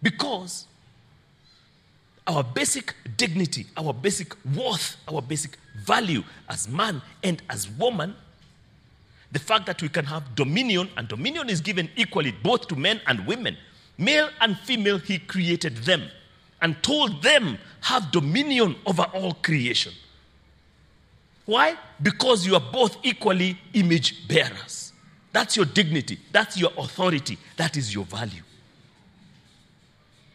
Because 0.02 0.66
our 2.26 2.42
basic 2.42 2.94
dignity, 3.16 3.66
our 3.76 3.92
basic 3.92 4.34
worth, 4.54 4.96
our 5.06 5.22
basic 5.22 5.56
value 5.76 6.22
as 6.48 6.68
man 6.68 7.00
and 7.22 7.42
as 7.48 7.68
woman, 7.70 8.14
the 9.32 9.38
fact 9.38 9.66
that 9.66 9.82
we 9.82 9.88
can 9.88 10.04
have 10.06 10.34
dominion, 10.34 10.88
and 10.96 11.06
dominion 11.06 11.48
is 11.50 11.60
given 11.60 11.88
equally 11.96 12.32
both 12.32 12.66
to 12.68 12.76
men 12.76 13.00
and 13.06 13.26
women. 13.26 13.56
Male 13.98 14.30
and 14.40 14.58
female, 14.58 14.98
he 14.98 15.18
created 15.18 15.76
them 15.78 16.08
and 16.60 16.82
told 16.82 17.22
them, 17.22 17.58
have 17.82 18.10
dominion 18.10 18.76
over 18.86 19.02
all 19.14 19.34
creation. 19.34 19.92
Why? 21.46 21.76
Because 22.02 22.46
you 22.46 22.54
are 22.54 22.72
both 22.72 22.98
equally 23.02 23.58
image 23.72 24.28
bearers. 24.28 24.92
That's 25.32 25.56
your 25.56 25.66
dignity, 25.66 26.18
that's 26.32 26.58
your 26.58 26.72
authority, 26.76 27.38
that 27.56 27.76
is 27.76 27.94
your 27.94 28.04
value. 28.04 28.42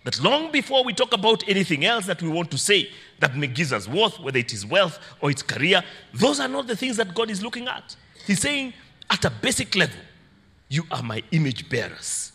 That 0.04 0.22
long 0.22 0.52
before 0.52 0.84
we 0.84 0.94
talk 0.94 1.14
about 1.14 1.48
anything 1.48 1.86
else 1.86 2.06
that 2.08 2.22
we 2.22 2.30
want 2.30 2.52
to 2.52 2.58
say 2.58 2.90
that 3.20 3.34
gives 3.54 3.72
us 3.72 3.88
worth, 3.88 4.20
whether 4.20 4.38
it 4.38 4.52
is 4.52 4.66
wealth 4.66 5.00
or 5.22 5.32
it's 5.32 5.42
career, 5.42 5.82
those 6.14 6.40
are 6.40 6.48
not 6.48 6.68
the 6.68 6.76
things 6.76 6.98
that 6.98 7.14
God 7.14 7.30
is 7.30 7.42
looking 7.42 7.68
at. 7.68 7.96
He's 8.26 8.40
saying, 8.40 8.74
at 9.10 9.24
a 9.24 9.30
basic 9.30 9.76
level, 9.76 10.00
you 10.68 10.84
are 10.92 11.04
my 11.04 11.24
image 11.32 11.70
bearers. 11.70 12.32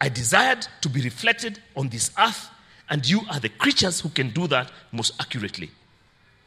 I 0.00 0.08
desired 0.08 0.66
to 0.80 0.88
be 0.88 1.02
reflected 1.02 1.60
on 1.76 1.88
this 1.88 2.10
earth, 2.18 2.48
and 2.90 3.08
you 3.08 3.20
are 3.30 3.40
the 3.40 3.48
creatures 3.48 4.00
who 4.00 4.08
can 4.08 4.30
do 4.30 4.46
that 4.48 4.70
most 4.92 5.12
accurately. 5.20 5.70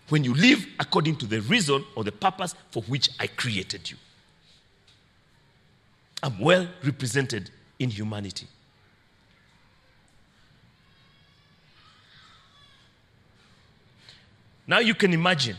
When 0.09 0.23
you 0.23 0.33
live 0.33 0.65
according 0.79 1.17
to 1.17 1.25
the 1.25 1.41
reason 1.41 1.85
or 1.95 2.03
the 2.03 2.11
purpose 2.11 2.55
for 2.71 2.83
which 2.83 3.09
I 3.19 3.27
created 3.27 3.89
you, 3.89 3.97
I'm 6.23 6.39
well 6.39 6.67
represented 6.83 7.49
in 7.79 7.89
humanity. 7.89 8.47
Now 14.67 14.79
you 14.79 14.93
can 14.93 15.13
imagine 15.13 15.57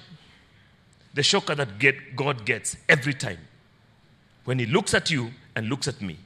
the 1.14 1.22
shocker 1.22 1.54
that 1.54 1.78
get, 1.78 2.16
God 2.16 2.44
gets 2.46 2.76
every 2.88 3.14
time 3.14 3.38
when 4.44 4.58
He 4.58 4.66
looks 4.66 4.94
at 4.94 5.10
you 5.10 5.30
and 5.54 5.68
looks 5.68 5.88
at 5.88 6.00
me. 6.00 6.16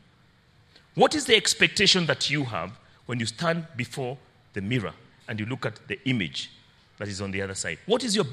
What 0.94 1.14
is 1.14 1.26
the 1.26 1.36
expectation 1.36 2.06
that 2.06 2.30
you 2.30 2.44
have 2.44 2.72
when 3.06 3.18
you 3.20 3.26
stand 3.26 3.66
before 3.76 4.18
the 4.56 4.62
mirror 4.62 4.92
and 5.28 5.38
you 5.38 5.46
look 5.46 5.66
at 5.66 5.86
the 5.86 6.00
image 6.08 6.50
that 6.98 7.06
is 7.06 7.20
on 7.20 7.30
the 7.30 7.42
other 7.42 7.54
side? 7.54 7.78
What 7.86 8.02
is 8.02 8.16
your, 8.16 8.24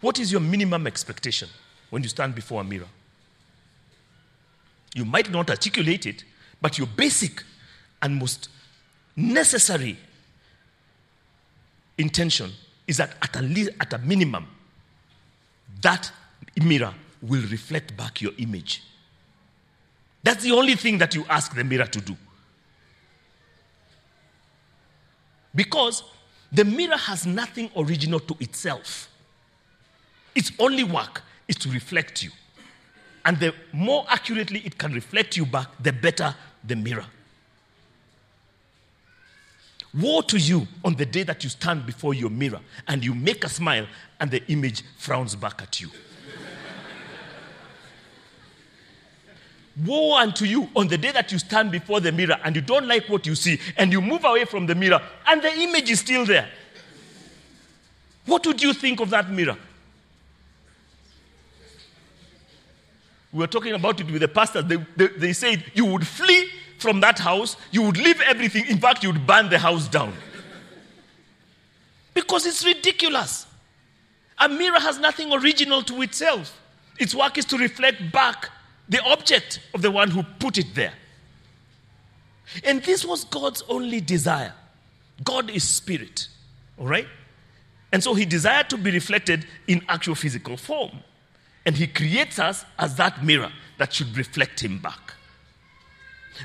what 0.00 0.20
is 0.20 0.30
your 0.30 0.40
minimum 0.40 0.86
expectation 0.86 1.48
when 1.90 2.02
you 2.02 2.08
stand 2.08 2.36
before 2.36 2.60
a 2.60 2.64
mirror? 2.64 2.88
You 4.94 5.06
might 5.06 5.30
not 5.30 5.48
articulate 5.50 6.06
it, 6.06 6.24
but 6.60 6.78
your 6.78 6.86
basic 6.86 7.42
and 8.02 8.16
most 8.16 8.50
necessary 9.16 9.96
intention 11.96 12.52
is 12.86 12.98
that 12.98 13.16
at 13.22 13.34
a, 13.36 13.42
least, 13.42 13.70
at 13.80 13.92
a 13.94 13.98
minimum, 13.98 14.46
that 15.80 16.12
mirror 16.62 16.92
will 17.22 17.42
reflect 17.48 17.96
back 17.96 18.20
your 18.20 18.32
image. 18.38 18.82
That's 20.22 20.44
the 20.44 20.52
only 20.52 20.74
thing 20.74 20.98
that 20.98 21.14
you 21.14 21.24
ask 21.30 21.54
the 21.54 21.64
mirror 21.64 21.86
to 21.86 22.00
do. 22.00 22.16
Because 25.54 26.02
the 26.50 26.64
mirror 26.64 26.96
has 26.96 27.26
nothing 27.26 27.70
original 27.76 28.20
to 28.20 28.36
itself. 28.40 29.08
Its 30.34 30.52
only 30.58 30.84
work 30.84 31.22
is 31.48 31.56
to 31.56 31.70
reflect 31.70 32.22
you. 32.22 32.30
And 33.24 33.38
the 33.38 33.54
more 33.72 34.04
accurately 34.08 34.60
it 34.64 34.78
can 34.78 34.92
reflect 34.92 35.36
you 35.36 35.46
back, 35.46 35.68
the 35.80 35.92
better 35.92 36.34
the 36.64 36.76
mirror. 36.76 37.06
Woe 39.94 40.22
to 40.22 40.38
you 40.38 40.66
on 40.84 40.94
the 40.94 41.04
day 41.04 41.22
that 41.22 41.44
you 41.44 41.50
stand 41.50 41.84
before 41.84 42.14
your 42.14 42.30
mirror 42.30 42.60
and 42.88 43.04
you 43.04 43.14
make 43.14 43.44
a 43.44 43.48
smile 43.48 43.86
and 44.18 44.30
the 44.30 44.42
image 44.50 44.82
frowns 44.96 45.36
back 45.36 45.60
at 45.60 45.80
you. 45.80 45.90
Woe 49.86 50.16
unto 50.16 50.44
you 50.44 50.68
on 50.76 50.88
the 50.88 50.98
day 50.98 51.12
that 51.12 51.32
you 51.32 51.38
stand 51.38 51.72
before 51.72 52.00
the 52.00 52.12
mirror 52.12 52.36
and 52.44 52.54
you 52.54 52.62
don't 52.62 52.86
like 52.86 53.08
what 53.08 53.26
you 53.26 53.34
see 53.34 53.58
and 53.76 53.90
you 53.90 54.02
move 54.02 54.24
away 54.24 54.44
from 54.44 54.66
the 54.66 54.74
mirror 54.74 55.00
and 55.26 55.40
the 55.40 55.52
image 55.60 55.90
is 55.90 56.00
still 56.00 56.26
there. 56.26 56.48
What 58.26 58.46
would 58.46 58.62
you 58.62 58.74
think 58.74 59.00
of 59.00 59.10
that 59.10 59.30
mirror? 59.30 59.56
We 63.32 63.38
were 63.38 63.46
talking 63.46 63.72
about 63.72 63.98
it 63.98 64.10
with 64.10 64.20
the 64.20 64.28
pastors. 64.28 64.66
They, 64.66 64.76
they, 64.94 65.06
they 65.06 65.32
said 65.32 65.64
you 65.74 65.86
would 65.86 66.06
flee 66.06 66.50
from 66.78 67.00
that 67.00 67.18
house, 67.18 67.56
you 67.70 67.82
would 67.82 67.96
leave 67.96 68.20
everything. 68.20 68.66
In 68.68 68.78
fact, 68.78 69.02
you 69.02 69.12
would 69.12 69.26
burn 69.26 69.48
the 69.48 69.58
house 69.58 69.88
down. 69.88 70.12
Because 72.12 72.44
it's 72.44 72.64
ridiculous. 72.64 73.46
A 74.38 74.48
mirror 74.48 74.80
has 74.80 74.98
nothing 74.98 75.32
original 75.32 75.82
to 75.82 76.02
itself. 76.02 76.60
Its 76.98 77.14
work 77.14 77.38
is 77.38 77.44
to 77.46 77.56
reflect 77.56 78.12
back 78.12 78.50
the 78.88 79.02
object 79.04 79.60
of 79.74 79.82
the 79.82 79.90
one 79.90 80.10
who 80.10 80.22
put 80.38 80.58
it 80.58 80.74
there. 80.74 80.94
And 82.64 82.82
this 82.82 83.04
was 83.04 83.24
God's 83.24 83.62
only 83.68 84.00
desire. 84.00 84.52
God 85.24 85.50
is 85.50 85.66
spirit, 85.66 86.28
all 86.78 86.86
right? 86.86 87.06
And 87.92 88.02
so 88.02 88.14
he 88.14 88.24
desired 88.24 88.70
to 88.70 88.78
be 88.78 88.90
reflected 88.90 89.46
in 89.66 89.82
actual 89.88 90.14
physical 90.14 90.56
form. 90.56 90.98
And 91.64 91.76
he 91.76 91.86
creates 91.86 92.38
us 92.38 92.64
as 92.78 92.96
that 92.96 93.24
mirror 93.24 93.52
that 93.78 93.92
should 93.92 94.16
reflect 94.16 94.60
him 94.60 94.78
back. 94.78 95.14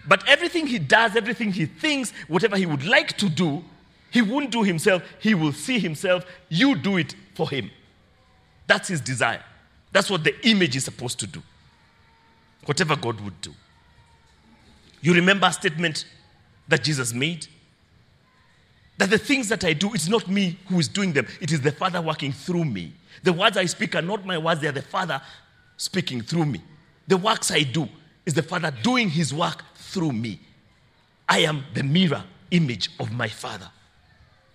But 0.08 0.28
everything 0.28 0.68
he 0.68 0.80
does, 0.80 1.16
everything 1.16 1.52
he 1.52 1.66
thinks, 1.66 2.12
whatever 2.28 2.58
he 2.58 2.66
would 2.66 2.86
like 2.86 3.18
to 3.18 3.30
do, 3.30 3.64
he 4.12 4.22
won't 4.22 4.52
do 4.52 4.64
himself. 4.64 5.02
He 5.20 5.34
will 5.34 5.54
see 5.54 5.80
himself. 5.80 6.26
You 6.50 6.76
do 6.76 6.98
it 6.98 7.16
for 7.34 7.50
him. 7.50 7.72
That's 8.68 8.90
his 8.90 9.02
desire. 9.02 9.44
That's 9.92 10.10
what 10.10 10.24
the 10.24 10.36
image 10.48 10.76
is 10.76 10.84
supposed 10.84 11.20
to 11.20 11.28
do. 11.28 11.42
Whatever 12.68 12.98
God 12.98 13.20
would 13.22 13.40
do. 13.42 13.54
You 15.02 15.14
remember 15.14 15.48
a 15.48 15.54
statement 15.54 16.06
that 16.68 16.84
Jesus 16.84 17.14
made? 17.14 17.48
That 18.98 19.10
the 19.10 19.18
things 19.18 19.48
that 19.50 19.64
I 19.64 19.72
do, 19.72 19.94
it's 19.94 20.10
not 20.10 20.28
me 20.28 20.58
who 20.68 20.78
is 20.78 20.90
doing 20.90 21.14
them, 21.14 21.28
it 21.40 21.52
is 21.52 21.62
the 21.62 21.72
Father 21.72 22.02
working 22.02 22.34
through 22.34 22.66
me. 22.66 22.94
The 23.24 23.32
words 23.32 23.56
I 23.56 23.66
speak 23.66 23.96
are 23.96 24.02
not 24.02 24.26
my 24.26 24.38
words, 24.38 24.60
they 24.60 24.68
are 24.68 24.74
the 24.74 24.82
Father 24.82 25.22
speaking 25.78 26.22
through 26.22 26.46
me. 26.46 26.62
The 27.08 27.16
works 27.16 27.52
I 27.52 27.62
do 27.64 27.88
is 28.26 28.34
the 28.34 28.44
Father 28.44 28.72
doing 28.84 29.10
his 29.10 29.34
work 29.34 29.64
through 29.76 30.12
me. 30.12 30.40
I 31.30 31.40
am 31.40 31.64
the 31.74 31.84
mirror 31.84 32.24
image 32.52 32.90
of 33.00 33.14
my 33.14 33.30
Father. 33.30 33.70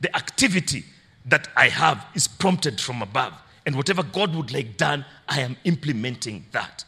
The 0.01 0.15
activity 0.15 0.85
that 1.25 1.49
I 1.57 1.69
have 1.69 2.05
is 2.15 2.29
prompted 2.29 2.79
from 2.79 3.01
above. 3.01 3.33
And 3.65 3.75
whatever 3.75 4.03
God 4.03 4.35
would 4.35 4.53
like 4.53 4.77
done, 4.77 5.07
I 5.29 5.41
am 5.41 5.57
implementing 5.65 6.45
that. 6.53 6.85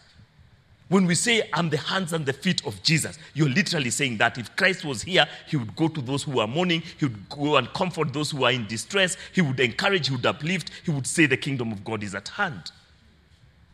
When 0.89 1.07
we 1.07 1.15
say, 1.15 1.49
I'm 1.53 1.71
the 1.71 1.79
hands 1.79 2.13
and 2.13 2.27
the 2.27 2.33
feet 2.33 2.65
of 2.67 2.83
Jesus, 2.83 3.19
you're 3.33 3.49
literally 3.49 3.91
saying 3.91 4.19
that 4.19 4.37
if 4.37 4.55
Christ 4.55 4.85
was 4.85 5.03
here, 5.03 5.27
he 5.49 5.57
would 5.57 5.75
go 5.75 5.89
to 5.89 6.01
those 6.01 6.23
who 6.23 6.41
are 6.41 6.47
mourning, 6.47 6.83
he 6.99 7.07
would 7.07 7.29
go 7.31 7.57
and 7.57 7.73
comfort 7.73 8.13
those 8.13 8.31
who 8.31 8.45
are 8.45 8.53
in 8.53 8.67
distress, 8.67 9.17
he 9.33 9.41
would 9.41 9.59
encourage, 9.61 10.09
he 10.09 10.15
would 10.15 10.27
uplift, 10.27 10.71
he 10.85 10.91
would 10.91 11.07
say, 11.07 11.25
The 11.25 11.39
kingdom 11.39 11.73
of 11.73 11.85
God 11.85 12.03
is 12.03 12.15
at 12.15 12.29
hand. 12.29 12.71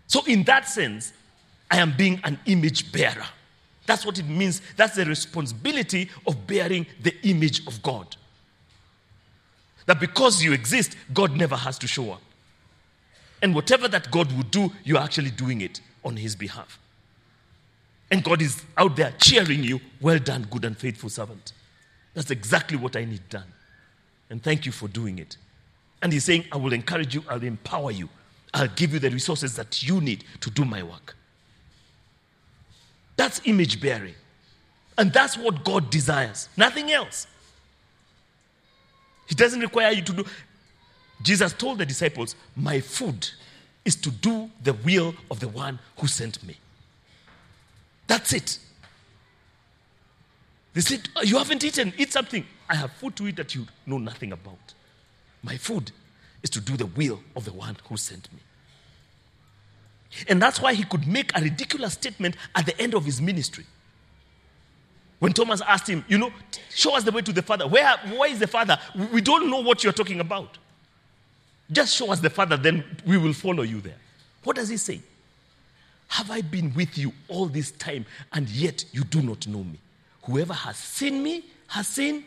So, 0.07 0.25
in 0.27 0.45
that 0.45 0.69
sense, 0.69 1.13
I 1.71 1.79
am 1.79 1.95
being 1.97 2.21
an 2.25 2.39
image 2.47 2.93
bearer. 2.93 3.27
That's 3.87 4.07
what 4.07 4.19
it 4.19 4.27
means. 4.29 4.63
That's 4.77 4.95
the 4.95 5.05
responsibility 5.05 6.11
of 6.27 6.47
bearing 6.47 6.87
the 7.03 7.15
image 7.23 7.67
of 7.67 7.83
God. 7.83 8.17
That 9.87 9.99
because 9.99 10.43
you 10.43 10.53
exist, 10.53 10.97
God 11.13 11.37
never 11.37 11.57
has 11.57 11.77
to 11.79 11.89
show 11.89 12.13
up. 12.13 12.23
And 13.43 13.55
whatever 13.55 13.89
that 13.89 14.11
God 14.13 14.31
would 14.37 14.51
do, 14.51 14.71
you're 14.85 14.99
actually 14.99 15.31
doing 15.31 15.61
it 15.61 15.81
on 16.05 16.17
His 16.17 16.37
behalf. 16.37 16.79
And 18.11 18.25
God 18.25 18.43
is 18.43 18.63
out 18.77 18.97
there 18.97 19.13
cheering 19.21 19.63
you, 19.63 19.81
well 20.01 20.19
done, 20.19 20.47
good 20.51 20.65
and 20.65 20.77
faithful 20.77 21.09
servant. 21.09 21.53
That's 22.15 22.31
exactly 22.31 22.77
what 22.77 22.97
I 22.97 23.05
need 23.05 23.29
done. 23.29 23.47
And 24.31 24.43
thank 24.43 24.67
you 24.67 24.73
for 24.73 24.89
doing 24.89 25.19
it. 25.19 25.37
And 26.03 26.13
He's 26.13 26.25
saying, 26.25 26.47
I 26.51 26.57
will 26.57 26.73
encourage 26.73 27.15
you, 27.15 27.23
I'll 27.29 27.43
empower 27.43 27.91
you, 27.93 28.09
I'll 28.53 28.69
give 28.69 28.93
you 28.93 28.99
the 28.99 29.11
resources 29.11 29.55
that 29.57 29.83
you 29.83 30.01
need 30.01 30.25
to 30.41 30.51
do 30.51 30.65
my 30.65 30.83
work. 30.83 31.17
That's 33.17 33.41
image 33.45 33.81
bearing. 33.81 34.15
And 34.99 35.13
that's 35.13 35.37
what 35.37 35.65
God 35.65 35.91
desires, 35.91 36.49
nothing 36.57 36.91
else. 36.91 37.27
He 39.29 39.35
doesn't 39.35 39.61
require 39.61 39.93
you 39.93 40.03
to 40.03 40.13
do. 40.13 40.25
Jesus 41.23 41.53
told 41.53 41.79
the 41.79 41.87
disciples, 41.87 42.35
My 42.57 42.81
food 42.81 43.29
is 43.85 43.95
to 43.97 44.11
do 44.11 44.51
the 44.63 44.73
will 44.73 45.15
of 45.31 45.39
the 45.39 45.49
one 45.49 45.79
who 45.99 46.07
sent 46.07 46.43
me. 46.43 46.57
That's 48.11 48.33
it. 48.33 48.59
They 50.75 50.81
said, 50.81 51.09
oh, 51.15 51.23
You 51.23 51.39
haven't 51.39 51.63
eaten, 51.63 51.93
eat 51.97 52.13
something. 52.13 52.45
I 52.69 52.75
have 52.75 52.91
food 52.95 53.15
to 53.17 53.29
eat 53.29 53.37
that 53.37 53.55
you 53.55 53.69
know 53.87 53.99
nothing 53.99 54.33
about. 54.33 54.75
My 55.45 55.57
food 55.57 55.93
is 56.43 56.51
to 56.51 56.61
do 56.61 56.77
the 56.77 56.87
will 56.87 57.21
of 57.37 57.45
the 57.45 57.53
one 57.53 57.77
who 57.89 57.97
sent 57.97 58.33
me. 58.33 58.41
And 60.29 60.43
that's 60.43 60.61
why 60.61 60.75
he 60.75 60.83
could 60.83 61.07
make 61.07 61.31
a 61.39 61.41
ridiculous 61.41 61.93
statement 61.93 62.35
at 62.57 62.67
the 62.67 62.77
end 62.81 62.95
of 62.95 63.05
his 63.05 63.23
ministry. 63.23 63.65
When 65.21 65.33
Thomas 65.33 65.61
asked 65.61 65.89
him, 65.89 66.05
You 66.09 66.19
know, 66.19 66.33
show 66.71 66.97
us 66.97 67.05
the 67.05 67.13
way 67.13 67.23
to 67.23 67.33
the 67.33 67.43
Father. 67.43 67.69
Where, 67.69 67.97
where 68.17 68.29
is 68.29 68.41
the 68.41 68.49
Father? 68.49 68.77
We 69.13 69.21
don't 69.21 69.49
know 69.49 69.61
what 69.61 69.85
you're 69.85 69.93
talking 69.93 70.19
about. 70.19 70.59
Just 71.71 71.95
show 71.95 72.11
us 72.11 72.19
the 72.19 72.31
Father, 72.31 72.57
then 72.57 72.83
we 73.07 73.19
will 73.19 73.35
follow 73.35 73.63
you 73.63 73.81
there. 73.81 73.99
What 74.43 74.57
does 74.57 74.69
he 74.69 74.79
say? 74.79 75.01
Have 76.11 76.31
I 76.33 76.41
been 76.41 76.75
with 76.75 76.99
you 76.99 77.13
all 77.29 77.47
this 77.47 77.71
time, 77.71 78.05
and 78.33 78.49
yet 78.49 78.85
you 78.93 79.05
do 79.05 79.23
not 79.23 79.47
know 79.47 79.63
me? 79.63 79.79
Whoever 80.25 80.53
has 80.53 80.77
seen 80.77 81.23
me 81.23 81.45
has 81.69 81.87
seen. 81.87 82.25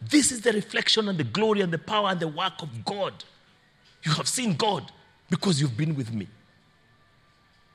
This 0.00 0.32
is 0.32 0.40
the 0.40 0.50
reflection 0.52 1.08
and 1.10 1.18
the 1.18 1.24
glory 1.24 1.60
and 1.60 1.70
the 1.70 1.78
power 1.78 2.08
and 2.08 2.18
the 2.18 2.28
work 2.28 2.62
of 2.62 2.84
God. 2.86 3.12
You 4.02 4.12
have 4.12 4.26
seen 4.26 4.54
God 4.54 4.90
because 5.28 5.60
you've 5.60 5.76
been 5.76 5.94
with 5.94 6.12
me. 6.12 6.26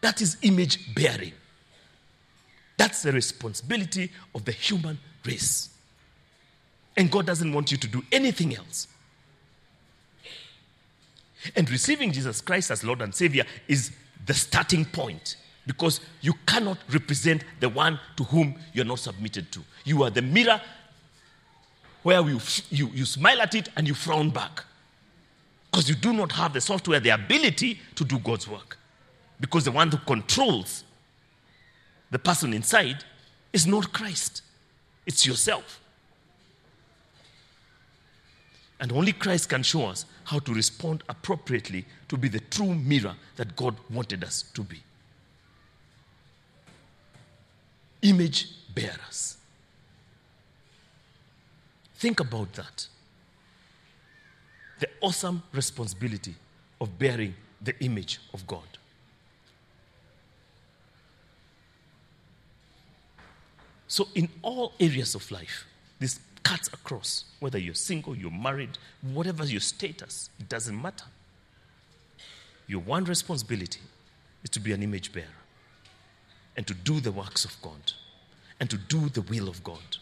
That 0.01 0.21
is 0.21 0.37
image 0.41 0.93
bearing. 0.95 1.33
That's 2.75 3.03
the 3.03 3.11
responsibility 3.11 4.11
of 4.33 4.43
the 4.43 4.51
human 4.51 4.97
race. 5.23 5.69
And 6.97 7.11
God 7.11 7.27
doesn't 7.27 7.53
want 7.53 7.71
you 7.71 7.77
to 7.77 7.87
do 7.87 8.03
anything 8.11 8.55
else. 8.55 8.87
And 11.55 11.69
receiving 11.69 12.11
Jesus 12.11 12.41
Christ 12.41 12.71
as 12.71 12.83
Lord 12.83 13.03
and 13.03 13.13
Savior 13.13 13.45
is 13.67 13.91
the 14.27 14.33
starting 14.33 14.85
point 14.85 15.37
because 15.65 15.99
you 16.21 16.33
cannot 16.45 16.77
represent 16.89 17.43
the 17.59 17.67
one 17.67 17.99
to 18.15 18.23
whom 18.25 18.55
you're 18.73 18.85
not 18.85 18.99
submitted 18.99 19.51
to. 19.51 19.59
You 19.83 20.03
are 20.03 20.09
the 20.09 20.21
mirror 20.21 20.61
where 22.03 22.21
you, 22.21 22.39
you, 22.69 22.87
you 22.93 23.05
smile 23.05 23.41
at 23.41 23.55
it 23.55 23.69
and 23.75 23.87
you 23.87 23.93
frown 23.93 24.29
back 24.29 24.63
because 25.69 25.89
you 25.89 25.95
do 25.95 26.13
not 26.13 26.31
have 26.31 26.53
the 26.53 26.61
software, 26.61 26.99
the 26.99 27.09
ability 27.09 27.79
to 27.95 28.05
do 28.05 28.17
God's 28.19 28.47
work. 28.47 28.77
Because 29.39 29.65
the 29.65 29.71
one 29.71 29.89
who 29.91 29.97
controls 29.97 30.83
the 32.09 32.17
person 32.17 32.53
inside 32.53 33.03
is 33.51 33.67
not 33.67 33.91
Christ, 33.91 34.41
it's 35.05 35.25
yourself. 35.25 35.81
And 38.79 38.91
only 38.91 39.11
Christ 39.11 39.49
can 39.49 39.63
show 39.63 39.87
us 39.87 40.05
how 40.23 40.39
to 40.39 40.53
respond 40.53 41.03
appropriately 41.09 41.85
to 42.09 42.17
be 42.17 42.27
the 42.27 42.39
true 42.39 42.75
mirror 42.75 43.15
that 43.35 43.55
God 43.55 43.75
wanted 43.89 44.23
us 44.23 44.43
to 44.53 44.61
be. 44.61 44.81
Image 48.03 48.49
bearers. 48.75 49.37
Think 51.95 52.19
about 52.19 52.53
that. 52.53 52.87
The 54.79 54.87
awesome 55.01 55.41
responsibility 55.51 56.35
of 56.79 56.99
bearing 56.99 57.33
the 57.59 57.77
image 57.83 58.19
of 58.33 58.45
God. 58.45 58.61
So, 63.87 64.07
in 64.13 64.29
all 64.43 64.73
areas 64.79 65.15
of 65.15 65.31
life, 65.31 65.65
this 65.99 66.19
cuts 66.47 66.69
across 66.69 67.25
whether 67.41 67.57
you're 67.57 67.73
single, 67.73 68.15
you're 68.15 68.31
married, 68.31 68.77
whatever 69.01 69.43
your 69.45 69.59
status, 69.59 70.29
it 70.39 70.47
doesn't 70.47 70.81
matter. 70.81 71.05
Your 72.67 72.79
one 72.79 73.03
responsibility 73.03 73.81
is 74.43 74.49
to 74.51 74.59
be 74.59 74.71
an 74.71 74.81
image 74.81 75.11
bearer 75.11 75.25
and 76.55 76.65
to 76.65 76.73
do 76.73 77.01
the 77.01 77.11
works 77.11 77.43
of 77.43 77.61
God 77.61 77.91
and 78.59 78.69
to 78.69 78.77
do 78.77 79.09
the 79.09 79.21
will 79.23 79.49
of 79.49 79.61
God 79.63 79.97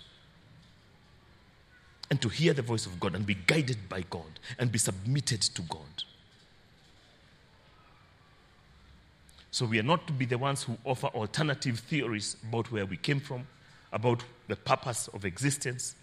and 2.11 2.21
to 2.21 2.29
hear 2.29 2.53
the 2.53 2.61
voice 2.61 2.85
of 2.85 2.99
God 2.99 3.15
and 3.15 3.25
be 3.25 3.35
guided 3.47 3.89
by 3.89 4.03
God 4.09 4.39
and 4.59 4.71
be 4.71 4.77
submitted 4.77 5.41
to 5.41 5.63
God. 5.63 6.03
So 9.49 9.65
we 9.65 9.79
are 9.79 9.83
not 9.83 10.05
to 10.05 10.13
be 10.13 10.25
the 10.25 10.37
ones 10.37 10.61
who 10.61 10.77
offer 10.83 11.07
alternative 11.07 11.79
theories 11.79 12.37
about 12.47 12.71
where 12.71 12.85
we 12.85 12.97
came 12.97 13.19
from, 13.19 13.47
about 13.91 14.23
the 14.47 14.55
purpose 14.55 15.07
of 15.07 15.25
existence, 15.25 15.95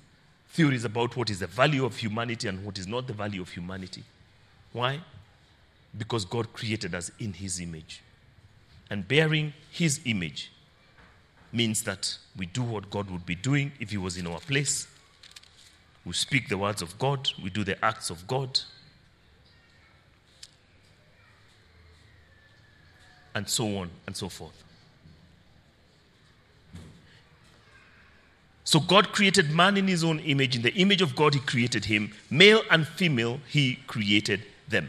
theories 0.53 0.85
about 0.85 1.17
what 1.17 1.31
is 1.31 1.39
the 1.39 1.47
value 1.47 1.85
of 1.85 1.97
humanity 1.97 2.47
and 2.47 2.63
what 2.65 2.79
is 2.79 2.87
not 2.87 3.07
the 3.07 3.13
value 3.13 3.41
of 3.41 3.49
humanity. 3.49 4.05
Why? 4.73 5.01
Because 5.97 6.27
God 6.27 6.53
created 6.53 6.95
us 6.95 7.11
in 7.19 7.33
His 7.33 7.59
image. 7.59 8.03
And 8.91 9.09
bearing 9.09 9.55
His 9.71 10.01
image 10.05 10.53
means 11.53 11.83
that 11.85 12.19
we 12.37 12.47
do 12.47 12.63
what 12.63 12.91
God 12.91 13.11
would 13.11 13.25
be 13.25 13.35
doing 13.35 13.73
if 13.81 13.91
He 13.91 13.97
was 13.97 14.19
in 14.19 14.27
our 14.27 14.41
place. 14.41 14.87
We 16.05 16.13
speak 16.13 16.49
the 16.49 16.59
words 16.59 16.83
of 16.83 16.99
God, 16.99 17.31
we 17.43 17.49
do 17.49 17.65
the 17.65 17.83
acts 17.83 18.11
of 18.11 18.27
God. 18.27 18.61
And 23.35 23.49
so 23.49 23.79
on 23.79 23.91
and 24.07 24.15
so 24.15 24.29
forth. 24.29 24.63
So 28.73 28.81
God 28.81 29.13
created 29.13 29.51
man 29.51 29.77
in 29.77 29.87
his 29.87 30.03
own 30.03 30.19
image. 30.21 30.57
In 30.57 30.63
the 30.63 30.73
image 30.73 31.03
of 31.03 31.15
God, 31.15 31.35
he 31.35 31.41
created 31.41 31.85
him. 31.85 32.11
Male 32.31 32.63
and 32.71 32.89
female, 32.89 33.39
he 33.47 33.75
created 33.87 34.47
them. 34.67 34.89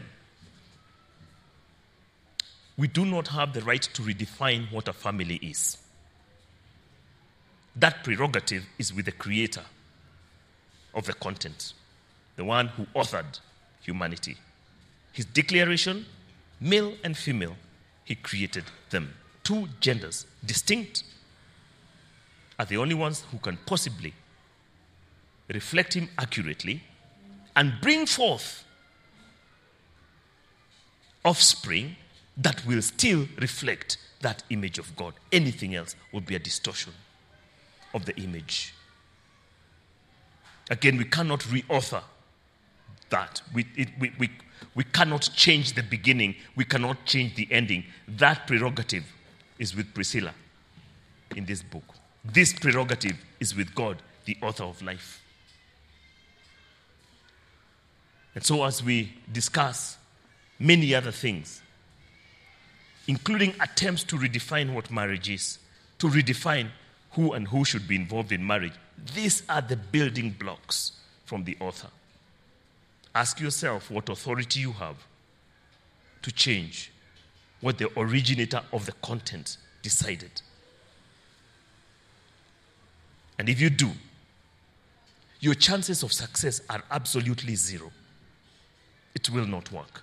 We 2.78 2.88
do 2.88 3.04
not 3.04 3.28
have 3.28 3.52
the 3.52 3.60
right 3.60 3.82
to 3.82 4.00
redefine 4.00 4.72
what 4.72 4.88
a 4.88 4.94
family 4.94 5.34
is. 5.34 5.76
That 7.76 8.02
prerogative 8.02 8.64
is 8.78 8.94
with 8.94 9.04
the 9.04 9.12
creator 9.12 9.66
of 10.94 11.04
the 11.04 11.12
content, 11.12 11.74
the 12.36 12.44
one 12.44 12.68
who 12.68 12.86
authored 12.96 13.38
humanity. 13.82 14.38
His 15.12 15.26
declaration, 15.26 16.06
male 16.58 16.94
and 17.04 17.18
female, 17.18 17.56
he 18.02 18.14
created 18.14 18.64
them. 18.88 19.12
Two 19.42 19.68
genders, 19.80 20.24
distinct 20.42 21.04
are 22.58 22.64
the 22.64 22.76
only 22.76 22.94
ones 22.94 23.24
who 23.30 23.38
can 23.38 23.58
possibly 23.66 24.14
reflect 25.48 25.94
Him 25.94 26.08
accurately 26.18 26.82
and 27.56 27.72
bring 27.80 28.06
forth 28.06 28.64
offspring 31.24 31.96
that 32.36 32.64
will 32.66 32.82
still 32.82 33.26
reflect 33.40 33.98
that 34.20 34.42
image 34.50 34.78
of 34.78 34.94
God. 34.96 35.14
Anything 35.32 35.74
else 35.74 35.94
would 36.12 36.26
be 36.26 36.34
a 36.34 36.38
distortion 36.38 36.92
of 37.92 38.04
the 38.04 38.16
image. 38.16 38.74
Again, 40.70 40.96
we 40.96 41.04
cannot 41.04 41.40
reauthor 41.40 42.02
that. 43.10 43.42
We, 43.54 43.66
it, 43.76 43.88
we, 44.00 44.12
we, 44.18 44.30
we 44.74 44.84
cannot 44.84 45.30
change 45.34 45.74
the 45.74 45.82
beginning, 45.82 46.34
we 46.56 46.64
cannot 46.64 47.04
change 47.04 47.36
the 47.36 47.46
ending. 47.50 47.84
That 48.08 48.46
prerogative 48.46 49.04
is 49.58 49.76
with 49.76 49.94
Priscilla 49.94 50.34
in 51.36 51.44
this 51.44 51.62
book. 51.62 51.84
This 52.24 52.52
prerogative 52.52 53.16
is 53.40 53.54
with 53.54 53.74
God, 53.74 53.98
the 54.24 54.36
author 54.40 54.64
of 54.64 54.80
life. 54.82 55.22
And 58.34 58.44
so, 58.44 58.64
as 58.64 58.82
we 58.82 59.12
discuss 59.30 59.96
many 60.58 60.94
other 60.94 61.12
things, 61.12 61.62
including 63.06 63.54
attempts 63.60 64.02
to 64.04 64.16
redefine 64.16 64.72
what 64.72 64.90
marriage 64.90 65.28
is, 65.28 65.58
to 65.98 66.08
redefine 66.08 66.68
who 67.12 67.32
and 67.32 67.46
who 67.46 67.64
should 67.64 67.86
be 67.86 67.94
involved 67.94 68.32
in 68.32 68.44
marriage, 68.44 68.72
these 69.14 69.42
are 69.48 69.60
the 69.60 69.76
building 69.76 70.30
blocks 70.30 70.92
from 71.24 71.44
the 71.44 71.56
author. 71.60 71.88
Ask 73.14 73.38
yourself 73.38 73.90
what 73.90 74.08
authority 74.08 74.60
you 74.60 74.72
have 74.72 74.96
to 76.22 76.32
change 76.32 76.90
what 77.60 77.78
the 77.78 77.88
originator 77.98 78.60
of 78.72 78.84
the 78.86 78.92
content 79.00 79.56
decided. 79.82 80.42
And 83.38 83.48
if 83.48 83.60
you 83.60 83.70
do, 83.70 83.90
your 85.40 85.54
chances 85.54 86.02
of 86.02 86.12
success 86.12 86.60
are 86.70 86.82
absolutely 86.90 87.54
zero. 87.54 87.90
It 89.14 89.28
will 89.30 89.46
not 89.46 89.70
work. 89.72 90.02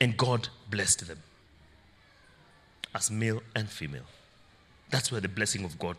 And 0.00 0.16
God 0.16 0.48
blessed 0.68 1.06
them 1.06 1.18
as 2.92 3.10
male 3.10 3.40
and 3.54 3.68
female. 3.68 4.02
That's 4.90 5.12
where 5.12 5.20
the 5.20 5.28
blessing 5.28 5.64
of 5.64 5.78
God 5.78 5.96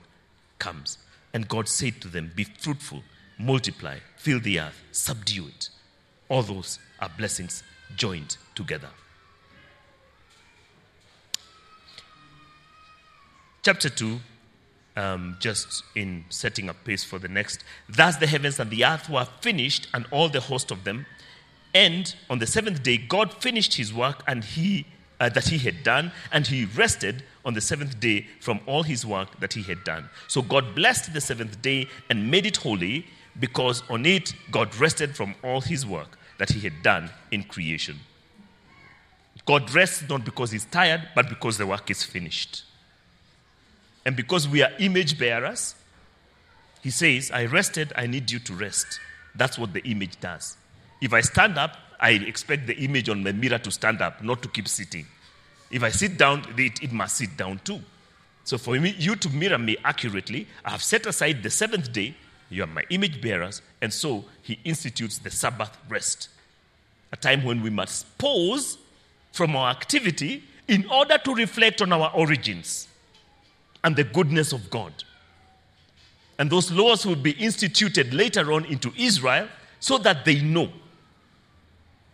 comes. 0.59 0.97
And 1.33 1.47
God 1.47 1.69
said 1.69 2.01
to 2.01 2.09
them, 2.09 2.31
Be 2.35 2.43
fruitful, 2.43 3.01
multiply, 3.39 3.99
fill 4.17 4.41
the 4.41 4.59
earth, 4.59 4.83
subdue 4.91 5.47
it. 5.47 5.69
All 6.27 6.43
those 6.43 6.79
are 6.99 7.09
blessings 7.17 7.63
joined 7.95 8.37
together. 8.55 8.89
Chapter 13.63 13.89
2, 13.89 14.19
um, 14.95 15.37
just 15.39 15.83
in 15.95 16.25
setting 16.29 16.69
a 16.69 16.73
pace 16.73 17.03
for 17.03 17.17
the 17.17 17.27
next. 17.27 17.63
Thus 17.87 18.17
the 18.17 18.27
heavens 18.27 18.59
and 18.59 18.69
the 18.69 18.85
earth 18.85 19.09
were 19.09 19.25
finished, 19.41 19.87
and 19.93 20.05
all 20.11 20.29
the 20.29 20.41
host 20.41 20.71
of 20.71 20.83
them. 20.83 21.05
And 21.73 22.13
on 22.29 22.39
the 22.39 22.47
seventh 22.47 22.83
day, 22.83 22.97
God 22.97 23.33
finished 23.33 23.75
his 23.75 23.93
work 23.93 24.21
and 24.27 24.43
he, 24.43 24.85
uh, 25.19 25.29
that 25.29 25.47
he 25.47 25.57
had 25.57 25.83
done, 25.83 26.11
and 26.31 26.45
he 26.45 26.65
rested 26.65 27.23
on 27.45 27.53
the 27.53 27.61
seventh 27.61 27.99
day 27.99 28.27
from 28.39 28.59
all 28.65 28.83
his 28.83 29.05
work 29.05 29.39
that 29.39 29.53
he 29.53 29.63
had 29.63 29.83
done. 29.83 30.09
So 30.27 30.41
God 30.41 30.75
blessed 30.75 31.13
the 31.13 31.21
seventh 31.21 31.61
day 31.61 31.87
and 32.09 32.29
made 32.29 32.45
it 32.45 32.57
holy, 32.57 33.07
because 33.39 33.81
on 33.89 34.05
it 34.05 34.35
God 34.51 34.75
rested 34.75 35.15
from 35.15 35.35
all 35.43 35.61
his 35.61 35.85
work 35.85 36.19
that 36.37 36.49
he 36.49 36.59
had 36.59 36.81
done 36.81 37.09
in 37.31 37.43
creation. 37.43 37.99
God 39.45 39.73
rests 39.73 40.07
not 40.07 40.23
because 40.23 40.51
he's 40.51 40.65
tired, 40.65 41.09
but 41.15 41.29
because 41.29 41.57
the 41.57 41.67
work 41.67 41.89
is 41.91 42.03
finished. 42.03 42.63
And 44.05 44.15
because 44.15 44.47
we 44.47 44.63
are 44.63 44.71
image 44.79 45.17
bearers, 45.17 45.75
he 46.81 46.89
says, 46.89 47.31
I 47.31 47.45
rested, 47.45 47.93
I 47.95 48.07
need 48.07 48.31
you 48.31 48.39
to 48.39 48.53
rest. 48.53 48.99
That's 49.35 49.57
what 49.57 49.73
the 49.73 49.81
image 49.89 50.19
does. 50.19 50.57
If 51.01 51.13
I 51.13 51.21
stand 51.21 51.57
up, 51.57 51.77
I 51.99 52.11
expect 52.11 52.67
the 52.67 52.75
image 52.77 53.09
on 53.09 53.23
my 53.23 53.31
mirror 53.31 53.57
to 53.57 53.71
stand 53.71 54.01
up, 54.01 54.21
not 54.21 54.41
to 54.43 54.49
keep 54.49 54.67
sitting. 54.67 55.05
If 55.71 55.83
I 55.83 55.89
sit 55.89 56.17
down, 56.17 56.43
it, 56.57 56.83
it 56.83 56.91
must 56.91 57.17
sit 57.17 57.35
down 57.37 57.59
too. 57.63 57.81
So 58.43 58.57
for 58.57 58.77
me, 58.77 58.93
you 58.97 59.15
to 59.15 59.29
mirror 59.29 59.57
me 59.57 59.77
accurately, 59.83 60.47
I 60.65 60.71
have 60.71 60.83
set 60.83 61.05
aside 61.05 61.41
the 61.41 61.49
seventh 61.49 61.91
day. 61.93 62.15
You 62.49 62.63
are 62.63 62.67
my 62.67 62.83
image 62.89 63.21
bearers, 63.21 63.61
and 63.81 63.91
so 63.91 64.25
he 64.41 64.59
institutes 64.63 65.17
the 65.17 65.31
Sabbath 65.31 65.77
rest, 65.89 66.29
a 67.11 67.17
time 67.17 67.43
when 67.43 67.61
we 67.61 67.69
must 67.69 68.17
pause 68.17 68.77
from 69.31 69.55
our 69.55 69.71
activity 69.71 70.43
in 70.67 70.87
order 70.89 71.17
to 71.17 71.33
reflect 71.33 71.81
on 71.81 71.91
our 71.91 72.11
origins 72.13 72.87
and 73.83 73.95
the 73.95 74.03
goodness 74.03 74.53
of 74.53 74.69
God. 74.69 74.93
And 76.39 76.49
those 76.49 76.71
laws 76.71 77.05
will 77.05 77.15
be 77.15 77.31
instituted 77.31 78.13
later 78.13 78.53
on 78.53 78.65
into 78.65 78.91
Israel 78.97 79.47
so 79.79 79.97
that 79.99 80.25
they 80.25 80.41
know 80.41 80.69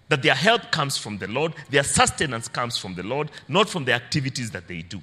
that 0.10 0.24
their 0.24 0.36
help 0.36 0.72
comes 0.72 0.98
from 0.98 1.20
the 1.20 1.28
Lord, 1.28 1.54
their 1.70 1.84
sustenance 1.84 2.48
comes 2.48 2.78
from 2.78 2.96
the 2.96 3.04
Lord, 3.04 3.30
not 3.48 3.70
from 3.70 3.86
the 3.86 3.94
activities 3.94 4.52
that 4.52 4.68
they 4.68 4.82
do. 4.82 5.02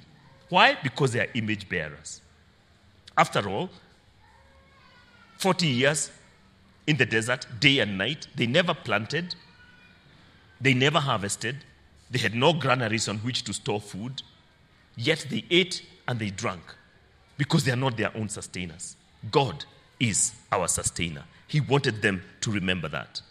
Why? 0.49 0.77
Because 0.83 1.13
they 1.13 1.21
are 1.21 1.29
image 1.33 1.67
bearers. 1.67 2.21
After 3.17 3.49
all, 3.49 3.69
40 5.37 5.67
years 5.67 6.11
in 6.87 6.97
the 6.97 7.05
desert, 7.05 7.45
day 7.59 7.79
and 7.79 7.97
night, 7.97 8.27
they 8.35 8.47
never 8.47 8.73
planted, 8.73 9.35
they 10.59 10.73
never 10.73 10.99
harvested, 10.99 11.57
they 12.09 12.19
had 12.19 12.33
no 12.33 12.53
granaries 12.53 13.07
on 13.07 13.17
which 13.17 13.43
to 13.43 13.53
store 13.53 13.81
food, 13.81 14.21
yet 14.95 15.27
they 15.29 15.43
ate 15.51 15.85
and 16.07 16.19
they 16.19 16.29
drank 16.29 16.63
because 17.37 17.63
they 17.63 17.71
are 17.71 17.77
not 17.77 17.97
their 17.97 18.15
own 18.15 18.29
sustainers. 18.29 18.95
God 19.31 19.65
is 19.99 20.33
our 20.51 20.67
sustainer. 20.67 21.23
He 21.47 21.59
wanted 21.59 22.01
them 22.01 22.23
to 22.41 22.51
remember 22.51 22.87
that. 22.87 23.21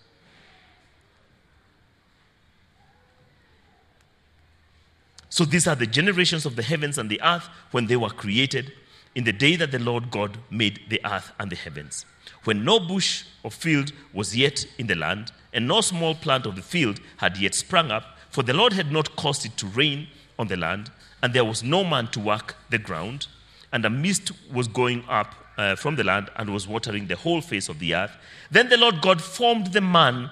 So 5.28 5.44
these 5.44 5.66
are 5.66 5.74
the 5.74 5.86
generations 5.86 6.46
of 6.46 6.56
the 6.56 6.62
heavens 6.62 6.98
and 6.98 7.10
the 7.10 7.20
earth 7.22 7.48
when 7.70 7.86
they 7.86 7.96
were 7.96 8.10
created 8.10 8.72
in 9.16 9.24
the 9.24 9.32
day 9.32 9.56
that 9.56 9.72
the 9.72 9.78
Lord 9.78 10.10
God 10.10 10.36
made 10.50 10.78
the 10.90 11.00
earth 11.04 11.32
and 11.40 11.50
the 11.50 11.56
heavens. 11.56 12.04
When 12.44 12.64
no 12.64 12.78
bush 12.78 13.24
or 13.42 13.50
field 13.50 13.92
was 14.12 14.36
yet 14.36 14.66
in 14.78 14.86
the 14.86 14.94
land, 14.94 15.32
and 15.54 15.66
no 15.66 15.80
small 15.80 16.14
plant 16.14 16.44
of 16.44 16.54
the 16.54 16.62
field 16.62 17.00
had 17.16 17.38
yet 17.38 17.54
sprung 17.54 17.90
up, 17.90 18.04
for 18.28 18.42
the 18.42 18.52
Lord 18.52 18.74
had 18.74 18.92
not 18.92 19.16
caused 19.16 19.46
it 19.46 19.56
to 19.56 19.66
rain 19.66 20.06
on 20.38 20.48
the 20.48 20.56
land, 20.56 20.90
and 21.22 21.32
there 21.32 21.46
was 21.46 21.62
no 21.62 21.82
man 21.82 22.08
to 22.08 22.20
work 22.20 22.56
the 22.68 22.78
ground, 22.78 23.26
and 23.72 23.86
a 23.86 23.90
mist 23.90 24.32
was 24.52 24.68
going 24.68 25.02
up 25.08 25.34
uh, 25.56 25.74
from 25.74 25.96
the 25.96 26.04
land 26.04 26.30
and 26.36 26.52
was 26.52 26.68
watering 26.68 27.06
the 27.06 27.16
whole 27.16 27.40
face 27.40 27.70
of 27.70 27.78
the 27.78 27.94
earth. 27.94 28.14
Then 28.50 28.68
the 28.68 28.76
Lord 28.76 29.00
God 29.00 29.22
formed 29.22 29.68
the 29.72 29.80
man 29.80 30.30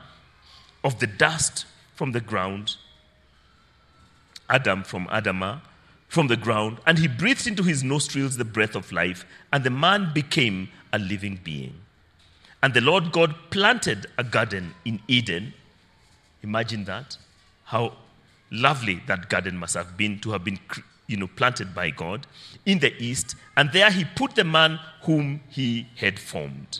of 0.84 0.98
the 0.98 1.06
dust 1.06 1.64
from 1.94 2.12
the 2.12 2.20
ground 2.20 2.76
Adam 4.50 4.82
from 4.82 5.06
Adamah, 5.06 5.62
from 6.14 6.28
the 6.28 6.36
ground, 6.36 6.78
and 6.86 6.96
he 6.96 7.08
breathed 7.08 7.44
into 7.44 7.64
his 7.64 7.82
nostrils 7.82 8.36
the 8.36 8.44
breath 8.44 8.76
of 8.76 8.92
life, 8.92 9.26
and 9.52 9.64
the 9.64 9.70
man 9.70 10.12
became 10.14 10.68
a 10.92 10.98
living 10.98 11.40
being. 11.42 11.74
And 12.62 12.72
the 12.72 12.80
Lord 12.80 13.10
God 13.10 13.34
planted 13.50 14.06
a 14.16 14.22
garden 14.22 14.74
in 14.84 15.00
Eden. 15.08 15.52
Imagine 16.44 16.84
that. 16.84 17.16
How 17.64 17.96
lovely 18.52 19.02
that 19.08 19.28
garden 19.28 19.56
must 19.56 19.74
have 19.74 19.96
been 19.96 20.20
to 20.20 20.30
have 20.30 20.44
been 20.44 20.60
you 21.08 21.16
know, 21.16 21.26
planted 21.26 21.74
by 21.74 21.90
God 21.90 22.28
in 22.64 22.78
the 22.78 22.94
east. 23.02 23.34
And 23.56 23.72
there 23.72 23.90
he 23.90 24.04
put 24.04 24.36
the 24.36 24.44
man 24.44 24.78
whom 25.02 25.40
he 25.48 25.88
had 25.96 26.20
formed. 26.20 26.78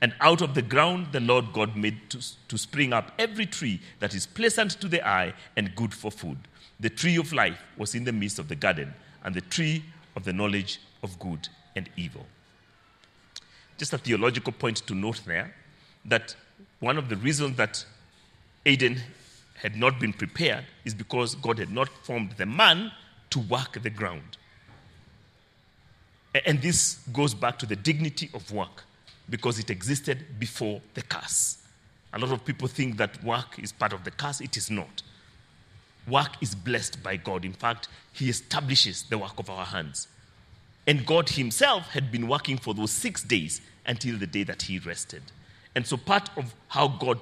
And 0.00 0.14
out 0.20 0.42
of 0.42 0.54
the 0.54 0.62
ground 0.62 1.08
the 1.10 1.20
Lord 1.20 1.52
God 1.52 1.76
made 1.76 2.08
to, 2.10 2.20
to 2.46 2.56
spring 2.56 2.92
up 2.92 3.10
every 3.18 3.46
tree 3.46 3.80
that 3.98 4.14
is 4.14 4.26
pleasant 4.26 4.80
to 4.80 4.86
the 4.86 5.04
eye 5.06 5.34
and 5.56 5.74
good 5.74 5.92
for 5.92 6.12
food 6.12 6.38
the 6.80 6.90
tree 6.90 7.16
of 7.16 7.32
life 7.32 7.58
was 7.76 7.94
in 7.94 8.04
the 8.04 8.12
midst 8.12 8.38
of 8.38 8.48
the 8.48 8.56
garden, 8.56 8.92
and 9.22 9.34
the 9.34 9.42
tree 9.42 9.84
of 10.16 10.24
the 10.24 10.32
knowledge 10.32 10.80
of 11.02 11.18
good 11.18 11.48
and 11.76 11.88
evil. 11.96 12.26
Just 13.78 13.92
a 13.92 13.98
theological 13.98 14.52
point 14.52 14.78
to 14.86 14.94
note 14.94 15.20
there 15.26 15.54
that 16.06 16.34
one 16.80 16.96
of 16.96 17.08
the 17.08 17.16
reasons 17.16 17.56
that 17.56 17.84
Eden 18.64 19.00
had 19.54 19.76
not 19.76 20.00
been 20.00 20.12
prepared 20.12 20.64
is 20.84 20.94
because 20.94 21.34
God 21.34 21.58
had 21.58 21.70
not 21.70 21.88
formed 22.02 22.32
the 22.32 22.46
man 22.46 22.90
to 23.30 23.38
work 23.40 23.80
the 23.82 23.90
ground. 23.90 24.38
And 26.46 26.62
this 26.62 27.00
goes 27.12 27.34
back 27.34 27.58
to 27.58 27.66
the 27.66 27.76
dignity 27.76 28.30
of 28.32 28.50
work 28.52 28.84
because 29.28 29.58
it 29.58 29.68
existed 29.68 30.24
before 30.38 30.80
the 30.94 31.02
curse. 31.02 31.58
A 32.12 32.18
lot 32.18 32.32
of 32.32 32.44
people 32.44 32.68
think 32.68 32.96
that 32.96 33.22
work 33.22 33.58
is 33.58 33.72
part 33.72 33.92
of 33.92 34.04
the 34.04 34.10
curse. 34.10 34.40
It 34.40 34.56
is 34.56 34.70
not 34.70 35.02
work 36.08 36.36
is 36.40 36.54
blessed 36.54 37.02
by 37.02 37.16
God. 37.16 37.44
In 37.44 37.52
fact, 37.52 37.88
He 38.12 38.28
establishes 38.28 39.04
the 39.04 39.18
work 39.18 39.38
of 39.38 39.50
our 39.50 39.66
hands. 39.66 40.08
And 40.86 41.06
God 41.06 41.28
Himself 41.28 41.88
had 41.90 42.10
been 42.10 42.28
working 42.28 42.56
for 42.56 42.74
those 42.74 42.90
six 42.90 43.22
days 43.22 43.60
until 43.86 44.18
the 44.18 44.26
day 44.26 44.44
that 44.44 44.62
He 44.62 44.78
rested. 44.78 45.22
And 45.74 45.86
so, 45.86 45.96
part 45.96 46.30
of 46.36 46.52
how 46.68 46.88
God 46.88 47.20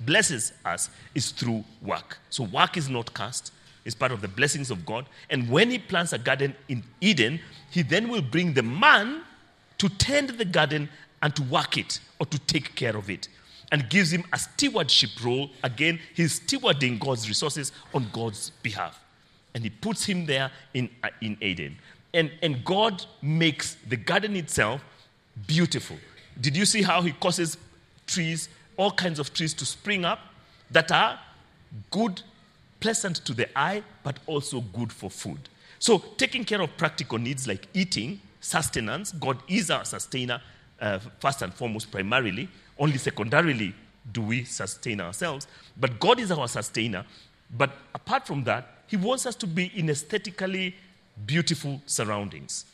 blesses 0.00 0.52
us 0.64 0.90
is 1.14 1.30
through 1.30 1.64
work. 1.82 2.18
So 2.30 2.44
work 2.44 2.76
is 2.76 2.88
not 2.88 3.12
cast, 3.14 3.52
it's 3.84 3.94
part 3.94 4.12
of 4.12 4.20
the 4.20 4.28
blessings 4.28 4.70
of 4.70 4.84
God. 4.84 5.06
And 5.28 5.48
when 5.50 5.70
he 5.70 5.78
plants 5.78 6.12
a 6.12 6.18
garden 6.18 6.54
in 6.68 6.82
Eden, 7.00 7.40
he 7.70 7.82
then 7.82 8.08
will 8.08 8.22
bring 8.22 8.54
the 8.54 8.62
man 8.62 9.22
to 9.78 9.88
tend 9.88 10.30
the 10.30 10.44
garden 10.44 10.88
and 11.22 11.34
to 11.36 11.42
work 11.42 11.76
it 11.76 12.00
or 12.18 12.26
to 12.26 12.38
take 12.40 12.74
care 12.74 12.96
of 12.96 13.10
it. 13.10 13.28
And 13.72 13.88
gives 13.88 14.12
him 14.12 14.24
a 14.32 14.38
stewardship 14.38 15.10
role. 15.22 15.50
Again, 15.62 16.00
he's 16.14 16.40
stewarding 16.40 16.98
God's 16.98 17.28
resources 17.28 17.70
on 17.94 18.08
God's 18.12 18.50
behalf. 18.62 18.98
And 19.54 19.62
he 19.62 19.70
puts 19.70 20.04
him 20.04 20.26
there 20.26 20.50
in, 20.74 20.90
uh, 21.04 21.08
in 21.20 21.36
Eden. 21.40 21.76
And, 22.12 22.32
and 22.42 22.64
God 22.64 23.04
makes 23.22 23.76
the 23.88 23.96
garden 23.96 24.34
itself 24.36 24.82
beautiful. 25.46 25.96
Did 26.40 26.56
you 26.56 26.64
see 26.64 26.82
how 26.82 27.02
he 27.02 27.12
causes 27.12 27.56
trees, 28.06 28.48
all 28.76 28.90
kinds 28.90 29.18
of 29.18 29.32
trees 29.32 29.54
to 29.54 29.64
spring 29.64 30.04
up 30.04 30.20
that 30.70 30.90
are 30.90 31.18
good, 31.90 32.22
pleasant 32.80 33.16
to 33.24 33.34
the 33.34 33.46
eye, 33.58 33.82
but 34.02 34.18
also 34.26 34.60
good 34.60 34.92
for 34.92 35.10
food? 35.10 35.48
So, 35.78 35.98
taking 36.16 36.44
care 36.44 36.60
of 36.60 36.76
practical 36.76 37.18
needs 37.18 37.46
like 37.46 37.66
eating, 37.72 38.20
sustenance, 38.40 39.12
God 39.12 39.38
is 39.48 39.70
our 39.70 39.84
sustainer, 39.84 40.42
uh, 40.80 40.98
first 41.20 41.42
and 41.42 41.52
foremost, 41.54 41.90
primarily. 41.90 42.48
Only 42.80 42.96
secondarily 42.98 43.74
do 44.10 44.22
we 44.22 44.44
sustain 44.44 45.00
ourselves. 45.00 45.46
But 45.78 46.00
God 46.00 46.18
is 46.18 46.32
our 46.32 46.48
sustainer. 46.48 47.04
But 47.56 47.70
apart 47.94 48.26
from 48.26 48.42
that, 48.44 48.84
He 48.86 48.96
wants 48.96 49.26
us 49.26 49.36
to 49.36 49.46
be 49.46 49.70
in 49.76 49.90
aesthetically 49.90 50.74
beautiful 51.26 51.82
surroundings. 51.84 52.64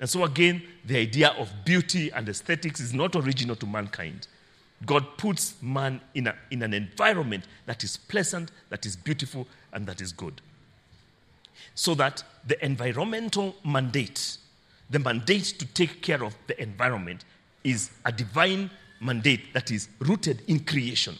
And 0.00 0.10
so, 0.10 0.24
again, 0.24 0.62
the 0.84 0.98
idea 0.98 1.28
of 1.38 1.48
beauty 1.64 2.10
and 2.10 2.28
aesthetics 2.28 2.80
is 2.80 2.92
not 2.92 3.14
original 3.14 3.54
to 3.56 3.66
mankind. 3.66 4.26
God 4.84 5.16
puts 5.16 5.54
man 5.62 6.00
in, 6.14 6.26
a, 6.26 6.34
in 6.50 6.62
an 6.62 6.74
environment 6.74 7.44
that 7.66 7.84
is 7.84 7.96
pleasant, 7.96 8.50
that 8.68 8.84
is 8.84 8.96
beautiful, 8.96 9.46
and 9.72 9.86
that 9.86 10.00
is 10.00 10.12
good. 10.12 10.40
So 11.76 11.94
that 11.94 12.24
the 12.48 12.62
environmental 12.64 13.54
mandate, 13.64 14.38
the 14.90 14.98
mandate 14.98 15.44
to 15.60 15.66
take 15.66 16.02
care 16.02 16.24
of 16.24 16.34
the 16.48 16.60
environment, 16.60 17.24
is 17.62 17.90
a 18.04 18.10
divine 18.10 18.70
mandate 19.02 19.52
that 19.52 19.70
is 19.70 19.88
rooted 19.98 20.42
in 20.46 20.60
creation. 20.60 21.18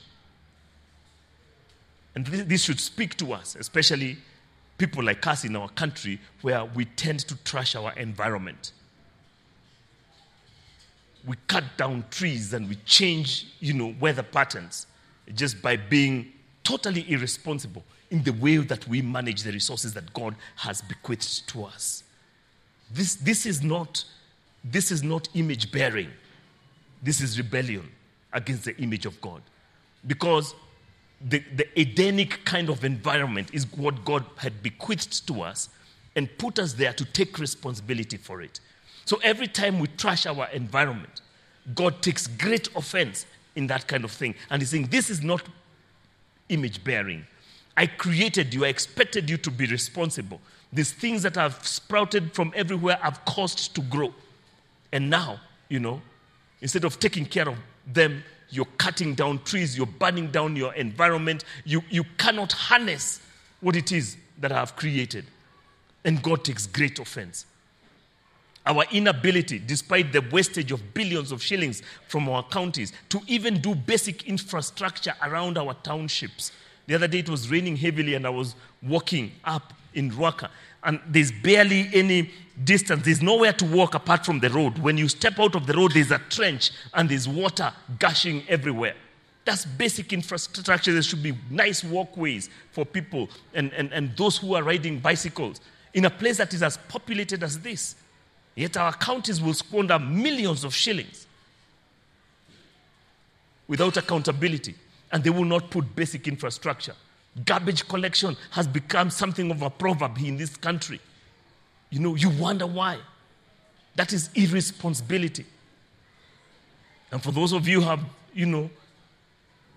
And 2.15 2.27
this 2.27 2.63
should 2.65 2.81
speak 2.81 3.17
to 3.17 3.33
us, 3.33 3.57
especially 3.59 4.19
people 4.79 5.03
like 5.03 5.27
us 5.27 5.45
in 5.45 5.57
our 5.57 5.69
country 5.71 6.21
where 6.43 6.65
we 6.65 6.85
tend 6.85 7.21
to 7.21 7.37
trash 7.45 7.75
our 7.75 7.93
environment. 7.95 8.73
We 11.27 11.37
cut 11.47 11.65
down 11.77 12.05
trees 12.11 12.53
and 12.53 12.69
we 12.69 12.77
change, 12.85 13.47
you 13.61 13.75
know, 13.75 13.95
weather 14.01 14.23
patterns 14.23 14.87
just 15.35 15.63
by 15.63 15.77
being 15.77 16.33
totally 16.65 17.11
irresponsible 17.11 17.85
in 18.11 18.23
the 18.25 18.33
way 18.33 18.59
that 18.59 18.87
we 18.89 19.01
manage 19.01 19.43
the 19.43 19.53
resources 19.53 19.95
that 19.95 20.13
God 20.13 20.35
has 20.57 20.83
bequeathed 20.83 21.49
to 21.49 21.65
us. 21.65 22.05
This, 22.91 23.15
this, 23.15 23.47
is, 23.47 23.63
not, 23.63 24.05
this 24.63 24.91
is 24.91 25.03
not 25.03 25.29
image 25.35 25.73
bearing. 25.73 26.11
This 27.03 27.21
is 27.21 27.39
rebellion 27.39 27.89
against 28.33 28.65
the 28.65 28.77
image 28.79 29.07
of 29.07 29.21
God. 29.21 29.43
Because 30.07 30.55
the, 31.21 31.43
the 31.55 31.81
Edenic 31.81 32.45
kind 32.45 32.69
of 32.69 32.85
environment 32.85 33.51
is 33.53 33.67
what 33.77 34.05
God 34.05 34.25
had 34.37 34.63
bequeathed 34.63 35.27
to 35.29 35.43
us 35.43 35.69
and 36.17 36.29
put 36.39 36.59
us 36.59 36.75
there 36.75 36.93
to 36.93 37.05
take 37.05 37.39
responsibility 37.39 38.17
for 38.17 38.43
it. 38.43 38.61
So 39.05 39.19
every 39.23 39.49
time 39.49 39.79
we 39.79 39.89
trash 39.89 40.27
our 40.27 40.49
environment, 40.51 41.21
God 41.75 42.03
takes 42.03 42.27
great 42.27 42.69
offense 42.77 43.27
in 43.55 43.67
that 43.69 43.87
kind 43.87 44.05
of 44.05 44.11
thing. 44.11 44.35
And 44.51 44.61
He's 44.63 44.71
saying, 44.71 44.89
This 44.89 45.11
is 45.11 45.23
not 45.23 45.43
image 46.49 46.83
bearing. 46.83 47.27
I 47.77 47.87
created 47.87 48.53
you, 48.53 48.65
I 48.65 48.69
expected 48.69 49.31
you 49.31 49.37
to 49.39 49.51
be 49.51 49.67
responsible. 49.67 50.41
These 50.73 50.93
things 50.93 51.23
that 51.23 51.35
have 51.37 51.67
sprouted 51.67 52.33
from 52.33 52.53
everywhere 52.55 52.99
have 53.03 53.25
caused 53.25 53.75
to 53.75 53.83
grow. 53.83 54.13
And 54.91 55.09
now, 55.09 55.41
you 55.69 55.81
know, 55.81 56.03
instead 56.63 56.85
of 56.85 56.99
taking 56.99 57.27
care 57.27 57.49
of 57.49 57.59
them, 57.93 58.25
you're 58.49 58.65
cutting 58.79 59.15
down 59.15 59.43
trees, 59.45 59.77
you're 59.77 59.87
burning 59.87 60.31
down 60.31 60.57
your 60.57 60.73
environment. 60.75 61.45
You, 61.65 61.83
you 61.91 62.05
cannot 62.17 62.53
harness 62.53 63.21
what 63.61 63.77
it 63.77 63.93
is 63.93 64.17
that 64.39 64.53
I 64.53 64.59
have 64.61 64.77
created. 64.77 65.27
And 66.05 66.23
God 66.23 66.45
takes 66.45 66.67
great 66.67 66.99
offense. 66.99 67.47
Our 68.65 68.85
inability, 68.93 69.59
despite 69.59 70.13
the 70.13 70.21
wastage 70.31 70.71
of 70.71 70.95
billions 70.95 71.33
of 71.33 71.43
shillings 71.43 71.83
from 72.09 72.29
our 72.29 72.45
counties, 72.45 72.93
to 73.09 73.21
even 73.27 73.61
do 73.61 73.75
basic 73.75 74.29
infrastructure 74.29 75.15
around 75.23 75.59
our 75.59 75.75
townships. 75.83 76.53
The 76.87 76.95
other 76.95 77.09
day 77.09 77.21
it 77.21 77.29
was 77.29 77.51
raining 77.51 77.77
heavily, 77.77 78.15
and 78.15 78.27
I 78.27 78.31
was 78.31 78.55
walking 78.83 79.33
up 79.45 79.73
in 79.95 80.11
Ruaka, 80.13 80.49
and 80.85 81.01
there's 81.07 81.31
barely 81.31 81.89
any 81.93 82.31
distance. 82.65 83.05
There's 83.05 83.23
nowhere 83.23 83.53
to 83.55 83.65
walk 83.65 83.95
apart 83.95 84.27
from 84.27 84.41
the 84.41 84.51
road. 84.51 84.79
When 84.79 84.99
you 84.99 85.09
step 85.09 85.39
out 85.39 85.55
of 85.55 85.67
the 85.67 85.75
road, 85.75 85.93
there's 85.93 86.11
a 86.11 86.19
trench 86.19 86.71
and 86.95 87.09
there's 87.09 87.29
water 87.29 87.73
gushing 87.99 88.43
everywhere. 88.49 88.95
That's 89.45 89.65
basic 89.65 90.13
infrastructure. 90.13 90.93
There 90.93 91.03
should 91.03 91.23
be 91.23 91.37
nice 91.51 91.83
walkways 91.83 92.49
for 92.71 92.85
people 92.85 93.29
and, 93.55 93.73
and, 93.73 93.93
and 93.93 94.17
those 94.17 94.37
who 94.37 94.55
are 94.55 94.63
riding 94.63 94.99
bicycles 94.99 95.61
in 95.95 96.05
a 96.05 96.11
place 96.11 96.39
that 96.39 96.55
is 96.55 96.63
as 96.63 96.77
populated 96.89 97.43
as 97.43 97.59
this. 97.61 97.97
Yet 98.55 98.77
our 98.77 98.93
counties 98.93 99.41
will 99.41 99.55
squander 99.55 99.99
millions 99.99 100.65
of 100.65 100.75
shillings 100.75 101.27
without 103.67 103.97
accountability, 103.97 104.75
and 105.11 105.25
they 105.25 105.31
will 105.31 105.45
not 105.45 105.71
put 105.71 105.97
basic 105.97 106.29
infrastructure. 106.29 106.95
Garbage 107.45 107.89
collection 107.89 108.37
has 108.51 108.67
become 108.67 109.09
something 109.09 109.51
of 109.51 109.63
a 109.63 109.71
proverb 109.71 110.19
in 110.19 110.37
this 110.37 110.55
country. 110.57 111.01
You 111.91 112.01
know, 112.01 112.15
you 112.15 112.29
wonder 112.29 112.67
why. 112.67 112.99
That 113.95 114.13
is 114.13 114.31
irresponsibility. 114.35 115.47
And 117.11 117.23
for 117.23 117.31
those 117.31 117.53
of 117.53 117.67
you 117.67 117.81
who 117.81 117.89
have, 117.89 118.01
you 118.35 118.47
know, 118.47 118.71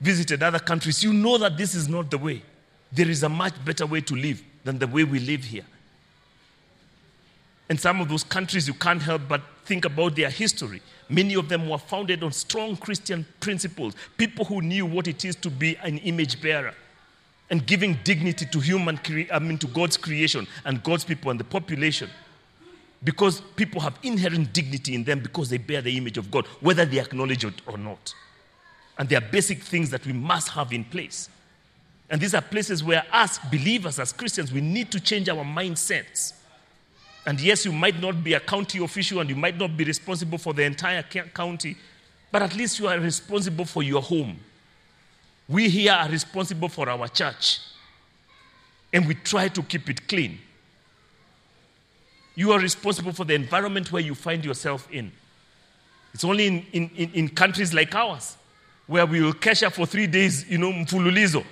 visited 0.02 0.44
other 0.44 0.60
countries, 0.60 1.04
you 1.04 1.14
know 1.14 1.38
that 1.38 1.58
this 1.58 1.76
is 1.76 1.88
not 1.88 2.12
the 2.12 2.18
way. 2.18 2.42
There 2.92 3.10
is 3.10 3.24
a 3.24 3.30
much 3.30 3.54
better 3.64 3.86
way 3.86 4.02
to 4.02 4.16
live 4.16 4.42
than 4.64 4.78
the 4.78 4.88
way 4.88 5.04
we 5.04 5.20
live 5.20 5.44
here. 5.44 5.66
In 7.70 7.78
some 7.78 8.00
of 8.00 8.10
those 8.10 8.24
countries, 8.24 8.68
you 8.68 8.74
can't 8.74 9.02
help 9.02 9.24
but 9.28 9.42
think 9.66 9.86
about 9.86 10.16
their 10.16 10.30
history. 10.30 10.82
Many 11.10 11.36
of 11.36 11.50
them 11.50 11.68
were 11.68 11.78
founded 11.78 12.22
on 12.24 12.32
strong 12.32 12.76
Christian 12.76 13.26
principles, 13.40 13.96
people 14.18 14.46
who 14.46 14.62
knew 14.62 14.86
what 14.86 15.08
it 15.08 15.26
is 15.26 15.36
to 15.38 15.50
be 15.50 15.76
an 15.78 15.98
image 16.00 16.42
bearer 16.42 16.74
and 17.50 17.66
giving 17.66 17.98
dignity 18.04 18.46
to 18.46 18.60
human 18.60 18.98
cre- 18.98 19.32
I 19.32 19.40
mean 19.40 19.58
to 19.60 19.68
God's 19.68 19.98
creation 19.98 20.48
and 20.64 20.84
God's 20.84 21.04
people 21.04 21.32
and 21.32 21.40
the 21.40 21.44
population. 21.44 22.10
Because 23.04 23.42
people 23.56 23.82
have 23.82 24.00
inherent 24.02 24.52
dignity 24.52 24.96
in 24.96 25.04
them 25.04 25.20
because 25.20 25.50
they 25.50 25.58
bear 25.58 25.82
the 25.82 25.96
image 25.96 26.18
of 26.18 26.32
God, 26.32 26.48
whether 26.60 26.86
they 26.86 27.00
acknowledge 27.00 27.46
it 27.46 27.62
or 27.68 27.78
not. 27.78 28.14
And 28.98 29.08
there 29.10 29.20
are 29.20 29.30
basic 29.30 29.62
things 29.62 29.90
that 29.92 30.06
we 30.06 30.14
must 30.14 30.50
have 30.50 30.74
in 30.74 30.86
place. 30.86 31.30
And 32.10 32.22
these 32.22 32.34
are 32.34 32.42
places 32.42 32.84
where 32.84 33.04
us 33.12 33.40
believers, 33.52 34.00
as 34.00 34.14
Christians, 34.14 34.52
we 34.52 34.62
need 34.62 34.92
to 34.92 35.00
change 35.00 35.28
our 35.30 35.44
mindsets. 35.44 36.34
And 37.26 37.40
yes, 37.42 37.66
you 37.66 37.72
might 37.72 38.00
not 38.00 38.24
be 38.24 38.34
a 38.34 38.40
county 38.40 38.84
official 38.84 39.20
and 39.20 39.30
you 39.30 39.36
might 39.36 39.58
not 39.58 39.76
be 39.76 39.84
responsible 39.84 40.38
for 40.38 40.54
the 40.54 40.64
entire 40.64 41.04
county, 41.34 41.76
but 42.32 42.42
at 42.44 42.56
least 42.56 42.80
you 42.80 42.88
are 42.88 43.00
responsible 43.00 43.66
for 43.66 43.82
your 43.82 44.02
home. 44.02 44.38
We 45.48 45.70
here 45.70 45.94
are 45.94 46.10
responsible 46.10 46.70
for 46.70 46.90
our 46.90 47.08
church, 47.08 47.60
and 48.92 49.08
we 49.08 49.16
try 49.16 49.48
to 49.50 49.62
keep 49.62 49.90
it 49.90 50.08
clean. 50.08 50.40
You 52.36 52.52
are 52.52 52.60
responsible 52.60 53.14
for 53.14 53.24
the 53.24 53.34
environment 53.34 53.92
where 53.92 54.02
you 54.02 54.16
find 54.16 54.44
yourself 54.44 54.88
in. 54.92 55.12
It's 56.14 56.24
only 56.24 56.48
in, 56.48 56.66
in, 56.74 57.12
in 57.14 57.30
countries 57.30 57.74
like 57.74 57.94
ours 57.94 58.38
where 58.88 59.06
we 59.06 59.22
will 59.22 59.34
cash 59.34 59.64
up 59.64 59.74
for 59.74 59.86
three 59.86 60.08
days, 60.08 60.50
you 60.50 60.58
know, 60.58 60.72
mfululizo. 60.72 61.44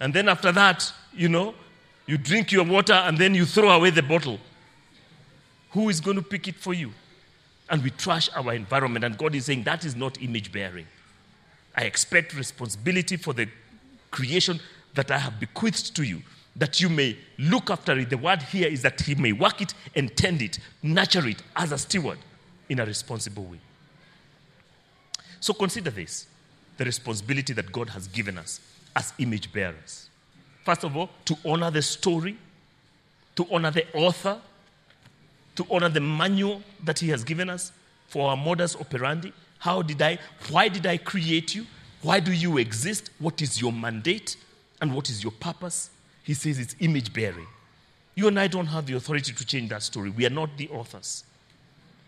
And 0.00 0.12
then 0.12 0.28
after 0.28 0.52
that, 0.52 0.92
you 1.12 1.28
know, 1.28 1.54
you 2.06 2.16
drink 2.16 2.52
your 2.52 2.64
water 2.64 2.92
and 2.92 3.18
then 3.18 3.34
you 3.34 3.44
throw 3.44 3.70
away 3.70 3.90
the 3.90 4.02
bottle. 4.02 4.38
Who 5.70 5.88
is 5.88 6.00
going 6.00 6.16
to 6.16 6.22
pick 6.22 6.48
it 6.48 6.54
for 6.54 6.74
you? 6.74 6.92
And 7.68 7.82
we 7.82 7.90
trash 7.90 8.30
our 8.34 8.54
environment. 8.54 9.04
And 9.04 9.18
God 9.18 9.34
is 9.34 9.46
saying 9.46 9.64
that 9.64 9.84
is 9.84 9.96
not 9.96 10.22
image 10.22 10.52
bearing. 10.52 10.86
I 11.76 11.82
expect 11.82 12.34
responsibility 12.34 13.16
for 13.16 13.34
the 13.34 13.48
creation 14.10 14.60
that 14.94 15.10
I 15.10 15.18
have 15.18 15.38
bequeathed 15.38 15.94
to 15.96 16.04
you, 16.04 16.22
that 16.56 16.80
you 16.80 16.88
may 16.88 17.18
look 17.38 17.70
after 17.70 17.98
it. 17.98 18.08
The 18.08 18.16
word 18.16 18.42
here 18.42 18.68
is 18.68 18.82
that 18.82 19.00
He 19.00 19.14
may 19.14 19.32
work 19.32 19.60
it 19.60 19.74
and 19.94 20.14
tend 20.16 20.40
it, 20.40 20.58
nurture 20.82 21.26
it 21.28 21.42
as 21.54 21.72
a 21.72 21.78
steward 21.78 22.18
in 22.68 22.80
a 22.80 22.86
responsible 22.86 23.44
way. 23.44 23.60
So 25.40 25.52
consider 25.52 25.90
this 25.90 26.26
the 26.78 26.84
responsibility 26.84 27.52
that 27.52 27.70
God 27.72 27.90
has 27.90 28.08
given 28.08 28.38
us 28.38 28.60
as 28.94 29.12
image 29.18 29.52
bearers. 29.52 30.08
First 30.64 30.84
of 30.84 30.96
all, 30.96 31.10
to 31.26 31.36
honor 31.44 31.70
the 31.70 31.82
story, 31.82 32.36
to 33.36 33.46
honor 33.50 33.70
the 33.70 33.86
author, 33.94 34.40
to 35.56 35.66
honor 35.70 35.88
the 35.88 36.00
manual 36.00 36.62
that 36.84 36.98
He 36.98 37.08
has 37.10 37.22
given 37.22 37.50
us 37.50 37.72
for 38.08 38.30
our 38.30 38.36
modus 38.36 38.76
operandi 38.76 39.32
how 39.66 39.82
did 39.82 40.00
I, 40.00 40.16
why 40.48 40.68
did 40.68 40.86
I 40.86 40.96
create 40.96 41.52
you? 41.56 41.66
Why 42.00 42.20
do 42.20 42.32
you 42.32 42.56
exist? 42.58 43.10
What 43.18 43.42
is 43.42 43.60
your 43.60 43.72
mandate? 43.72 44.36
And 44.80 44.94
what 44.94 45.10
is 45.10 45.24
your 45.24 45.32
purpose? 45.32 45.90
He 46.22 46.34
says 46.34 46.60
it's 46.60 46.76
image 46.78 47.12
bearing. 47.12 47.48
You 48.14 48.28
and 48.28 48.38
I 48.38 48.46
don't 48.46 48.66
have 48.66 48.86
the 48.86 48.94
authority 48.94 49.32
to 49.32 49.44
change 49.44 49.70
that 49.70 49.82
story. 49.82 50.10
We 50.10 50.24
are 50.24 50.30
not 50.30 50.56
the 50.56 50.68
authors. 50.68 51.24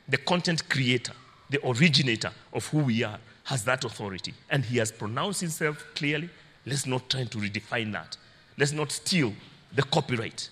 The 0.08 0.18
content 0.18 0.68
creator, 0.68 1.14
the 1.50 1.58
originator 1.66 2.30
of 2.52 2.64
who 2.68 2.78
we 2.78 3.02
are, 3.02 3.18
has 3.42 3.64
that 3.64 3.84
authority. 3.84 4.34
And 4.50 4.64
he 4.64 4.78
has 4.78 4.92
pronounced 4.92 5.40
himself 5.40 5.84
clearly. 5.96 6.30
Let's 6.64 6.86
not 6.86 7.10
try 7.10 7.24
to 7.24 7.38
redefine 7.38 7.90
that. 7.92 8.16
Let's 8.56 8.72
not 8.72 8.92
steal 8.92 9.32
the 9.74 9.82
copyright, 9.82 10.48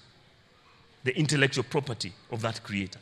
the 1.04 1.16
intellectual 1.16 1.62
property 1.70 2.12
of 2.32 2.40
that 2.42 2.64
creator. 2.64 2.98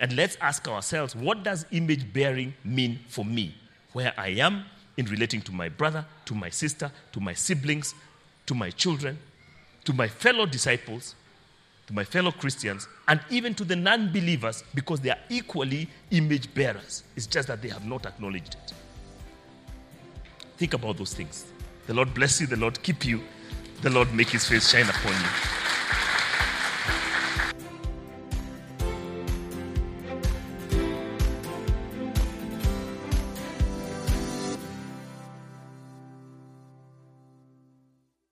And 0.00 0.14
let's 0.16 0.36
ask 0.40 0.66
ourselves 0.68 1.14
what 1.14 1.42
does 1.44 1.66
image 1.70 2.12
bearing 2.12 2.54
mean 2.64 2.98
for 3.08 3.24
me? 3.24 3.54
Where 3.92 4.12
I 4.16 4.28
am 4.28 4.64
in 4.96 5.06
relating 5.06 5.40
to 5.42 5.52
my 5.52 5.68
brother, 5.68 6.04
to 6.26 6.34
my 6.34 6.50
sister, 6.50 6.90
to 7.12 7.20
my 7.20 7.34
siblings, 7.34 7.94
to 8.46 8.54
my 8.54 8.70
children, 8.70 9.18
to 9.84 9.92
my 9.92 10.08
fellow 10.08 10.46
disciples, 10.46 11.14
to 11.86 11.92
my 11.92 12.04
fellow 12.04 12.32
Christians, 12.32 12.88
and 13.08 13.20
even 13.30 13.54
to 13.54 13.64
the 13.64 13.76
non 13.76 14.12
believers 14.12 14.64
because 14.74 15.00
they 15.00 15.10
are 15.10 15.18
equally 15.28 15.88
image 16.10 16.52
bearers. 16.54 17.04
It's 17.16 17.26
just 17.26 17.48
that 17.48 17.62
they 17.62 17.68
have 17.68 17.86
not 17.86 18.06
acknowledged 18.06 18.54
it. 18.54 18.72
Think 20.56 20.74
about 20.74 20.96
those 20.96 21.14
things. 21.14 21.46
The 21.86 21.94
Lord 21.94 22.14
bless 22.14 22.40
you, 22.40 22.46
the 22.46 22.56
Lord 22.56 22.82
keep 22.82 23.04
you, 23.04 23.20
the 23.82 23.90
Lord 23.90 24.12
make 24.14 24.30
his 24.30 24.46
face 24.46 24.70
shine 24.70 24.88
upon 24.88 25.12
you. 25.12 25.63